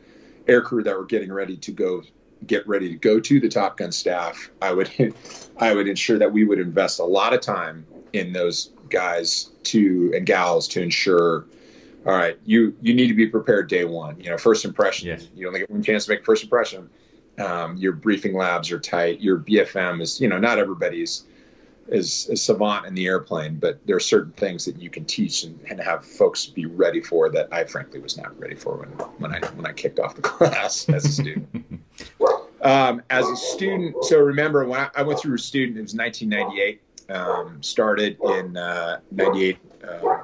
aircrew 0.46 0.85
that 0.85 0.96
were 0.96 1.05
getting 1.05 1.33
ready 1.33 1.57
to 1.57 1.72
go 1.72 2.02
get 2.46 2.66
ready 2.68 2.90
to 2.90 2.96
go 2.96 3.18
to 3.18 3.40
the 3.40 3.48
Top 3.48 3.79
Gun 3.79 3.92
staff, 3.92 4.50
I 4.61 4.72
would 4.72 4.90
I 5.59 5.74
would 5.74 5.88
ensure 5.88 6.18
that 6.18 6.33
we 6.33 6.44
would 6.44 6.59
invest 6.59 6.98
a 6.98 7.05
lot 7.05 7.33
of 7.33 7.40
time 7.40 7.87
in 8.12 8.33
those 8.33 8.72
guys 8.88 9.50
to 9.64 10.12
and 10.14 10.26
gals 10.26 10.68
to 10.68 10.83
ensure 10.83 11.46
all 12.07 12.12
right, 12.12 12.38
you 12.44 12.76
you 12.81 12.94
need 12.94 13.09
to 13.09 13.14
be 13.14 13.26
prepared 13.26 13.68
day 13.68 13.85
one. 13.85 14.20
You 14.20 14.31
know, 14.31 14.38
first 14.38 14.64
impression. 14.64 15.09
Yes. 15.09 15.29
You 15.35 15.48
only 15.48 15.61
get 15.61 15.70
one 15.70 15.83
chance 15.83 16.07
to 16.07 16.12
make 16.12 16.24
first 16.24 16.44
impression. 16.44 16.88
Um, 17.38 17.76
your 17.76 17.92
briefing 17.92 18.35
labs 18.35 18.70
are 18.70 18.79
tight. 18.79 19.20
Your 19.20 19.38
BFM 19.38 20.00
is, 20.00 20.20
you 20.20 20.29
know, 20.29 20.38
not 20.38 20.59
everybody's 20.59 21.24
is 21.88 22.29
a 22.31 22.37
savant 22.37 22.87
in 22.87 22.94
the 22.94 23.07
airplane, 23.07 23.57
but 23.57 23.85
there 23.87 23.96
are 23.96 24.01
certain 24.01 24.33
things 24.33 24.64
that 24.64 24.81
you 24.81 24.90
can 24.90 25.05
teach 25.05 25.44
and, 25.44 25.59
and, 25.70 25.81
have 25.81 26.05
folks 26.05 26.46
be 26.46 26.66
ready 26.66 27.01
for 27.01 27.31
that 27.31 27.49
I 27.53 27.64
frankly 27.64 28.01
was 28.01 28.16
not 28.16 28.38
ready 28.38 28.55
for 28.55 28.77
when, 28.77 28.88
when 29.18 29.35
I 29.35 29.46
when 29.51 29.66
I 29.66 29.72
kicked 29.72 29.99
off 29.99 30.14
the 30.14 30.22
class 30.22 30.88
as 30.88 31.05
a 31.05 31.09
student. 31.09 31.81
um, 32.62 33.03
as 33.11 33.29
a 33.29 33.37
student, 33.37 34.05
so 34.05 34.18
remember 34.18 34.64
when 34.64 34.81
I, 34.81 34.90
I, 34.96 35.03
went 35.03 35.20
through 35.20 35.35
a 35.35 35.38
student, 35.38 35.79
it 35.79 35.83
was 35.83 35.94
1998. 35.94 36.83
Um, 37.09 37.62
started 37.62 38.18
in 38.20 38.57
uh, 38.57 38.99
98, 39.12 39.59
uh, 39.85 40.18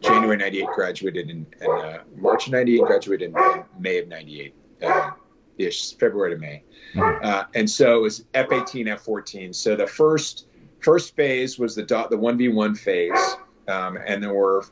January 0.00 0.36
98, 0.36 0.66
graduated 0.74 1.28
in, 1.28 1.44
in 1.60 1.70
uh, 1.70 2.02
March 2.16 2.48
98, 2.48 2.82
graduated 2.82 3.30
in, 3.30 3.36
in 3.36 3.64
May 3.80 3.98
of 3.98 4.06
98 4.06 4.54
uh, 4.84 5.10
ish, 5.58 5.96
February 5.96 6.34
to 6.34 6.40
May. 6.40 6.62
Mm-hmm. 6.94 7.24
Uh, 7.24 7.44
and 7.54 7.68
so 7.68 7.98
it 7.98 8.02
was 8.02 8.24
F18, 8.34 8.86
F14. 8.86 9.54
So 9.54 9.74
the 9.74 9.86
first 9.86 10.46
first 10.82 11.16
phase 11.16 11.58
was 11.58 11.74
the 11.74 11.82
dot, 11.82 12.10
the 12.10 12.18
one 12.18 12.36
v 12.36 12.48
one 12.48 12.74
phase, 12.74 13.36
um, 13.68 13.98
and 14.06 14.22
there 14.22 14.34
were 14.34 14.64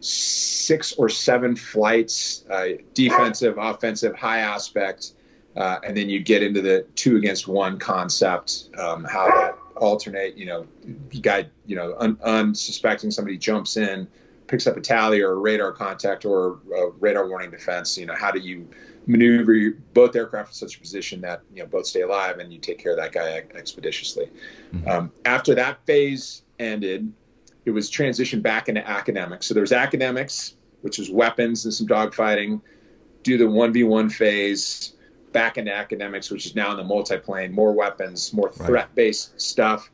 six 0.00 0.92
or 0.94 1.08
seven 1.08 1.56
flights, 1.56 2.44
uh, 2.50 2.68
defensive, 2.94 3.56
offensive, 3.58 4.14
high 4.16 4.40
aspect, 4.40 5.12
uh, 5.56 5.78
and 5.84 5.96
then 5.96 6.08
you 6.08 6.20
get 6.20 6.42
into 6.42 6.60
the 6.62 6.86
two 6.94 7.16
against 7.16 7.48
one 7.48 7.78
concept, 7.78 8.70
um, 8.78 9.04
how 9.04 9.26
to 9.26 9.54
alternate. 9.76 10.36
You 10.36 10.46
know, 10.46 10.66
you 11.10 11.20
guy, 11.20 11.46
you 11.66 11.76
know, 11.76 11.94
un- 11.98 12.18
unsuspecting 12.22 13.10
somebody 13.10 13.36
jumps 13.36 13.76
in, 13.76 14.08
picks 14.46 14.66
up 14.66 14.76
a 14.76 14.80
tally 14.80 15.20
or 15.20 15.32
a 15.32 15.36
radar 15.36 15.72
contact 15.72 16.24
or 16.24 16.60
a 16.74 16.90
radar 16.98 17.28
warning 17.28 17.50
defense. 17.50 17.98
You 17.98 18.06
know, 18.06 18.14
how 18.14 18.30
do 18.30 18.40
you 18.40 18.68
maneuver 19.08 19.76
both 19.94 20.14
aircraft 20.14 20.50
in 20.50 20.54
such 20.54 20.76
a 20.76 20.80
position 20.80 21.20
that 21.22 21.42
you 21.52 21.62
know 21.62 21.66
both 21.66 21.86
stay 21.86 22.02
alive 22.02 22.38
and 22.38 22.52
you 22.52 22.60
take 22.60 22.78
care 22.78 22.92
of 22.92 22.98
that 22.98 23.12
guy 23.12 23.42
expeditiously. 23.54 24.30
Mm-hmm. 24.72 24.88
Um, 24.88 25.12
after 25.24 25.54
that 25.54 25.84
phase 25.86 26.42
ended, 26.58 27.12
it 27.64 27.70
was 27.70 27.90
transitioned 27.90 28.42
back 28.42 28.68
into 28.68 28.86
academics. 28.86 29.46
So 29.46 29.54
there 29.54 29.62
was 29.62 29.72
academics, 29.72 30.54
which 30.82 30.98
was 30.98 31.10
weapons 31.10 31.64
and 31.64 31.74
some 31.74 31.86
dogfighting. 31.86 32.60
Do 33.22 33.38
the 33.38 33.48
one 33.48 33.72
v 33.72 33.82
one 33.82 34.10
phase, 34.10 34.94
back 35.32 35.58
into 35.58 35.74
academics, 35.74 36.30
which 36.30 36.46
is 36.46 36.54
now 36.54 36.70
in 36.70 36.76
the 36.76 36.82
multiplane, 36.82 37.50
more 37.50 37.72
weapons, 37.72 38.32
more 38.32 38.50
threat 38.52 38.94
based 38.94 39.40
stuff. 39.40 39.90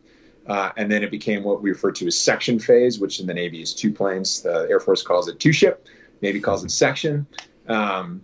Uh, 0.46 0.70
and 0.77 0.92
then 0.92 1.03
it 1.03 1.11
became 1.11 1.42
what 1.42 1.62
we 1.62 1.70
refer 1.70 1.90
to 1.90 2.07
as 2.07 2.18
section 2.18 2.59
phase, 2.59 2.98
which 2.98 3.18
in 3.18 3.27
the 3.27 3.33
Navy 3.33 3.62
is 3.62 3.74
two 3.74 3.92
planes. 3.92 4.42
The 4.42 4.66
Air 4.68 4.79
Force 4.79 5.03
calls 5.03 5.27
it 5.27 5.40
two 5.40 5.53
ship, 5.53 5.87
Navy 6.20 6.40
calls 6.40 6.64
it 6.64 6.70
section. 6.70 7.27
Um, 7.66 8.22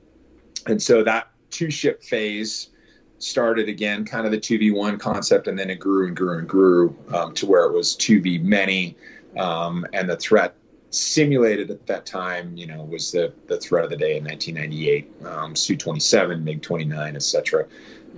and 0.67 0.83
so 0.83 1.03
that 1.05 1.29
two 1.51 1.71
ship 1.71 2.03
phase 2.03 2.71
started 3.19 3.69
again, 3.69 4.05
kind 4.05 4.25
of 4.25 4.33
the 4.33 4.39
2v1 4.39 4.99
concept, 4.99 5.47
and 5.47 5.59
then 5.59 5.71
it 5.71 5.79
grew 5.79 6.07
and 6.07 6.17
grew 6.17 6.39
and 6.39 6.49
grew 6.49 6.97
um, 7.13 7.35
to 7.35 7.47
where 7.47 7.65
it 7.65 7.73
was 7.73 7.97
2v 7.97 8.43
many. 8.43 8.97
Um, 9.37 9.87
and 9.93 10.09
the 10.09 10.17
threat 10.17 10.55
simulated 10.91 11.71
at 11.71 11.87
that 11.87 12.07
time, 12.07 12.57
you 12.57 12.67
know, 12.67 12.83
was 12.83 13.13
the, 13.13 13.33
the 13.47 13.59
threat 13.59 13.85
of 13.85 13.91
the 13.91 13.97
day 13.97 14.17
in 14.17 14.25
1998, 14.25 15.27
um, 15.27 15.55
Su-27, 15.55 16.43
MiG-29, 16.43 17.15
etc. 17.15 17.67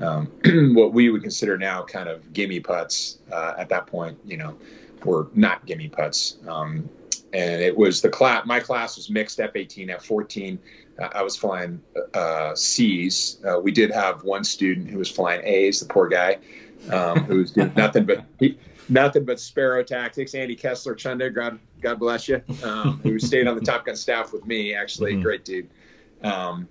Um, 0.01 0.27
what 0.75 0.93
we 0.93 1.11
would 1.11 1.23
consider 1.23 1.59
now 1.59 1.83
kind 1.83 2.09
of 2.09 2.33
gimme 2.33 2.61
putts 2.61 3.19
uh, 3.31 3.55
at 3.59 3.69
that 3.69 3.87
point, 3.87 4.19
you 4.25 4.37
know, 4.37 4.57
were 5.05 5.29
not 5.35 5.67
gimme 5.67 5.89
putts. 5.89 6.37
And 7.33 7.63
it 7.63 7.77
was 7.77 8.03
the 8.03 8.11
class. 8.11 8.45
My 8.45 8.61
class 8.61 8.97
was 8.97 9.09
mixed 9.09 9.41
F-18, 9.41 9.91
F-14 9.91 10.59
I 10.99 11.23
was 11.23 11.37
flying 11.37 11.83
uh, 12.15 12.55
C's. 12.55 13.39
Uh, 13.45 13.61
we 13.61 13.73
did 13.73 13.91
have 13.91 14.25
one 14.25 14.45
student 14.45 14.91
who 14.91 14.99
was 14.99 15.11
flying 15.11 15.45
A's, 15.45 15.81
the 15.81 15.87
poor 15.87 16.09
guy, 16.09 16.39
um, 16.91 17.25
who 17.25 17.39
was 17.39 17.53
doing 17.53 17.73
nothing 17.77 18.05
but 18.05 18.25
he, 18.39 18.59
nothing 18.89 19.25
but 19.25 19.41
sparrow 19.41 19.83
tactics. 19.83 20.35
Andy 20.35 20.55
Kessler 20.55 20.95
Chunder, 20.95 21.31
God, 21.31 21.59
God 21.81 21.99
bless 21.99 22.29
you, 22.29 22.43
um, 22.63 23.01
who 23.03 23.19
stayed 23.19 23.47
on 23.47 23.57
the 23.57 23.65
Top 23.65 23.87
Gun 23.87 23.97
staff 23.97 24.33
with 24.33 24.47
me. 24.47 24.75
Actually, 24.75 25.15
mm-hmm. 25.15 25.23
great 25.23 25.45
dude. 25.45 25.71
Um, 26.23 26.69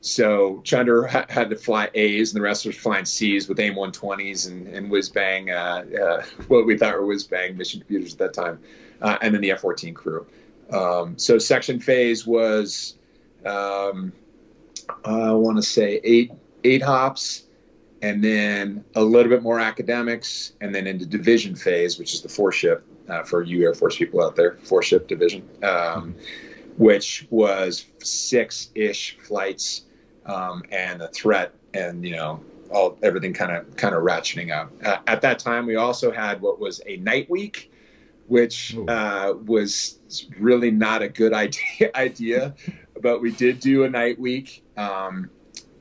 so 0.00 0.60
Chunder 0.62 1.06
ha- 1.06 1.26
had 1.28 1.50
to 1.50 1.56
fly 1.56 1.90
A's, 1.94 2.32
and 2.32 2.38
the 2.38 2.42
rest 2.42 2.64
was 2.64 2.76
flying 2.76 3.04
C's 3.04 3.48
with 3.48 3.58
AIM 3.58 3.74
120s 3.74 4.46
and, 4.46 4.68
and 4.68 4.90
whiz 4.90 5.08
bang, 5.08 5.50
uh, 5.50 5.84
uh, 6.00 6.22
what 6.46 6.64
we 6.64 6.78
thought 6.78 6.94
were 6.94 7.04
whiz 7.04 7.24
bang 7.24 7.56
mission 7.56 7.80
computers 7.80 8.12
at 8.12 8.18
that 8.20 8.32
time, 8.32 8.60
uh, 9.02 9.18
and 9.22 9.34
then 9.34 9.40
the 9.40 9.52
F 9.52 9.60
14 9.60 9.94
crew. 9.94 10.26
Um, 10.70 11.16
so 11.18 11.38
section 11.38 11.80
phase 11.80 12.26
was, 12.26 12.96
um, 13.44 14.12
I 15.04 15.32
want 15.32 15.56
to 15.56 15.62
say 15.62 16.00
eight 16.04 16.32
eight 16.64 16.82
hops, 16.82 17.44
and 18.02 18.22
then 18.22 18.84
a 18.94 19.02
little 19.02 19.30
bit 19.30 19.42
more 19.42 19.60
academics, 19.60 20.52
and 20.60 20.74
then 20.74 20.86
into 20.86 21.06
division 21.06 21.54
phase, 21.54 21.98
which 21.98 22.14
is 22.14 22.22
the 22.22 22.28
four 22.28 22.52
ship 22.52 22.84
uh, 23.08 23.22
for 23.22 23.42
you 23.42 23.64
Air 23.64 23.74
Force 23.74 23.96
people 23.96 24.22
out 24.22 24.36
there, 24.36 24.58
four 24.62 24.82
ship 24.82 25.08
division, 25.08 25.48
um, 25.62 26.14
which 26.76 27.26
was 27.30 27.86
six 28.02 28.70
ish 28.74 29.18
flights, 29.18 29.84
um, 30.26 30.62
and 30.70 31.00
the 31.00 31.08
threat, 31.08 31.54
and 31.74 32.04
you 32.04 32.16
know 32.16 32.40
all 32.70 32.98
everything 33.02 33.32
kind 33.32 33.52
of 33.52 33.76
kind 33.76 33.94
of 33.94 34.02
ratcheting 34.02 34.54
up. 34.54 34.70
Uh, 34.84 34.98
at 35.06 35.20
that 35.22 35.38
time, 35.38 35.66
we 35.66 35.76
also 35.76 36.10
had 36.10 36.40
what 36.40 36.60
was 36.60 36.80
a 36.86 36.96
night 36.98 37.28
week, 37.30 37.70
which 38.28 38.76
uh, 38.88 39.34
was 39.44 39.98
really 40.38 40.70
not 40.70 41.02
a 41.02 41.08
good 41.08 41.32
idea. 41.44 41.90
idea, 41.94 42.54
but 43.00 43.20
we 43.20 43.32
did 43.32 43.60
do 43.60 43.84
a 43.84 43.90
night 43.90 44.18
week. 44.18 44.64
Um, 44.76 45.30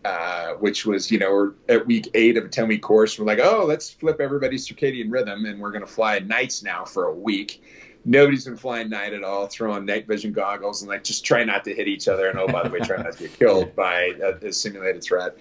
uh, 0.06 0.54
which 0.54 0.86
was, 0.86 1.12
you 1.12 1.20
know, 1.20 1.30
we're 1.34 1.52
at 1.68 1.86
week 1.86 2.08
eight 2.14 2.38
of 2.38 2.46
a 2.46 2.48
10 2.48 2.70
week 2.70 2.82
course. 2.82 3.20
We're 3.20 3.26
like, 3.26 3.40
oh, 3.42 3.66
let's 3.66 3.90
flip 3.90 4.22
everybody's 4.22 4.66
circadian 4.66 5.12
rhythm 5.12 5.46
and 5.46 5.60
we're 5.60 5.72
going 5.72 5.86
to 5.86 5.92
fly 5.92 6.20
nights 6.20 6.64
now 6.64 6.86
for 6.86 7.08
a 7.08 7.14
week. 7.14 7.62
Nobody's 8.06 8.46
been 8.46 8.56
flying 8.56 8.90
night 8.90 9.12
at 9.12 9.26
all, 9.26 9.48
throw 9.48 9.74
on 9.74 9.86
night 9.86 10.08
vision 10.08 10.32
goggles 10.32 10.82
and 10.82 10.88
like 10.88 11.04
just 11.04 11.26
try 11.26 11.44
not 11.44 11.66
to 11.66 11.74
hit 11.74 11.90
each 11.90 12.08
other. 12.08 12.30
And 12.30 12.40
oh, 12.40 12.48
by 12.48 12.64
the 12.64 12.70
way, 12.70 12.80
try 12.80 13.04
not 13.04 13.18
to 13.18 13.24
get 13.24 13.38
killed 13.40 13.76
by 13.76 14.14
a, 14.24 14.48
a 14.48 14.54
simulated 14.54 15.04
threat. 15.04 15.38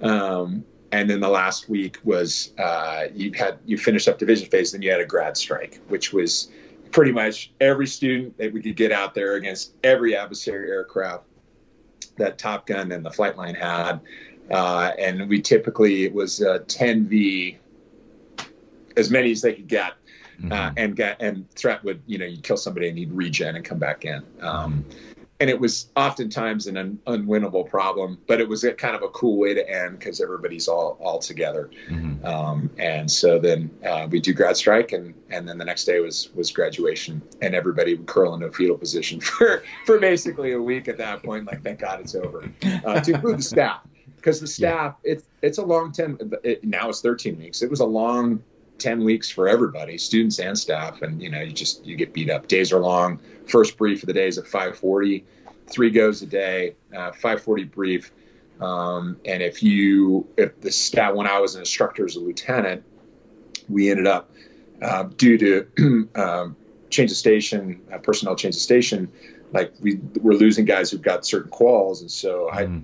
Um, 0.00 0.64
and 0.92 1.08
then 1.08 1.20
the 1.20 1.28
last 1.28 1.68
week 1.68 1.98
was 2.04 2.52
uh, 2.58 3.06
you 3.14 3.32
had 3.32 3.58
you 3.66 3.76
finished 3.76 4.08
up 4.08 4.18
division 4.18 4.48
phase, 4.48 4.72
then 4.72 4.82
you 4.82 4.90
had 4.90 5.00
a 5.00 5.06
grad 5.06 5.36
strike, 5.36 5.80
which 5.88 6.12
was 6.12 6.50
pretty 6.90 7.12
much 7.12 7.52
every 7.60 7.86
student 7.86 8.36
that 8.38 8.52
we 8.52 8.62
could 8.62 8.76
get 8.76 8.92
out 8.92 9.14
there 9.14 9.34
against 9.34 9.74
every 9.84 10.16
adversary 10.16 10.70
aircraft 10.70 11.24
that 12.16 12.38
Top 12.38 12.66
Gun 12.66 12.92
and 12.92 13.04
the 13.04 13.10
flight 13.10 13.36
line 13.36 13.54
had. 13.54 14.00
Uh, 14.50 14.92
and 14.98 15.28
we 15.28 15.40
typically, 15.42 16.04
it 16.04 16.12
was 16.12 16.42
uh, 16.42 16.60
10V, 16.60 17.56
as 18.96 19.10
many 19.10 19.30
as 19.30 19.42
they 19.42 19.54
could 19.54 19.68
get. 19.68 19.94
Mm-hmm. 20.40 20.52
Uh, 20.52 20.70
and 20.76 20.94
get 20.94 21.20
and 21.20 21.50
threat 21.50 21.82
would 21.82 22.00
you 22.06 22.16
know 22.16 22.24
you 22.24 22.40
kill 22.40 22.56
somebody 22.56 22.88
and 22.88 22.96
you'd 22.96 23.10
regen 23.10 23.56
and 23.56 23.64
come 23.64 23.80
back 23.80 24.04
in 24.04 24.22
um, 24.40 24.84
and 25.40 25.48
it 25.48 25.58
was 25.58 25.90
oftentimes 25.96 26.66
an 26.66 26.76
un- 26.76 26.98
unwinnable 27.06 27.68
problem, 27.68 28.18
but 28.26 28.40
it 28.40 28.48
was 28.48 28.64
a 28.64 28.72
kind 28.72 28.96
of 28.96 29.02
a 29.02 29.08
cool 29.08 29.38
way 29.38 29.54
to 29.54 29.70
end 29.70 29.98
because 29.98 30.20
everybody's 30.20 30.66
all 30.66 30.96
all 31.00 31.18
together. 31.18 31.70
Mm-hmm. 31.88 32.24
Um, 32.26 32.70
and 32.78 33.10
so 33.10 33.38
then 33.38 33.70
uh, 33.86 34.08
we 34.10 34.20
do 34.20 34.32
grad 34.32 34.56
strike, 34.56 34.92
and 34.92 35.14
and 35.30 35.48
then 35.48 35.58
the 35.58 35.64
next 35.64 35.84
day 35.84 36.00
was 36.00 36.30
was 36.34 36.50
graduation, 36.50 37.22
and 37.40 37.54
everybody 37.54 37.94
would 37.94 38.06
curl 38.06 38.34
into 38.34 38.46
a 38.46 38.52
fetal 38.52 38.76
position 38.76 39.20
for 39.22 39.62
for 39.86 39.98
basically 39.98 40.52
a 40.52 40.60
week 40.60 40.88
at 40.88 40.98
that 40.98 41.22
point. 41.22 41.46
Like, 41.46 41.62
thank 41.62 41.80
God 41.80 42.00
it's 42.00 42.14
over. 42.14 42.50
Uh, 42.84 43.00
to 43.00 43.14
include 43.14 43.38
the 43.38 43.42
staff, 43.42 43.82
because 44.16 44.40
the 44.40 44.46
staff 44.46 44.96
yeah. 45.04 45.12
it's 45.12 45.24
it's 45.42 45.58
a 45.58 45.64
long 45.64 45.92
ten. 45.92 46.18
It, 46.42 46.64
now 46.64 46.88
it's 46.88 47.00
thirteen 47.00 47.38
weeks. 47.38 47.62
It 47.62 47.70
was 47.70 47.80
a 47.80 47.86
long 47.86 48.42
10 48.78 49.04
weeks 49.04 49.30
for 49.30 49.48
everybody 49.48 49.98
students 49.98 50.38
and 50.38 50.58
staff 50.58 51.02
and 51.02 51.22
you 51.22 51.30
know 51.30 51.40
you 51.40 51.52
just 51.52 51.84
you 51.84 51.96
get 51.96 52.12
beat 52.12 52.30
up. 52.30 52.48
Days 52.48 52.72
are 52.72 52.80
long. 52.80 53.20
First 53.46 53.76
brief 53.76 54.02
of 54.02 54.06
the 54.06 54.12
day 54.12 54.28
is 54.28 54.38
at 54.38 54.44
540 54.44 55.24
three 55.68 55.90
goes 55.90 56.22
a 56.22 56.26
day 56.26 56.74
uh, 56.92 57.12
540 57.12 57.64
brief. 57.64 58.12
Um, 58.60 59.18
and 59.24 59.42
if 59.42 59.62
you 59.62 60.26
if 60.36 60.60
the 60.60 60.72
staff 60.72 61.14
when 61.14 61.28
i 61.28 61.38
was 61.38 61.54
an 61.54 61.60
instructor 61.60 62.04
as 62.04 62.16
a 62.16 62.20
lieutenant 62.20 62.82
we 63.68 63.88
ended 63.88 64.08
up 64.08 64.30
uh, 64.82 65.04
due 65.16 65.38
to 65.38 66.08
um, 66.16 66.56
change 66.90 67.10
of 67.10 67.16
station 67.16 67.80
uh, 67.92 67.98
personnel 67.98 68.34
change 68.34 68.56
of 68.56 68.60
station 68.60 69.10
like 69.52 69.72
we 69.80 70.00
were 70.20 70.34
losing 70.34 70.64
guys 70.64 70.90
who 70.90 70.98
got 70.98 71.24
certain 71.24 71.50
quals. 71.50 72.00
And 72.00 72.10
so 72.10 72.50
mm. 72.52 72.54
i 72.54 72.82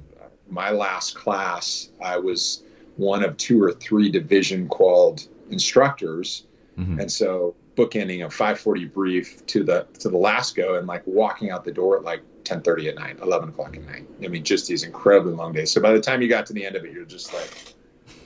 my 0.49 0.71
last 0.71 1.17
class 1.17 1.89
i 2.03 2.17
was 2.17 2.63
one 2.97 3.25
of 3.25 3.37
two 3.37 3.63
or 3.63 3.73
three 3.73 4.09
division 4.11 4.69
qualled 4.69 5.27
instructors, 5.51 6.45
mm-hmm. 6.79 7.01
and 7.01 7.11
so 7.11 7.55
bookending 7.77 8.25
a 8.25 8.29
5:40 8.29 8.93
brief 8.93 9.47
to 9.47 9.65
the 9.65 9.87
to 10.01 10.09
the 10.09 10.19
LASCO 10.19 10.79
and 10.79 10.87
like 10.87 11.07
walking 11.07 11.51
out 11.51 11.65
the 11.65 11.73
door 11.73 11.97
at 11.97 12.05
like 12.05 12.23
10:30 12.45 12.89
at 12.89 12.95
night, 12.97 13.19
11 13.21 13.51
o'clock 13.51 13.77
at 13.77 13.85
night. 13.85 14.07
I 14.23 14.29
mean, 14.29 14.45
just 14.45 14.69
these 14.69 14.85
incredibly 14.85 15.33
long 15.33 15.53
days. 15.53 15.71
So 15.71 15.81
by 15.81 15.93
the 15.93 16.01
time 16.01 16.23
you 16.23 16.29
got 16.29 16.47
to 16.47 16.53
the 16.53 16.65
end 16.65 16.77
of 16.77 16.85
it, 16.85 16.93
you're 16.93 17.05
just 17.05 17.33
like, 17.33 17.75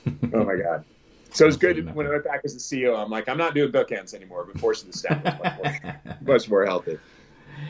oh 0.33 0.43
my 0.43 0.55
god. 0.55 0.83
So 1.31 1.47
it's 1.47 1.57
good 1.57 1.93
when 1.93 2.07
I 2.07 2.09
went 2.09 2.23
back 2.23 2.41
as 2.43 2.55
the 2.55 2.83
CO. 2.83 2.95
I'm 2.95 3.09
like, 3.09 3.29
I'm 3.29 3.37
not 3.37 3.53
doing 3.53 3.71
bookends 3.71 4.13
anymore, 4.13 4.45
but 4.45 4.59
forcing 4.59 4.89
the 4.89 4.97
staff 4.97 5.23
was 5.23 5.33
much 5.43 5.83
more, 5.83 6.01
much 6.21 6.49
more 6.49 6.65
healthy. 6.65 6.97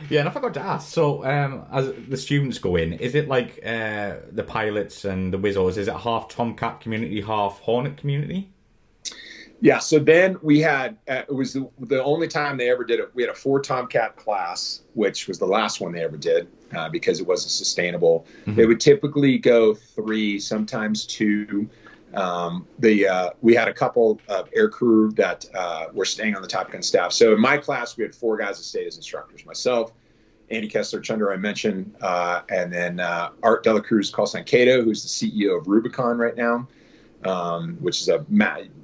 Yeah, 0.09 0.21
and 0.21 0.29
I 0.29 0.31
forgot 0.31 0.53
to 0.53 0.61
ask. 0.61 0.93
So, 0.93 1.25
um, 1.25 1.65
as 1.71 1.91
the 2.07 2.17
students 2.17 2.57
go 2.57 2.75
in, 2.75 2.93
is 2.93 3.15
it 3.15 3.27
like 3.27 3.59
uh, 3.65 4.17
the 4.31 4.43
pilots 4.43 5.03
and 5.03 5.33
the 5.33 5.37
Wizzos? 5.37 5.77
Is 5.77 5.87
it 5.87 5.95
half 5.95 6.29
Tomcat 6.29 6.79
community, 6.79 7.21
half 7.21 7.59
Hornet 7.59 7.97
community? 7.97 8.51
Yeah. 9.61 9.79
So 9.79 9.99
then 9.99 10.37
we 10.41 10.59
had 10.59 10.97
uh, 11.07 11.23
it 11.27 11.33
was 11.33 11.53
the, 11.53 11.69
the, 11.79 12.03
only 12.03 12.27
time 12.27 12.57
they 12.57 12.69
ever 12.69 12.83
did 12.83 12.99
it. 12.99 13.11
We 13.13 13.23
had 13.23 13.31
a 13.31 13.35
four 13.35 13.61
Tomcat 13.61 14.15
class, 14.15 14.81
which 14.93 15.27
was 15.27 15.37
the 15.37 15.45
last 15.45 15.81
one 15.81 15.91
they 15.91 16.03
ever 16.03 16.17
did 16.17 16.47
uh, 16.75 16.89
because 16.89 17.19
it 17.19 17.27
wasn't 17.27 17.51
sustainable. 17.51 18.25
Mm-hmm. 18.41 18.55
They 18.55 18.65
would 18.65 18.79
typically 18.79 19.37
go 19.37 19.73
three, 19.73 20.39
sometimes 20.39 21.05
two. 21.05 21.69
Um, 22.13 22.65
the 22.79 23.07
uh, 23.07 23.29
we 23.41 23.53
had 23.53 23.67
a 23.67 23.73
couple 23.73 24.19
of 24.29 24.49
air 24.55 24.69
crew 24.69 25.11
that 25.11 25.45
uh, 25.53 25.87
were 25.93 26.05
staying 26.05 26.35
on 26.35 26.41
the 26.41 26.47
Top 26.47 26.71
Gun 26.71 26.81
staff. 26.81 27.11
So 27.11 27.33
in 27.33 27.41
my 27.41 27.57
class, 27.57 27.97
we 27.97 28.03
had 28.03 28.15
four 28.15 28.37
guys 28.37 28.57
that 28.57 28.63
stayed 28.63 28.87
as 28.87 28.95
instructors. 28.95 29.45
Myself, 29.45 29.91
Andy 30.49 30.67
Kessler 30.67 31.01
Chunder, 31.01 31.31
I 31.31 31.37
mentioned, 31.37 31.93
uh, 32.01 32.41
and 32.49 32.71
then 32.73 32.99
uh, 32.99 33.29
Art 33.43 33.63
Delacruz 33.63 34.11
Cato, 34.45 34.83
who's 34.83 35.03
the 35.03 35.09
CEO 35.09 35.59
of 35.59 35.67
Rubicon 35.67 36.17
right 36.17 36.35
now 36.35 36.67
um, 37.25 37.77
which 37.81 38.01
is 38.01 38.09
a, 38.09 38.25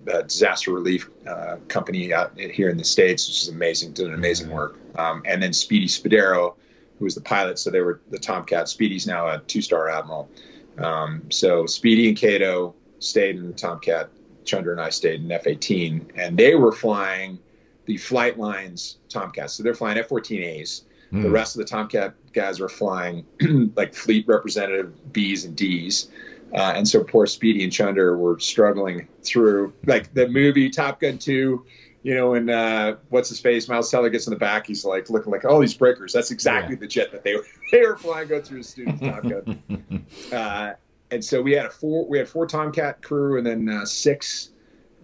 a 0.08 0.24
disaster 0.24 0.72
relief 0.72 1.10
uh, 1.28 1.58
company 1.68 2.14
out 2.14 2.38
here 2.38 2.70
in 2.70 2.78
the 2.78 2.84
states, 2.84 3.28
which 3.28 3.44
is 3.44 3.48
amazing, 3.50 3.94
doing 3.94 4.14
amazing 4.14 4.50
work. 4.50 4.78
Um, 4.98 5.24
and 5.26 5.42
then 5.42 5.54
Speedy 5.54 5.88
Spadero, 5.88 6.56
who 7.00 7.06
was 7.06 7.16
the 7.16 7.22
pilot, 7.22 7.60
so 7.60 7.70
they 7.70 7.82
were 7.82 8.02
the 8.12 8.20
Tomcat. 8.20 8.70
Speedy's 8.70 9.08
now 9.08 9.28
a 9.28 9.40
two-star 9.48 9.90
admiral. 9.90 10.30
Um, 10.78 11.24
so 11.32 11.66
Speedy 11.66 12.10
and 12.10 12.18
Cato 12.18 12.76
stayed 13.00 13.38
in 13.38 13.48
the 13.48 13.54
Tomcat. 13.54 14.10
Chunder 14.44 14.72
and 14.72 14.82
I 14.82 14.90
stayed 14.90 15.22
in 15.22 15.32
F-18, 15.32 16.12
and 16.16 16.38
they 16.38 16.56
were 16.56 16.72
flying 16.72 17.40
the 17.86 17.98
flight 17.98 18.38
lines 18.38 18.98
Tomcats. 19.10 19.54
So 19.54 19.64
they're 19.64 19.74
flying 19.74 19.98
F-14As. 19.98 20.84
Mm. 21.12 21.24
The 21.24 21.30
rest 21.30 21.56
of 21.56 21.60
the 21.60 21.66
Tomcat 21.66 22.14
guys 22.34 22.60
were 22.60 22.70
flying 22.70 23.26
like 23.76 23.94
fleet 23.94 24.28
representative 24.28 24.94
Bs 25.12 25.46
and 25.46 25.56
Ds. 25.56 26.10
Uh, 26.56 26.72
and 26.74 26.88
so 26.88 27.04
poor 27.04 27.26
Speedy 27.26 27.66
and 27.66 27.72
Chunder 27.72 28.18
were 28.18 28.40
struggling 28.40 29.10
through 29.24 29.74
like 29.86 30.14
the 30.14 30.30
movie 30.30 30.70
Top 30.70 31.02
Gun 31.02 31.18
2, 31.18 31.66
you 32.04 32.16
know, 32.16 32.34
and 32.34 32.50
uh, 32.50 32.96
what's 33.10 33.28
his 33.28 33.42
face? 33.42 33.68
Miles 33.68 33.92
Teller 33.92 34.10
gets 34.10 34.26
in 34.26 34.32
the 34.32 34.40
back. 34.40 34.66
He's 34.66 34.86
like 34.86 35.10
looking 35.10 35.34
like 35.34 35.44
all 35.44 35.60
these 35.60 35.74
breakers. 35.74 36.14
That's 36.14 36.32
exactly 36.32 36.76
yeah. 36.76 36.80
the 36.80 36.88
jet 36.88 37.12
that 37.12 37.24
they 37.26 37.36
were, 37.36 37.46
they 37.72 37.82
were 37.82 37.98
flying 37.98 38.30
go 38.30 38.42
through 38.42 38.60
the 38.60 38.64
students 38.64 39.02
Top 39.02 39.24
Gun. 39.24 40.06
uh, 40.32 40.74
and 41.12 41.24
so 41.24 41.42
we 41.42 41.52
had 41.52 41.66
a 41.66 41.70
four 41.70 42.08
we 42.08 42.18
had 42.18 42.30
four 42.30 42.48
Tomcat 42.48 43.02
crew 43.02 43.38
and 43.38 43.46
then 43.46 43.68
uh, 43.68 43.86
six 43.86 44.52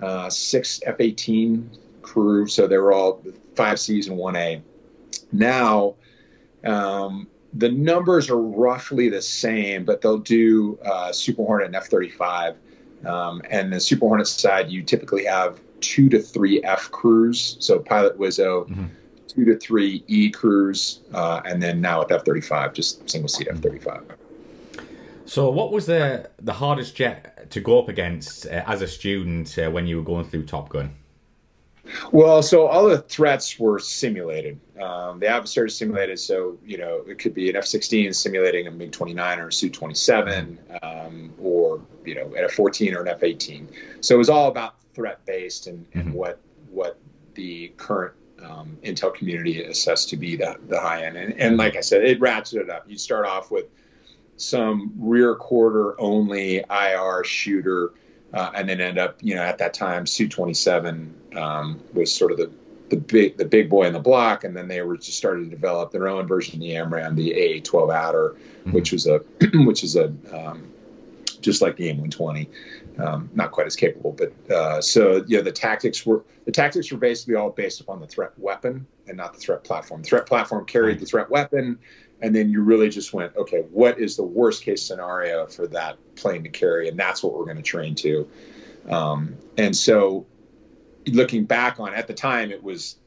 uh, 0.01 0.29
six 0.29 0.79
F-18 0.85 1.77
crew. 2.01 2.47
So 2.47 2.65
they 2.65 2.77
were 2.77 2.93
all 2.93 3.21
five 3.55 3.77
C's 3.77 4.07
and 4.07 4.17
one 4.17 4.37
A. 4.37 4.61
Now 5.33 5.95
um, 6.63 7.27
the 7.53 7.69
numbers 7.69 8.29
are 8.29 8.41
roughly 8.41 9.09
the 9.09 9.21
same, 9.21 9.83
but 9.83 10.01
they'll 10.01 10.17
do 10.17 10.79
uh, 10.85 11.11
Super 11.11 11.43
Hornet 11.43 11.67
and 11.67 11.75
F 11.75 11.87
35. 11.87 12.55
Um, 13.05 13.41
and 13.49 13.73
the 13.73 13.79
Super 13.79 14.07
Hornet 14.07 14.27
side, 14.27 14.69
you 14.69 14.83
typically 14.83 15.25
have 15.25 15.59
two 15.81 16.07
to 16.09 16.21
three 16.21 16.63
F 16.63 16.89
crews. 16.91 17.57
So 17.59 17.79
Pilot 17.79 18.17
Wizzo, 18.17 18.67
mm-hmm. 18.67 18.85
two 19.27 19.45
to 19.45 19.57
three 19.57 20.03
E 20.07 20.29
crews, 20.29 21.01
uh, 21.13 21.41
and 21.45 21.61
then 21.61 21.81
now 21.81 21.99
with 21.99 22.11
F 22.11 22.23
35, 22.23 22.73
just 22.73 23.09
single 23.09 23.27
seat 23.27 23.47
F 23.49 23.57
35. 23.57 24.03
So, 25.25 25.49
what 25.49 25.71
was 25.71 25.85
the 25.85 26.29
the 26.41 26.53
hardest 26.53 26.95
jet 26.95 27.49
to 27.51 27.61
go 27.61 27.79
up 27.79 27.87
against 27.87 28.45
uh, 28.47 28.63
as 28.67 28.81
a 28.81 28.87
student 28.87 29.57
uh, 29.57 29.69
when 29.71 29.87
you 29.87 29.97
were 29.97 30.03
going 30.03 30.25
through 30.25 30.45
Top 30.45 30.69
Gun? 30.69 30.93
Well, 32.11 32.41
so 32.41 32.67
all 32.67 32.87
the 32.87 32.99
threats 32.99 33.59
were 33.59 33.79
simulated. 33.79 34.59
Um, 34.79 35.19
the 35.19 35.27
adversary 35.27 35.69
simulated, 35.69 36.19
so 36.19 36.57
you 36.65 36.77
know 36.77 37.03
it 37.07 37.19
could 37.19 37.33
be 37.33 37.49
an 37.49 37.55
F-16 37.55 38.15
simulating 38.15 38.67
a 38.67 38.71
MiG-29 38.71 39.37
or 39.37 39.47
a 39.47 39.53
Su-27, 39.53 40.57
um, 40.83 41.33
or 41.39 41.81
you 42.05 42.15
know 42.15 42.33
an 42.35 42.43
F-14 42.45 42.95
or 42.95 43.01
an 43.01 43.07
F-18. 43.09 43.67
So 44.01 44.15
it 44.15 44.17
was 44.17 44.29
all 44.29 44.49
about 44.49 44.75
threat-based 44.93 45.67
and, 45.67 45.85
and 45.93 46.05
mm-hmm. 46.05 46.13
what 46.13 46.39
what 46.69 46.99
the 47.35 47.69
current 47.77 48.13
um, 48.43 48.77
intel 48.83 49.13
community 49.13 49.63
assessed 49.63 50.09
to 50.09 50.17
be 50.17 50.35
the, 50.35 50.57
the 50.67 50.79
high 50.79 51.05
end. 51.05 51.17
And, 51.17 51.39
and 51.39 51.57
like 51.57 51.75
I 51.75 51.81
said, 51.81 52.03
it 52.03 52.19
ratcheted 52.19 52.69
up. 52.69 52.89
You 52.89 52.97
start 52.97 53.25
off 53.25 53.51
with 53.51 53.65
some 54.37 54.93
rear 54.97 55.35
quarter 55.35 55.99
only 55.99 56.63
IR 56.69 57.23
shooter 57.23 57.93
uh, 58.33 58.51
and 58.55 58.69
then 58.69 58.81
end 58.81 58.97
up, 58.97 59.17
you 59.21 59.35
know, 59.35 59.41
at 59.41 59.57
that 59.57 59.73
time, 59.73 60.05
Su 60.05 60.27
27 60.27 61.13
um, 61.35 61.81
was 61.93 62.13
sort 62.13 62.31
of 62.31 62.37
the 62.37 62.51
the 62.89 62.97
big 62.97 63.37
the 63.37 63.45
big 63.45 63.69
boy 63.69 63.83
in 63.83 63.93
the 63.93 63.99
block, 63.99 64.43
and 64.43 64.55
then 64.55 64.67
they 64.67 64.81
were 64.81 64.97
just 64.97 65.17
starting 65.17 65.45
to 65.45 65.49
develop 65.49 65.91
their 65.91 66.07
own 66.07 66.27
version 66.27 66.55
of 66.55 66.61
the 66.61 66.71
AMRAAM, 66.71 67.15
the 67.15 67.33
AA-12 67.33 67.95
Adder, 67.95 68.35
mm-hmm. 68.35 68.73
which 68.73 68.91
was 68.91 69.07
a 69.07 69.19
which 69.53 69.83
is 69.83 69.95
a 69.95 70.13
um, 70.33 70.71
just 71.41 71.61
like 71.61 71.75
the 71.75 71.89
AIM-120, 71.89 72.47
um, 72.99 73.29
not 73.33 73.51
quite 73.51 73.65
as 73.65 73.75
capable, 73.75 74.11
but 74.11 74.53
uh, 74.53 74.79
so 74.79 75.23
yeah, 75.27 75.41
the 75.41 75.51
tactics 75.51 76.05
were 76.05 76.23
the 76.45 76.51
tactics 76.51 76.91
were 76.91 76.97
basically 76.97 77.35
all 77.35 77.49
based 77.49 77.81
upon 77.81 77.99
the 77.99 78.07
threat 78.07 78.31
weapon 78.37 78.85
and 79.07 79.17
not 79.17 79.33
the 79.33 79.39
threat 79.39 79.63
platform. 79.63 80.01
The 80.01 80.07
threat 80.07 80.25
platform 80.25 80.65
carried 80.65 80.99
the 80.99 81.05
threat 81.05 81.29
weapon, 81.29 81.79
and 82.21 82.35
then 82.35 82.49
you 82.49 82.61
really 82.61 82.89
just 82.89 83.13
went, 83.13 83.35
okay, 83.35 83.61
what 83.71 83.99
is 83.99 84.15
the 84.15 84.23
worst 84.23 84.63
case 84.63 84.83
scenario 84.83 85.47
for 85.47 85.67
that 85.67 85.97
plane 86.15 86.43
to 86.43 86.49
carry, 86.49 86.87
and 86.87 86.97
that's 86.97 87.23
what 87.23 87.33
we're 87.33 87.45
going 87.45 87.57
to 87.57 87.63
train 87.63 87.95
to. 87.95 88.29
Um, 88.89 89.35
and 89.57 89.75
so, 89.75 90.25
looking 91.07 91.45
back 91.45 91.79
on 91.79 91.93
at 91.93 92.07
the 92.07 92.13
time, 92.13 92.51
it 92.51 92.63
was 92.63 92.97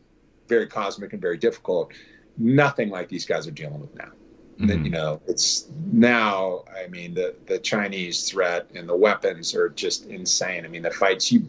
very 0.48 0.66
cosmic 0.66 1.12
and 1.12 1.22
very 1.22 1.36
difficult. 1.36 1.92
Nothing 2.36 2.90
like 2.90 3.08
these 3.08 3.24
guys 3.24 3.46
are 3.46 3.52
dealing 3.52 3.80
with 3.80 3.94
now. 3.94 4.10
Mm-hmm. 4.58 4.84
you 4.84 4.90
know, 4.90 5.20
it's 5.26 5.68
now. 5.92 6.64
I 6.80 6.86
mean, 6.86 7.14
the 7.14 7.34
the 7.46 7.58
Chinese 7.58 8.28
threat 8.28 8.70
and 8.74 8.88
the 8.88 8.96
weapons 8.96 9.54
are 9.54 9.68
just 9.68 10.06
insane. 10.06 10.64
I 10.64 10.68
mean, 10.68 10.82
the 10.82 10.92
fights 10.92 11.32
you, 11.32 11.48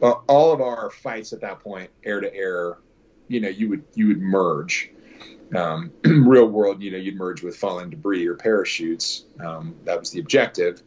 all 0.00 0.52
of 0.52 0.60
our 0.60 0.90
fights 0.90 1.32
at 1.32 1.40
that 1.42 1.60
point, 1.60 1.90
air 2.02 2.20
to 2.20 2.34
air, 2.34 2.78
you 3.28 3.38
know, 3.38 3.48
you 3.48 3.68
would 3.68 3.84
you 3.94 4.08
would 4.08 4.20
merge 4.20 4.90
um, 5.54 5.92
real 6.04 6.46
world, 6.46 6.82
you 6.82 6.90
know, 6.90 6.98
you'd 6.98 7.16
merge 7.16 7.42
with 7.42 7.56
falling 7.56 7.90
debris 7.90 8.26
or 8.26 8.34
parachutes. 8.34 9.24
Um, 9.40 9.76
that 9.84 9.98
was 9.98 10.10
the 10.10 10.20
objective. 10.20 10.82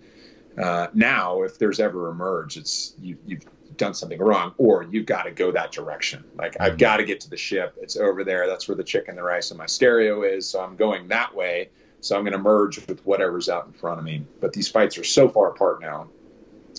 Uh, 0.57 0.87
now, 0.93 1.43
if 1.43 1.59
there's 1.59 1.79
ever 1.79 2.09
a 2.09 2.13
merge, 2.13 2.57
it's 2.57 2.93
you, 2.99 3.17
you've 3.25 3.45
done 3.77 3.93
something 3.93 4.19
wrong, 4.19 4.53
or 4.57 4.83
you've 4.83 5.05
got 5.05 5.23
to 5.23 5.31
go 5.31 5.51
that 5.51 5.71
direction. 5.71 6.23
Like 6.35 6.57
I've 6.59 6.71
mm-hmm. 6.71 6.77
got 6.77 6.97
to 6.97 7.05
get 7.05 7.21
to 7.21 7.29
the 7.29 7.37
ship. 7.37 7.77
It's 7.81 7.95
over 7.95 8.23
there. 8.23 8.47
That's 8.47 8.67
where 8.67 8.75
the 8.75 8.83
chicken, 8.83 9.15
the 9.15 9.23
rice, 9.23 9.51
and 9.51 9.57
my 9.57 9.67
stereo 9.67 10.23
is. 10.23 10.47
So 10.47 10.61
I'm 10.61 10.75
going 10.75 11.09
that 11.09 11.35
way. 11.35 11.69
So 12.01 12.15
I'm 12.15 12.23
going 12.23 12.33
to 12.33 12.39
merge 12.39 12.85
with 12.87 13.05
whatever's 13.05 13.49
out 13.49 13.65
in 13.65 13.73
front 13.73 13.99
of 13.99 14.05
me. 14.05 14.25
But 14.39 14.53
these 14.53 14.67
fights 14.67 14.97
are 14.97 15.03
so 15.03 15.29
far 15.29 15.49
apart 15.49 15.81
now 15.81 16.07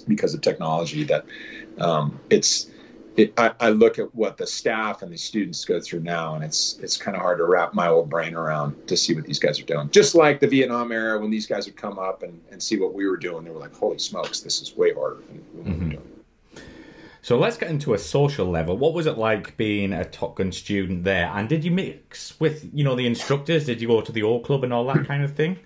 because 0.07 0.35
of 0.35 0.41
technology 0.41 1.05
that 1.05 1.27
um, 1.79 2.21
it's 2.31 2.71
it, 3.19 3.33
I, 3.37 3.53
I, 3.59 3.71
look 3.71 3.99
at 3.99 4.15
what 4.15 4.37
the 4.37 4.47
staff 4.47 5.03
and 5.03 5.13
the 5.13 5.19
students 5.19 5.65
go 5.65 5.81
through 5.81 6.01
now, 6.01 6.37
and 6.37 6.45
it's 6.45 6.79
it's 6.81 6.97
kind 6.97 7.17
of 7.17 7.21
hard 7.21 7.39
to 7.39 7.45
wrap 7.45 7.75
my 7.75 7.89
old 7.89 8.09
brain 8.09 8.35
around 8.35 8.87
to 8.87 8.97
see 8.97 9.13
what 9.13 9.25
these 9.25 9.41
guys 9.41 9.59
are 9.59 9.65
doing. 9.65 9.91
Just 9.91 10.15
like 10.15 10.39
the 10.39 10.47
Vietnam 10.47 10.93
era, 10.93 11.19
when 11.19 11.29
these 11.29 11.47
guys 11.47 11.67
would 11.67 11.77
come 11.77 11.99
up 11.99 12.23
and, 12.23 12.41
and 12.53 12.63
see 12.63 12.79
what 12.79 12.95
we 12.95 13.09
were 13.09 13.17
doing, 13.17 13.45
they 13.45 13.51
were 13.51 13.59
like, 13.59 13.75
"Holy 13.75 13.99
smokes, 13.99 14.41
this 14.41 14.63
is 14.63 14.77
way 14.77 14.95
harder 14.95 15.17
than 15.27 15.45
what 15.53 15.67
mm-hmm. 15.67 15.79
we 15.79 15.85
were 15.85 15.93
doing." 15.95 16.13
So 17.21 17.37
let's 17.37 17.57
get 17.57 17.71
into 17.71 17.93
a 17.93 17.99
social 17.99 18.47
level. 18.47 18.79
What 18.79 18.95
was 18.95 19.07
it 19.07 19.19
like 19.19 19.57
being 19.57 19.93
a 19.93 20.05
Top 20.05 20.37
Gun 20.37 20.53
student 20.53 21.03
there? 21.03 21.27
And 21.35 21.49
did 21.49 21.65
you 21.65 21.73
mix 21.73 22.39
with 22.39 22.71
you 22.73 22.85
know 22.85 22.95
the 22.95 23.07
instructors? 23.07 23.67
Did 23.67 23.81
you 23.81 23.89
go 23.89 24.01
to 24.01 24.13
the 24.13 24.23
old 24.23 24.45
club 24.45 24.63
and 24.63 24.73
all 24.73 24.87
that 24.87 25.07
kind 25.07 25.25
of 25.25 25.35
thing? 25.35 25.59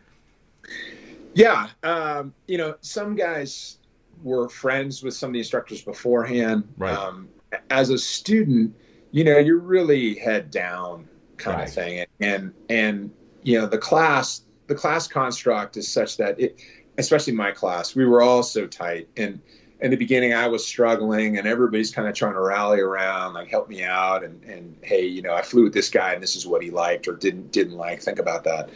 Yeah, 1.35 1.69
um, 1.83 2.33
you 2.47 2.57
know, 2.57 2.77
some 2.81 3.15
guys 3.15 3.77
were 4.23 4.49
friends 4.49 5.03
with 5.03 5.15
some 5.15 5.29
of 5.29 5.33
the 5.35 5.41
instructors 5.41 5.83
beforehand. 5.83 6.67
Right. 6.79 6.97
Um, 6.97 7.29
as 7.71 7.91
a 7.91 7.99
student, 7.99 8.75
you 9.11 9.25
know, 9.25 9.39
you're 9.39 9.59
really 9.59 10.15
head 10.15 10.51
down 10.51 11.09
kind 11.37 11.59
right. 11.59 11.69
of 11.69 11.75
thing. 11.75 12.07
And, 12.21 12.53
and, 12.69 13.11
you 13.43 13.59
know, 13.59 13.67
the 13.67 13.79
class, 13.79 14.43
the 14.67 14.75
class 14.75 15.07
construct 15.07 15.77
is 15.77 15.89
such 15.89 16.17
that 16.17 16.39
it, 16.41 16.61
especially 16.99 17.33
my 17.33 17.51
class, 17.51 17.95
we 17.95 18.05
were 18.05 18.23
all 18.23 18.43
so 18.43 18.67
tight. 18.67 19.09
And 19.17 19.41
in 19.81 19.91
the 19.91 19.97
beginning, 19.97 20.33
I 20.33 20.47
was 20.47 20.65
struggling 20.65 21.39
and 21.39 21.47
everybody's 21.47 21.91
kind 21.91 22.07
of 22.07 22.15
trying 22.15 22.35
to 22.35 22.41
rally 22.41 22.81
around, 22.81 23.35
like 23.35 23.49
help 23.49 23.69
me 23.69 23.83
out. 23.83 24.23
And, 24.23 24.43
and 24.45 24.77
Hey, 24.83 25.05
you 25.05 25.23
know, 25.23 25.35
I 25.35 25.43
flew 25.43 25.65
with 25.65 25.75
this 25.75 25.91
guy 25.91 26.13
and 26.15 26.23
this 26.23 26.37
is 26.37 26.47
what 26.47 26.63
he 26.63 26.71
liked 26.71 27.09
or 27.09 27.17
didn't, 27.17 27.51
didn't 27.51 27.77
like. 27.77 28.01
Think 28.01 28.19
about 28.19 28.45
that. 28.45 28.71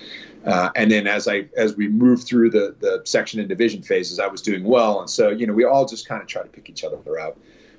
Uh, 0.45 0.71
and 0.77 0.91
then 0.91 1.07
as 1.07 1.29
I, 1.29 1.49
as 1.57 1.77
we 1.77 1.89
moved 1.89 2.25
through 2.25 2.51
the, 2.51 2.77
the 2.81 3.03
section 3.05 3.41
and 3.41 3.49
division 3.49 3.83
phases, 3.83 4.19
I 4.19 4.27
was 4.27 4.43
doing 4.43 4.65
well. 4.65 5.01
And 5.01 5.09
so, 5.09 5.31
you 5.31 5.47
know, 5.47 5.53
we 5.53 5.65
all 5.65 5.87
just 5.87 6.09
kind 6.09 6.21
of 6.21 6.29
try 6.29 6.43
to 6.43 6.49
pick 6.49 6.69
each 6.69 6.85
other 6.85 6.99
up. 7.19 7.39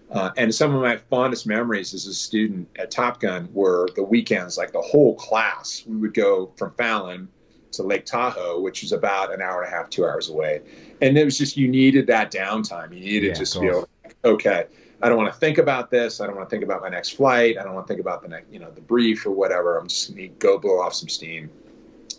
Uh, 0.09 0.31
and 0.37 0.55
some 0.55 0.73
of 0.73 0.81
my 0.81 0.95
fondest 0.95 1.45
memories 1.45 1.93
as 1.93 2.05
a 2.07 2.13
student 2.13 2.67
at 2.77 2.89
Top 2.89 3.19
Gun 3.19 3.49
were 3.53 3.89
the 3.95 4.03
weekends, 4.03 4.57
like 4.57 4.71
the 4.71 4.81
whole 4.81 5.15
class. 5.15 5.83
We 5.85 5.97
would 5.97 6.13
go 6.13 6.51
from 6.55 6.71
Fallon 6.75 7.27
to 7.73 7.83
Lake 7.83 8.05
Tahoe, 8.05 8.61
which 8.61 8.83
is 8.83 8.93
about 8.93 9.33
an 9.33 9.41
hour 9.41 9.63
and 9.63 9.73
a 9.73 9.75
half, 9.75 9.89
two 9.89 10.05
hours 10.05 10.29
away. 10.29 10.61
And 11.01 11.17
it 11.17 11.25
was 11.25 11.37
just, 11.37 11.57
you 11.57 11.67
needed 11.67 12.07
that 12.07 12.31
downtime. 12.31 12.93
You 12.93 13.01
needed 13.01 13.27
yeah, 13.27 13.33
just 13.33 13.53
to 13.53 13.59
feel, 13.59 13.89
okay, 14.23 14.65
I 15.01 15.09
don't 15.09 15.17
want 15.17 15.31
to 15.31 15.39
think 15.39 15.57
about 15.57 15.91
this. 15.91 16.21
I 16.21 16.25
don't 16.25 16.37
want 16.37 16.49
to 16.49 16.53
think 16.53 16.63
about 16.63 16.81
my 16.81 16.89
next 16.89 17.11
flight. 17.11 17.57
I 17.59 17.63
don't 17.63 17.75
want 17.75 17.85
to 17.85 17.93
think 17.93 18.01
about 18.01 18.21
the 18.21 18.29
next, 18.29 18.51
you 18.51 18.59
know, 18.59 18.71
the 18.71 18.81
brief 18.81 19.25
or 19.25 19.31
whatever. 19.31 19.77
I'm 19.77 19.87
just 19.87 20.09
going 20.09 20.29
to 20.29 20.35
go 20.39 20.57
blow 20.57 20.79
off 20.79 20.93
some 20.93 21.09
steam. 21.09 21.49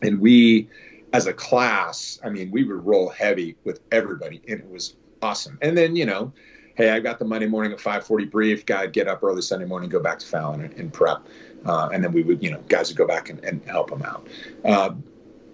And 0.02 0.20
we, 0.20 0.68
as 1.14 1.26
a 1.26 1.32
class, 1.32 2.20
I 2.22 2.28
mean, 2.28 2.50
we 2.50 2.64
would 2.64 2.84
roll 2.84 3.08
heavy 3.08 3.56
with 3.64 3.80
everybody, 3.90 4.42
and 4.46 4.60
it 4.60 4.68
was 4.68 4.94
awesome. 5.22 5.58
And 5.62 5.76
then, 5.76 5.96
you 5.96 6.06
know, 6.06 6.32
hey, 6.78 6.90
I 6.90 7.00
got 7.00 7.18
the 7.18 7.24
Monday 7.24 7.48
morning 7.48 7.72
at 7.72 7.78
5:40 7.78 8.30
brief. 8.30 8.64
Got 8.64 8.82
to 8.82 8.88
get 8.88 9.08
up 9.08 9.22
early 9.22 9.42
Sunday 9.42 9.66
morning, 9.66 9.90
go 9.90 10.00
back 10.00 10.20
to 10.20 10.26
Fallon 10.26 10.62
and, 10.62 10.72
and 10.74 10.92
prep, 10.92 11.26
uh, 11.66 11.90
and 11.92 12.02
then 12.02 12.12
we 12.12 12.22
would, 12.22 12.42
you 12.42 12.52
know, 12.52 12.60
guys 12.68 12.88
would 12.88 12.96
go 12.96 13.06
back 13.06 13.28
and, 13.28 13.44
and 13.44 13.62
help 13.66 13.90
them 13.90 14.02
out. 14.02 14.26
Uh, 14.64 14.94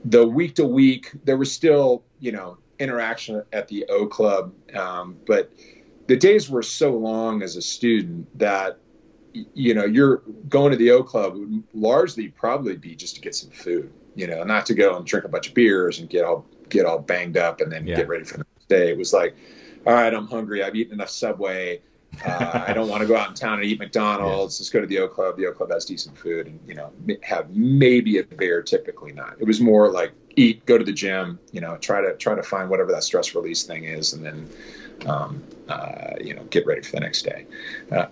the 0.05 0.25
week 0.25 0.55
to 0.57 0.67
week, 0.67 1.11
there 1.25 1.39
was 1.39 1.51
still, 1.51 2.05
you 2.21 2.31
know, 2.31 2.59
interaction 2.79 3.43
at 3.55 3.67
the 3.69 3.87
O 3.89 4.07
Club, 4.07 4.53
um, 4.77 5.17
but 5.27 5.51
the 6.07 6.17
days 6.17 6.51
were 6.51 6.63
so 6.63 6.93
long 6.93 7.43
as 7.43 7.57
a 7.57 7.63
student 7.63 8.39
that 8.39 8.79
you 9.33 9.75
know 9.75 9.85
you're 9.85 10.19
going 10.49 10.71
to 10.71 10.77
the 10.77 10.91
O 10.91 11.03
Club 11.03 11.35
would 11.35 11.65
largely 11.73 12.29
probably 12.29 12.77
be 12.77 12.95
just 12.95 13.15
to 13.15 13.23
get 13.23 13.35
some 13.35 13.51
food, 13.51 13.91
you 14.15 14.27
know, 14.27 14.45
not 14.45 14.67
to 14.67 14.75
go 14.75 14.95
and 14.95 15.07
drink 15.07 15.25
a 15.25 15.29
bunch 15.29 15.49
of 15.49 15.55
beers 15.55 15.99
and 15.99 16.11
get 16.11 16.23
all 16.23 16.45
get 16.69 16.85
all 16.85 16.99
banged 16.99 17.39
up 17.39 17.63
and 17.63 17.73
then 17.73 17.87
yeah. 17.87 17.97
get 17.97 18.09
ready 18.09 18.25
for 18.25 18.37
the 18.37 18.45
next 18.55 18.69
day. 18.69 18.91
It 18.91 18.99
was 18.99 19.15
like 19.15 19.35
all 19.87 19.95
right, 19.95 20.13
I'm 20.13 20.27
hungry. 20.27 20.63
I've 20.63 20.75
eaten 20.75 20.95
enough 20.95 21.11
Subway. 21.11 21.81
Uh, 22.25 22.65
I 22.67 22.73
don't 22.73 22.89
want 22.89 23.01
to 23.01 23.09
go 23.09 23.17
out 23.17 23.29
in 23.29 23.35
town 23.35 23.55
and 23.55 23.65
eat 23.65 23.79
McDonald's. 23.79 24.59
Yeah. 24.59 24.63
Let's 24.63 24.71
go 24.71 24.81
to 24.81 24.87
the 24.87 24.99
O 25.01 25.09
Club. 25.09 25.37
The 25.37 25.47
O 25.47 25.53
Club 25.53 25.71
has 25.71 25.85
decent 25.85 26.17
food, 26.17 26.47
and 26.47 26.61
you 26.67 26.75
know, 26.75 26.93
have 27.23 27.51
maybe 27.51 28.19
a 28.19 28.25
beer. 28.25 28.63
Typically 28.63 29.13
not. 29.13 29.37
It 29.41 29.47
was 29.47 29.61
more 29.61 29.91
like 29.91 30.13
eat, 30.37 30.65
go 30.67 30.79
to 30.79 30.85
the 30.85 30.93
gym. 30.93 31.39
You 31.53 31.61
know, 31.61 31.77
try 31.77 32.01
to 32.01 32.17
try 32.17 32.35
to 32.35 32.43
find 32.43 32.71
whatever 32.71 32.93
that 32.93 33.05
stress 33.05 33.35
release 33.35 33.65
thing 33.65 33.85
is, 33.85 34.13
and 34.13 34.25
then 34.25 34.49
um, 35.07 35.43
uh, 35.69 36.15
you 36.21 36.35
know, 36.35 36.45
get 36.45 36.67
ready 36.67 36.83
for 36.83 36.93
the 36.93 37.01
next 37.01 37.23
day. 37.23 37.47
Uh, 37.91 38.07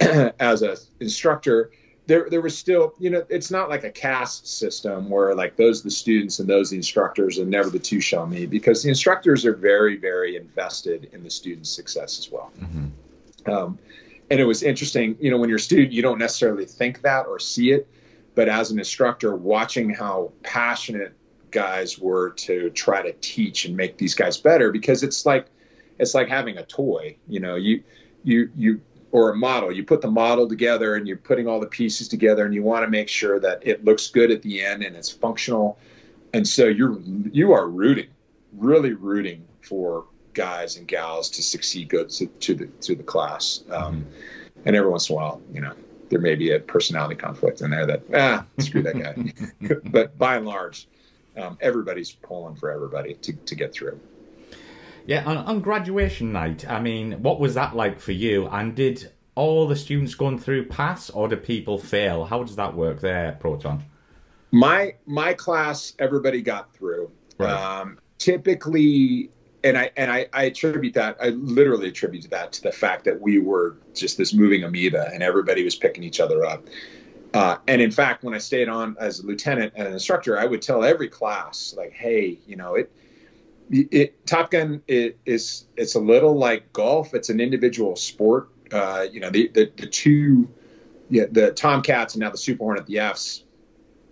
as 0.38 0.62
an 0.62 0.76
instructor, 1.00 1.70
there 2.06 2.28
there 2.30 2.40
was 2.40 2.56
still 2.56 2.94
you 2.98 3.10
know 3.10 3.24
it's 3.28 3.50
not 3.50 3.68
like 3.68 3.84
a 3.84 3.90
caste 3.90 4.46
system 4.46 5.08
where 5.08 5.34
like 5.34 5.56
those 5.56 5.82
the 5.82 5.90
students 5.90 6.38
and 6.38 6.48
those 6.48 6.70
the 6.70 6.76
instructors 6.76 7.38
and 7.38 7.50
never 7.50 7.70
the 7.70 7.78
two 7.78 8.00
shall 8.00 8.26
meet 8.26 8.50
because 8.50 8.82
the 8.82 8.88
instructors 8.88 9.44
are 9.44 9.54
very 9.54 9.96
very 9.96 10.36
invested 10.36 11.08
in 11.12 11.22
the 11.22 11.30
student's 11.30 11.70
success 11.70 12.18
as 12.18 12.30
well 12.30 12.50
mm-hmm. 12.60 13.50
um, 13.50 13.78
and 14.30 14.40
it 14.40 14.44
was 14.44 14.62
interesting 14.62 15.16
you 15.20 15.30
know 15.30 15.38
when 15.38 15.48
you're 15.48 15.58
a 15.58 15.60
student 15.60 15.92
you 15.92 16.02
don't 16.02 16.18
necessarily 16.18 16.64
think 16.64 17.02
that 17.02 17.26
or 17.26 17.38
see 17.38 17.70
it 17.70 17.86
but 18.34 18.48
as 18.48 18.70
an 18.70 18.78
instructor 18.78 19.36
watching 19.36 19.90
how 19.90 20.32
passionate 20.42 21.14
guys 21.50 21.98
were 21.98 22.30
to 22.30 22.70
try 22.70 23.02
to 23.02 23.12
teach 23.20 23.64
and 23.64 23.76
make 23.76 23.98
these 23.98 24.14
guys 24.14 24.36
better 24.36 24.72
because 24.72 25.02
it's 25.02 25.26
like 25.26 25.46
it's 25.98 26.14
like 26.14 26.28
having 26.28 26.58
a 26.58 26.64
toy 26.64 27.14
you 27.28 27.40
know 27.40 27.56
you 27.56 27.82
you 28.24 28.50
you 28.56 28.80
or 29.12 29.30
a 29.30 29.36
model. 29.36 29.72
You 29.72 29.84
put 29.84 30.00
the 30.00 30.10
model 30.10 30.48
together 30.48 30.94
and 30.96 31.06
you're 31.06 31.16
putting 31.16 31.48
all 31.48 31.60
the 31.60 31.66
pieces 31.66 32.08
together 32.08 32.44
and 32.44 32.54
you 32.54 32.62
want 32.62 32.84
to 32.84 32.90
make 32.90 33.08
sure 33.08 33.40
that 33.40 33.66
it 33.66 33.84
looks 33.84 34.08
good 34.08 34.30
at 34.30 34.42
the 34.42 34.62
end 34.62 34.82
and 34.82 34.96
it's 34.96 35.10
functional. 35.10 35.78
And 36.32 36.46
so 36.46 36.66
you're 36.66 36.98
you 37.32 37.52
are 37.52 37.68
rooting, 37.68 38.08
really 38.52 38.92
rooting 38.92 39.44
for 39.62 40.06
guys 40.34 40.76
and 40.76 40.86
gals 40.86 41.28
to 41.30 41.42
succeed 41.42 41.88
good 41.88 42.08
to, 42.10 42.26
to 42.26 42.54
the 42.54 42.66
to 42.66 42.94
the 42.94 43.02
class. 43.02 43.64
Um, 43.70 44.06
and 44.64 44.76
every 44.76 44.90
once 44.90 45.08
in 45.08 45.14
a 45.14 45.16
while, 45.16 45.42
you 45.52 45.60
know, 45.60 45.74
there 46.08 46.20
may 46.20 46.34
be 46.34 46.52
a 46.52 46.60
personality 46.60 47.16
conflict 47.16 47.62
in 47.62 47.70
there 47.70 47.86
that 47.86 48.02
ah 48.14 48.44
screw 48.58 48.82
that 48.82 48.98
guy. 48.98 49.74
but 49.90 50.16
by 50.18 50.36
and 50.36 50.46
large, 50.46 50.86
um, 51.36 51.58
everybody's 51.60 52.12
pulling 52.12 52.54
for 52.56 52.70
everybody 52.70 53.14
to, 53.14 53.32
to 53.32 53.54
get 53.54 53.72
through. 53.72 53.98
Yeah, 55.06 55.24
on, 55.24 55.36
on, 55.38 55.60
graduation 55.60 56.32
night, 56.32 56.68
I 56.68 56.80
mean, 56.80 57.22
what 57.22 57.40
was 57.40 57.54
that 57.54 57.74
like 57.74 58.00
for 58.00 58.12
you? 58.12 58.46
And 58.48 58.74
did 58.74 59.10
all 59.34 59.66
the 59.66 59.76
students 59.76 60.14
going 60.14 60.38
through 60.38 60.66
pass, 60.66 61.10
or 61.10 61.28
do 61.28 61.36
people 61.36 61.78
fail? 61.78 62.24
How 62.24 62.42
does 62.42 62.56
that 62.56 62.74
work 62.74 63.00
there, 63.00 63.36
Proton? 63.40 63.82
My 64.50 64.94
my 65.06 65.32
class, 65.34 65.94
everybody 65.98 66.42
got 66.42 66.74
through. 66.74 67.10
Right. 67.38 67.52
Um, 67.52 67.98
typically, 68.18 69.30
and 69.64 69.78
I 69.78 69.90
and 69.96 70.10
I, 70.10 70.26
I 70.32 70.44
attribute 70.44 70.94
that. 70.94 71.16
I 71.20 71.30
literally 71.30 71.88
attribute 71.88 72.28
that 72.30 72.52
to 72.52 72.62
the 72.62 72.72
fact 72.72 73.04
that 73.04 73.20
we 73.20 73.38
were 73.38 73.76
just 73.94 74.18
this 74.18 74.32
moving 74.32 74.64
amoeba, 74.64 75.10
and 75.12 75.22
everybody 75.22 75.64
was 75.64 75.76
picking 75.76 76.04
each 76.04 76.20
other 76.20 76.44
up. 76.44 76.64
Uh, 77.32 77.56
and 77.68 77.80
in 77.80 77.92
fact, 77.92 78.24
when 78.24 78.34
I 78.34 78.38
stayed 78.38 78.68
on 78.68 78.96
as 78.98 79.20
a 79.20 79.26
lieutenant 79.26 79.72
and 79.76 79.86
an 79.86 79.92
instructor, 79.92 80.36
I 80.38 80.46
would 80.46 80.62
tell 80.62 80.82
every 80.82 81.08
class, 81.08 81.74
like, 81.76 81.92
"Hey, 81.92 82.40
you 82.46 82.56
know, 82.56 82.74
it, 82.74 82.90
it 83.70 84.26
Top 84.26 84.50
Gun 84.50 84.82
is 84.88 85.66
it's 85.76 85.94
a 85.94 86.00
little 86.00 86.36
like 86.36 86.72
golf. 86.72 87.14
It's 87.14 87.28
an 87.28 87.40
individual 87.40 87.96
sport. 87.96 88.48
Uh, 88.72 89.06
you 89.10 89.20
know, 89.20 89.30
the, 89.30 89.48
the 89.48 89.72
the 89.76 89.86
two, 89.86 90.48
yeah, 91.08 91.24
the 91.30 91.52
Tomcats 91.52 92.14
and 92.14 92.20
now 92.20 92.30
the 92.30 92.38
Super 92.38 92.64
Hornet, 92.64 92.86
the 92.86 92.98
Fs. 92.98 93.44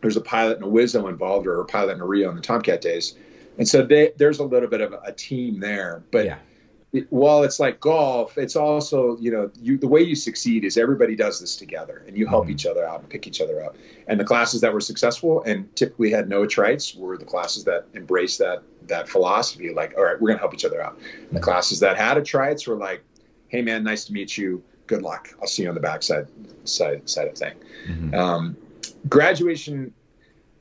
There's 0.00 0.16
a 0.16 0.20
pilot 0.20 0.58
and 0.58 0.64
a 0.64 0.68
Wizzo 0.68 1.08
involved, 1.08 1.46
or 1.46 1.60
a 1.60 1.64
pilot 1.64 1.92
and 1.92 2.02
a 2.02 2.04
RIO 2.04 2.30
in 2.30 2.36
the 2.36 2.42
Tomcat 2.42 2.80
days, 2.80 3.16
and 3.58 3.66
so 3.66 3.84
they, 3.84 4.12
there's 4.16 4.38
a 4.38 4.44
little 4.44 4.68
bit 4.68 4.80
of 4.80 4.94
a 5.04 5.12
team 5.12 5.58
there. 5.58 6.04
But 6.10 6.26
yeah 6.26 6.38
it, 6.92 7.06
while 7.10 7.42
it's 7.42 7.60
like 7.60 7.80
golf, 7.80 8.38
it's 8.38 8.56
also 8.56 9.18
you 9.18 9.30
know 9.30 9.50
you 9.60 9.76
the 9.76 9.88
way 9.88 10.00
you 10.00 10.14
succeed 10.14 10.64
is 10.64 10.78
everybody 10.78 11.14
does 11.14 11.40
this 11.40 11.56
together 11.56 12.02
and 12.06 12.16
you 12.16 12.26
help 12.26 12.44
mm-hmm. 12.44 12.52
each 12.52 12.66
other 12.66 12.86
out 12.86 13.00
and 13.00 13.08
pick 13.08 13.26
each 13.26 13.40
other 13.40 13.62
up. 13.62 13.76
And 14.06 14.18
the 14.18 14.24
classes 14.24 14.62
that 14.62 14.72
were 14.72 14.80
successful 14.80 15.42
and 15.42 15.74
typically 15.76 16.10
had 16.10 16.28
no 16.28 16.42
attrites 16.42 16.96
were 16.96 17.18
the 17.18 17.26
classes 17.26 17.64
that 17.64 17.86
embraced 17.94 18.38
that 18.38 18.62
that 18.86 19.08
philosophy. 19.08 19.72
Like, 19.72 19.94
all 19.98 20.04
right, 20.04 20.18
we're 20.18 20.28
gonna 20.28 20.40
help 20.40 20.54
each 20.54 20.64
other 20.64 20.82
out. 20.82 20.98
And 21.28 21.36
the 21.36 21.40
classes 21.40 21.80
that 21.80 21.98
had 21.98 22.16
attrites 22.16 22.66
were 22.66 22.76
like, 22.76 23.02
hey 23.48 23.60
man, 23.60 23.84
nice 23.84 24.06
to 24.06 24.12
meet 24.12 24.38
you. 24.38 24.62
Good 24.86 25.02
luck. 25.02 25.28
I'll 25.42 25.48
see 25.48 25.64
you 25.64 25.68
on 25.68 25.74
the 25.74 25.82
backside 25.82 26.26
side 26.64 27.08
side 27.08 27.28
of 27.28 27.36
thing. 27.36 27.54
Mm-hmm. 27.86 28.14
Um, 28.14 28.56
graduation. 29.10 29.92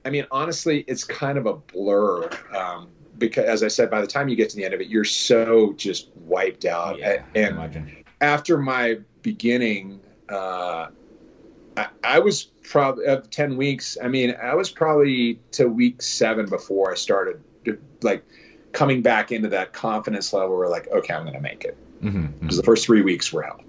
I 0.03 0.09
mean, 0.09 0.25
honestly, 0.31 0.85
it's 0.87 1.03
kind 1.03 1.37
of 1.37 1.45
a 1.45 1.53
blur. 1.53 2.29
Um, 2.53 2.89
because 3.17 3.45
as 3.45 3.63
I 3.63 3.67
said, 3.67 3.89
by 3.89 4.01
the 4.01 4.07
time 4.07 4.29
you 4.29 4.35
get 4.35 4.49
to 4.51 4.55
the 4.55 4.65
end 4.65 4.73
of 4.73 4.81
it, 4.81 4.87
you're 4.87 5.03
so 5.03 5.73
just 5.73 6.09
wiped 6.15 6.65
out. 6.65 6.99
Yeah, 6.99 7.23
and 7.35 8.03
after 8.21 8.57
my 8.57 8.99
beginning, 9.21 9.99
uh, 10.29 10.87
I, 11.75 11.87
I, 12.03 12.19
was 12.19 12.43
probably 12.43 13.05
of 13.05 13.29
ten 13.29 13.57
weeks. 13.57 13.97
I 14.01 14.07
mean, 14.07 14.35
I 14.41 14.55
was 14.55 14.69
probably 14.69 15.39
to 15.51 15.67
week 15.67 16.01
seven 16.01 16.47
before 16.47 16.91
I 16.91 16.95
started 16.95 17.41
like 18.01 18.23
coming 18.71 19.01
back 19.01 19.31
into 19.31 19.49
that 19.49 19.73
confidence 19.73 20.33
level 20.33 20.57
where 20.57 20.69
like, 20.69 20.87
okay, 20.89 21.13
I'm 21.13 21.23
going 21.23 21.33
to 21.33 21.41
make 21.41 21.63
it. 21.63 21.77
Mm-hmm, 22.01 22.17
mm-hmm. 22.17 22.39
Because 22.39 22.57
the 22.57 22.63
first 22.63 22.85
three 22.85 23.01
weeks 23.01 23.31
were 23.33 23.43
hell. 23.43 23.61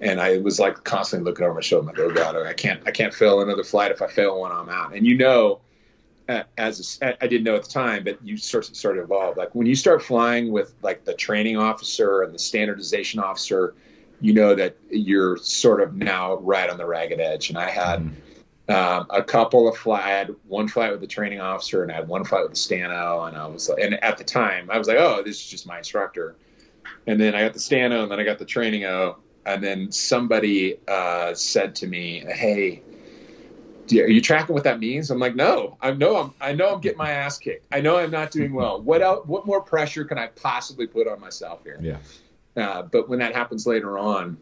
And 0.00 0.20
I 0.20 0.38
was 0.38 0.58
like 0.60 0.84
constantly 0.84 1.30
looking 1.30 1.44
over 1.44 1.54
my 1.54 1.60
shoulder, 1.60 1.86
like, 1.86 1.98
oh 1.98 2.12
god, 2.12 2.36
I 2.36 2.52
can't, 2.52 2.82
I 2.86 2.90
can't 2.90 3.14
fail 3.14 3.40
another 3.40 3.64
flight. 3.64 3.90
If 3.90 4.02
I 4.02 4.08
fail 4.08 4.40
one, 4.40 4.52
I'm 4.52 4.68
out. 4.68 4.94
And 4.94 5.06
you 5.06 5.16
know, 5.16 5.60
as 6.28 6.98
a, 7.02 7.22
I 7.22 7.26
didn't 7.26 7.44
know 7.44 7.56
at 7.56 7.64
the 7.64 7.70
time, 7.70 8.04
but 8.04 8.18
you 8.24 8.36
start 8.36 8.64
start 8.64 8.96
to 8.96 9.02
evolve. 9.02 9.36
Like 9.36 9.54
when 9.54 9.66
you 9.66 9.74
start 9.74 10.02
flying 10.02 10.50
with 10.50 10.74
like 10.82 11.04
the 11.04 11.14
training 11.14 11.56
officer 11.56 12.22
and 12.22 12.34
the 12.34 12.38
standardization 12.38 13.20
officer, 13.20 13.74
you 14.20 14.32
know 14.32 14.54
that 14.54 14.76
you're 14.90 15.36
sort 15.36 15.80
of 15.80 15.94
now 15.94 16.36
right 16.36 16.68
on 16.68 16.78
the 16.78 16.86
ragged 16.86 17.20
edge. 17.20 17.48
And 17.48 17.58
I 17.58 17.70
had 17.70 18.00
mm-hmm. 18.00 18.72
um, 18.72 19.06
a 19.10 19.22
couple 19.22 19.68
of 19.68 19.76
flight. 19.76 20.04
I 20.04 20.10
had 20.10 20.34
one 20.48 20.68
flight 20.68 20.90
with 20.90 21.00
the 21.00 21.06
training 21.06 21.40
officer, 21.40 21.82
and 21.82 21.92
I 21.92 21.96
had 21.96 22.08
one 22.08 22.24
flight 22.24 22.42
with 22.42 22.52
the 22.52 22.58
stano. 22.58 23.28
And 23.28 23.36
I 23.36 23.46
was 23.46 23.68
like, 23.68 23.80
and 23.80 24.02
at 24.02 24.18
the 24.18 24.24
time, 24.24 24.70
I 24.70 24.78
was 24.78 24.88
like, 24.88 24.98
oh, 24.98 25.22
this 25.24 25.36
is 25.36 25.46
just 25.46 25.66
my 25.66 25.78
instructor. 25.78 26.36
And 27.06 27.20
then 27.20 27.34
I 27.34 27.42
got 27.42 27.52
the 27.52 27.60
stano, 27.60 28.02
and 28.02 28.10
then 28.10 28.18
I 28.18 28.24
got 28.24 28.38
the 28.38 28.44
training 28.44 28.84
O. 28.84 29.18
And 29.44 29.62
then 29.62 29.92
somebody 29.92 30.78
uh, 30.88 31.32
said 31.34 31.76
to 31.76 31.86
me, 31.86 32.24
hey 32.26 32.82
are 33.92 34.08
you 34.08 34.20
tracking 34.20 34.54
what 34.54 34.64
that 34.64 34.78
means? 34.78 35.10
I'm 35.10 35.18
like, 35.18 35.34
no, 35.34 35.76
I 35.80 35.92
know 35.92 36.16
I'm, 36.16 36.34
I 36.40 36.52
know 36.52 36.74
I'm 36.74 36.80
getting 36.80 36.98
my 36.98 37.10
ass 37.10 37.38
kicked. 37.38 37.66
I 37.72 37.80
know 37.80 37.98
I'm 37.98 38.10
not 38.10 38.30
doing 38.30 38.52
well. 38.54 38.80
What 38.80 39.02
else, 39.02 39.26
what 39.26 39.46
more 39.46 39.60
pressure 39.60 40.04
can 40.04 40.18
I 40.18 40.28
possibly 40.28 40.86
put 40.86 41.06
on 41.08 41.20
myself 41.20 41.62
here? 41.64 41.78
Yeah. 41.80 41.98
Uh, 42.56 42.82
but 42.82 43.08
when 43.08 43.18
that 43.18 43.34
happens 43.34 43.66
later 43.66 43.98
on, 43.98 44.38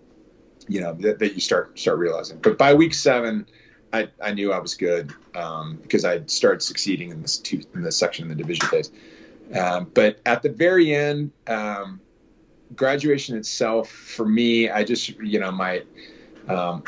you 0.69 0.81
know, 0.81 0.95
that, 0.95 1.19
that, 1.19 1.35
you 1.35 1.41
start, 1.41 1.79
start 1.79 1.99
realizing, 1.99 2.39
but 2.39 2.57
by 2.57 2.73
week 2.73 2.95
seven, 2.95 3.47
I, 3.93 4.09
I 4.23 4.33
knew 4.33 4.53
I 4.53 4.59
was 4.59 4.75
good 4.75 5.13
um, 5.35 5.79
because 5.83 6.05
I 6.05 6.25
started 6.27 6.63
succeeding 6.63 7.11
in 7.11 7.23
this 7.23 7.39
two, 7.39 7.63
in 7.75 7.83
this 7.83 7.97
section 7.97 8.25
in 8.25 8.29
the 8.29 8.35
division 8.35 8.67
phase. 8.69 8.91
Um, 9.55 9.91
but 9.93 10.21
at 10.25 10.43
the 10.43 10.49
very 10.49 10.95
end, 10.95 11.33
um, 11.47 12.01
graduation 12.75 13.37
itself 13.37 13.91
for 13.91 14.27
me, 14.27 14.71
I 14.71 14.85
just, 14.85 15.09
you 15.21 15.39
know, 15.39 15.51
my, 15.53 15.83
um, 16.49 16.83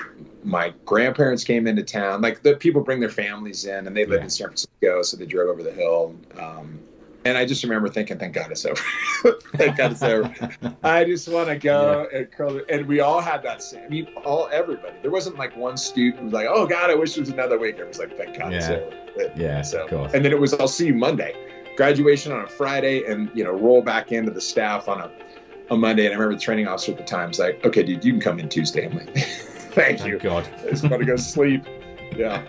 my 0.45 0.73
grandparents 0.85 1.45
came 1.45 1.67
into 1.67 1.83
town. 1.83 2.21
Like 2.23 2.43
the 2.43 2.55
people 2.55 2.83
bring 2.83 3.01
their 3.01 3.09
families 3.09 3.65
in, 3.65 3.87
and 3.87 3.97
they 3.97 4.05
lived 4.05 4.21
yeah. 4.21 4.25
in 4.25 4.31
San 4.31 4.47
Francisco, 4.49 5.03
so 5.03 5.17
they 5.17 5.27
drove 5.27 5.49
over 5.49 5.63
the 5.63 5.73
hill. 5.73 6.15
Um, 6.39 6.81
and 7.27 7.37
I 7.37 7.45
just 7.45 7.65
remember 7.65 7.89
thinking, 7.89 8.19
"Thank 8.19 8.35
God 8.35 8.53
it's 8.53 8.65
over! 8.65 8.81
Thank 9.57 9.77
God 9.77 9.93
it's 9.93 10.03
over! 10.03 10.33
I 10.85 11.05
just 11.05 11.29
want 11.29 11.49
to 11.49 11.57
go 11.57 12.09
yeah. 12.13 12.19
and 12.19 12.31
curl." 12.31 12.61
And 12.69 12.87
we 12.87 13.01
all 13.01 13.21
had 13.21 13.43
that 13.43 13.63
same. 13.63 13.85
I 13.85 13.89
mean, 13.89 14.09
all 14.25 14.49
everybody. 14.53 14.95
There 15.03 15.11
wasn't 15.11 15.37
like 15.37 15.57
one 15.57 15.77
student 15.77 16.19
who 16.19 16.25
was 16.27 16.33
like, 16.33 16.47
"Oh 16.49 16.67
God, 16.67 16.91
I 16.91 16.95
wish 16.95 17.17
it 17.17 17.21
was 17.21 17.31
another 17.31 17.59
week." 17.59 17.79
It 17.79 17.89
was 17.89 17.99
like, 17.99 18.17
"Thank 18.17 18.39
God 18.39 18.53
yeah. 18.53 18.59
it's 18.59 18.69
over!" 18.69 19.33
yeah. 19.37 19.63
So, 19.63 19.87
and 20.15 20.25
then 20.25 20.33
it 20.33 20.39
was, 20.39 20.55
"I'll 20.55 20.69
see 20.69 20.87
you 20.87 20.95
Monday." 20.95 21.35
Graduation 21.77 22.33
on 22.33 22.45
a 22.45 22.49
Friday, 22.49 23.05
and 23.05 23.31
you 23.35 23.43
know, 23.43 23.53
roll 23.53 23.83
back 23.83 24.13
into 24.13 24.31
the 24.31 24.41
staff 24.41 24.89
on 24.89 25.01
a 25.01 25.11
a 25.71 25.77
Monday. 25.77 26.05
And 26.05 26.15
I 26.15 26.17
remember 26.17 26.37
the 26.37 26.41
training 26.41 26.69
officer 26.69 26.93
at 26.93 26.99
the 26.99 27.05
time 27.05 27.31
was 27.31 27.41
like, 27.41 27.65
"Okay, 27.65 27.83
dude, 27.83 28.05
you 28.05 28.13
can 28.13 28.21
come 28.21 28.39
in 28.39 28.49
Tuesday." 28.49 28.87
I'm 28.87 28.97
like. 28.97 29.29
Thank 29.77 30.07
you. 30.07 30.19
God. 30.19 30.49
I 30.65 30.71
just 30.71 30.85
want 30.85 31.01
to 31.01 31.05
go 31.05 31.17
sleep. 31.17 31.65
Yeah. 32.17 32.47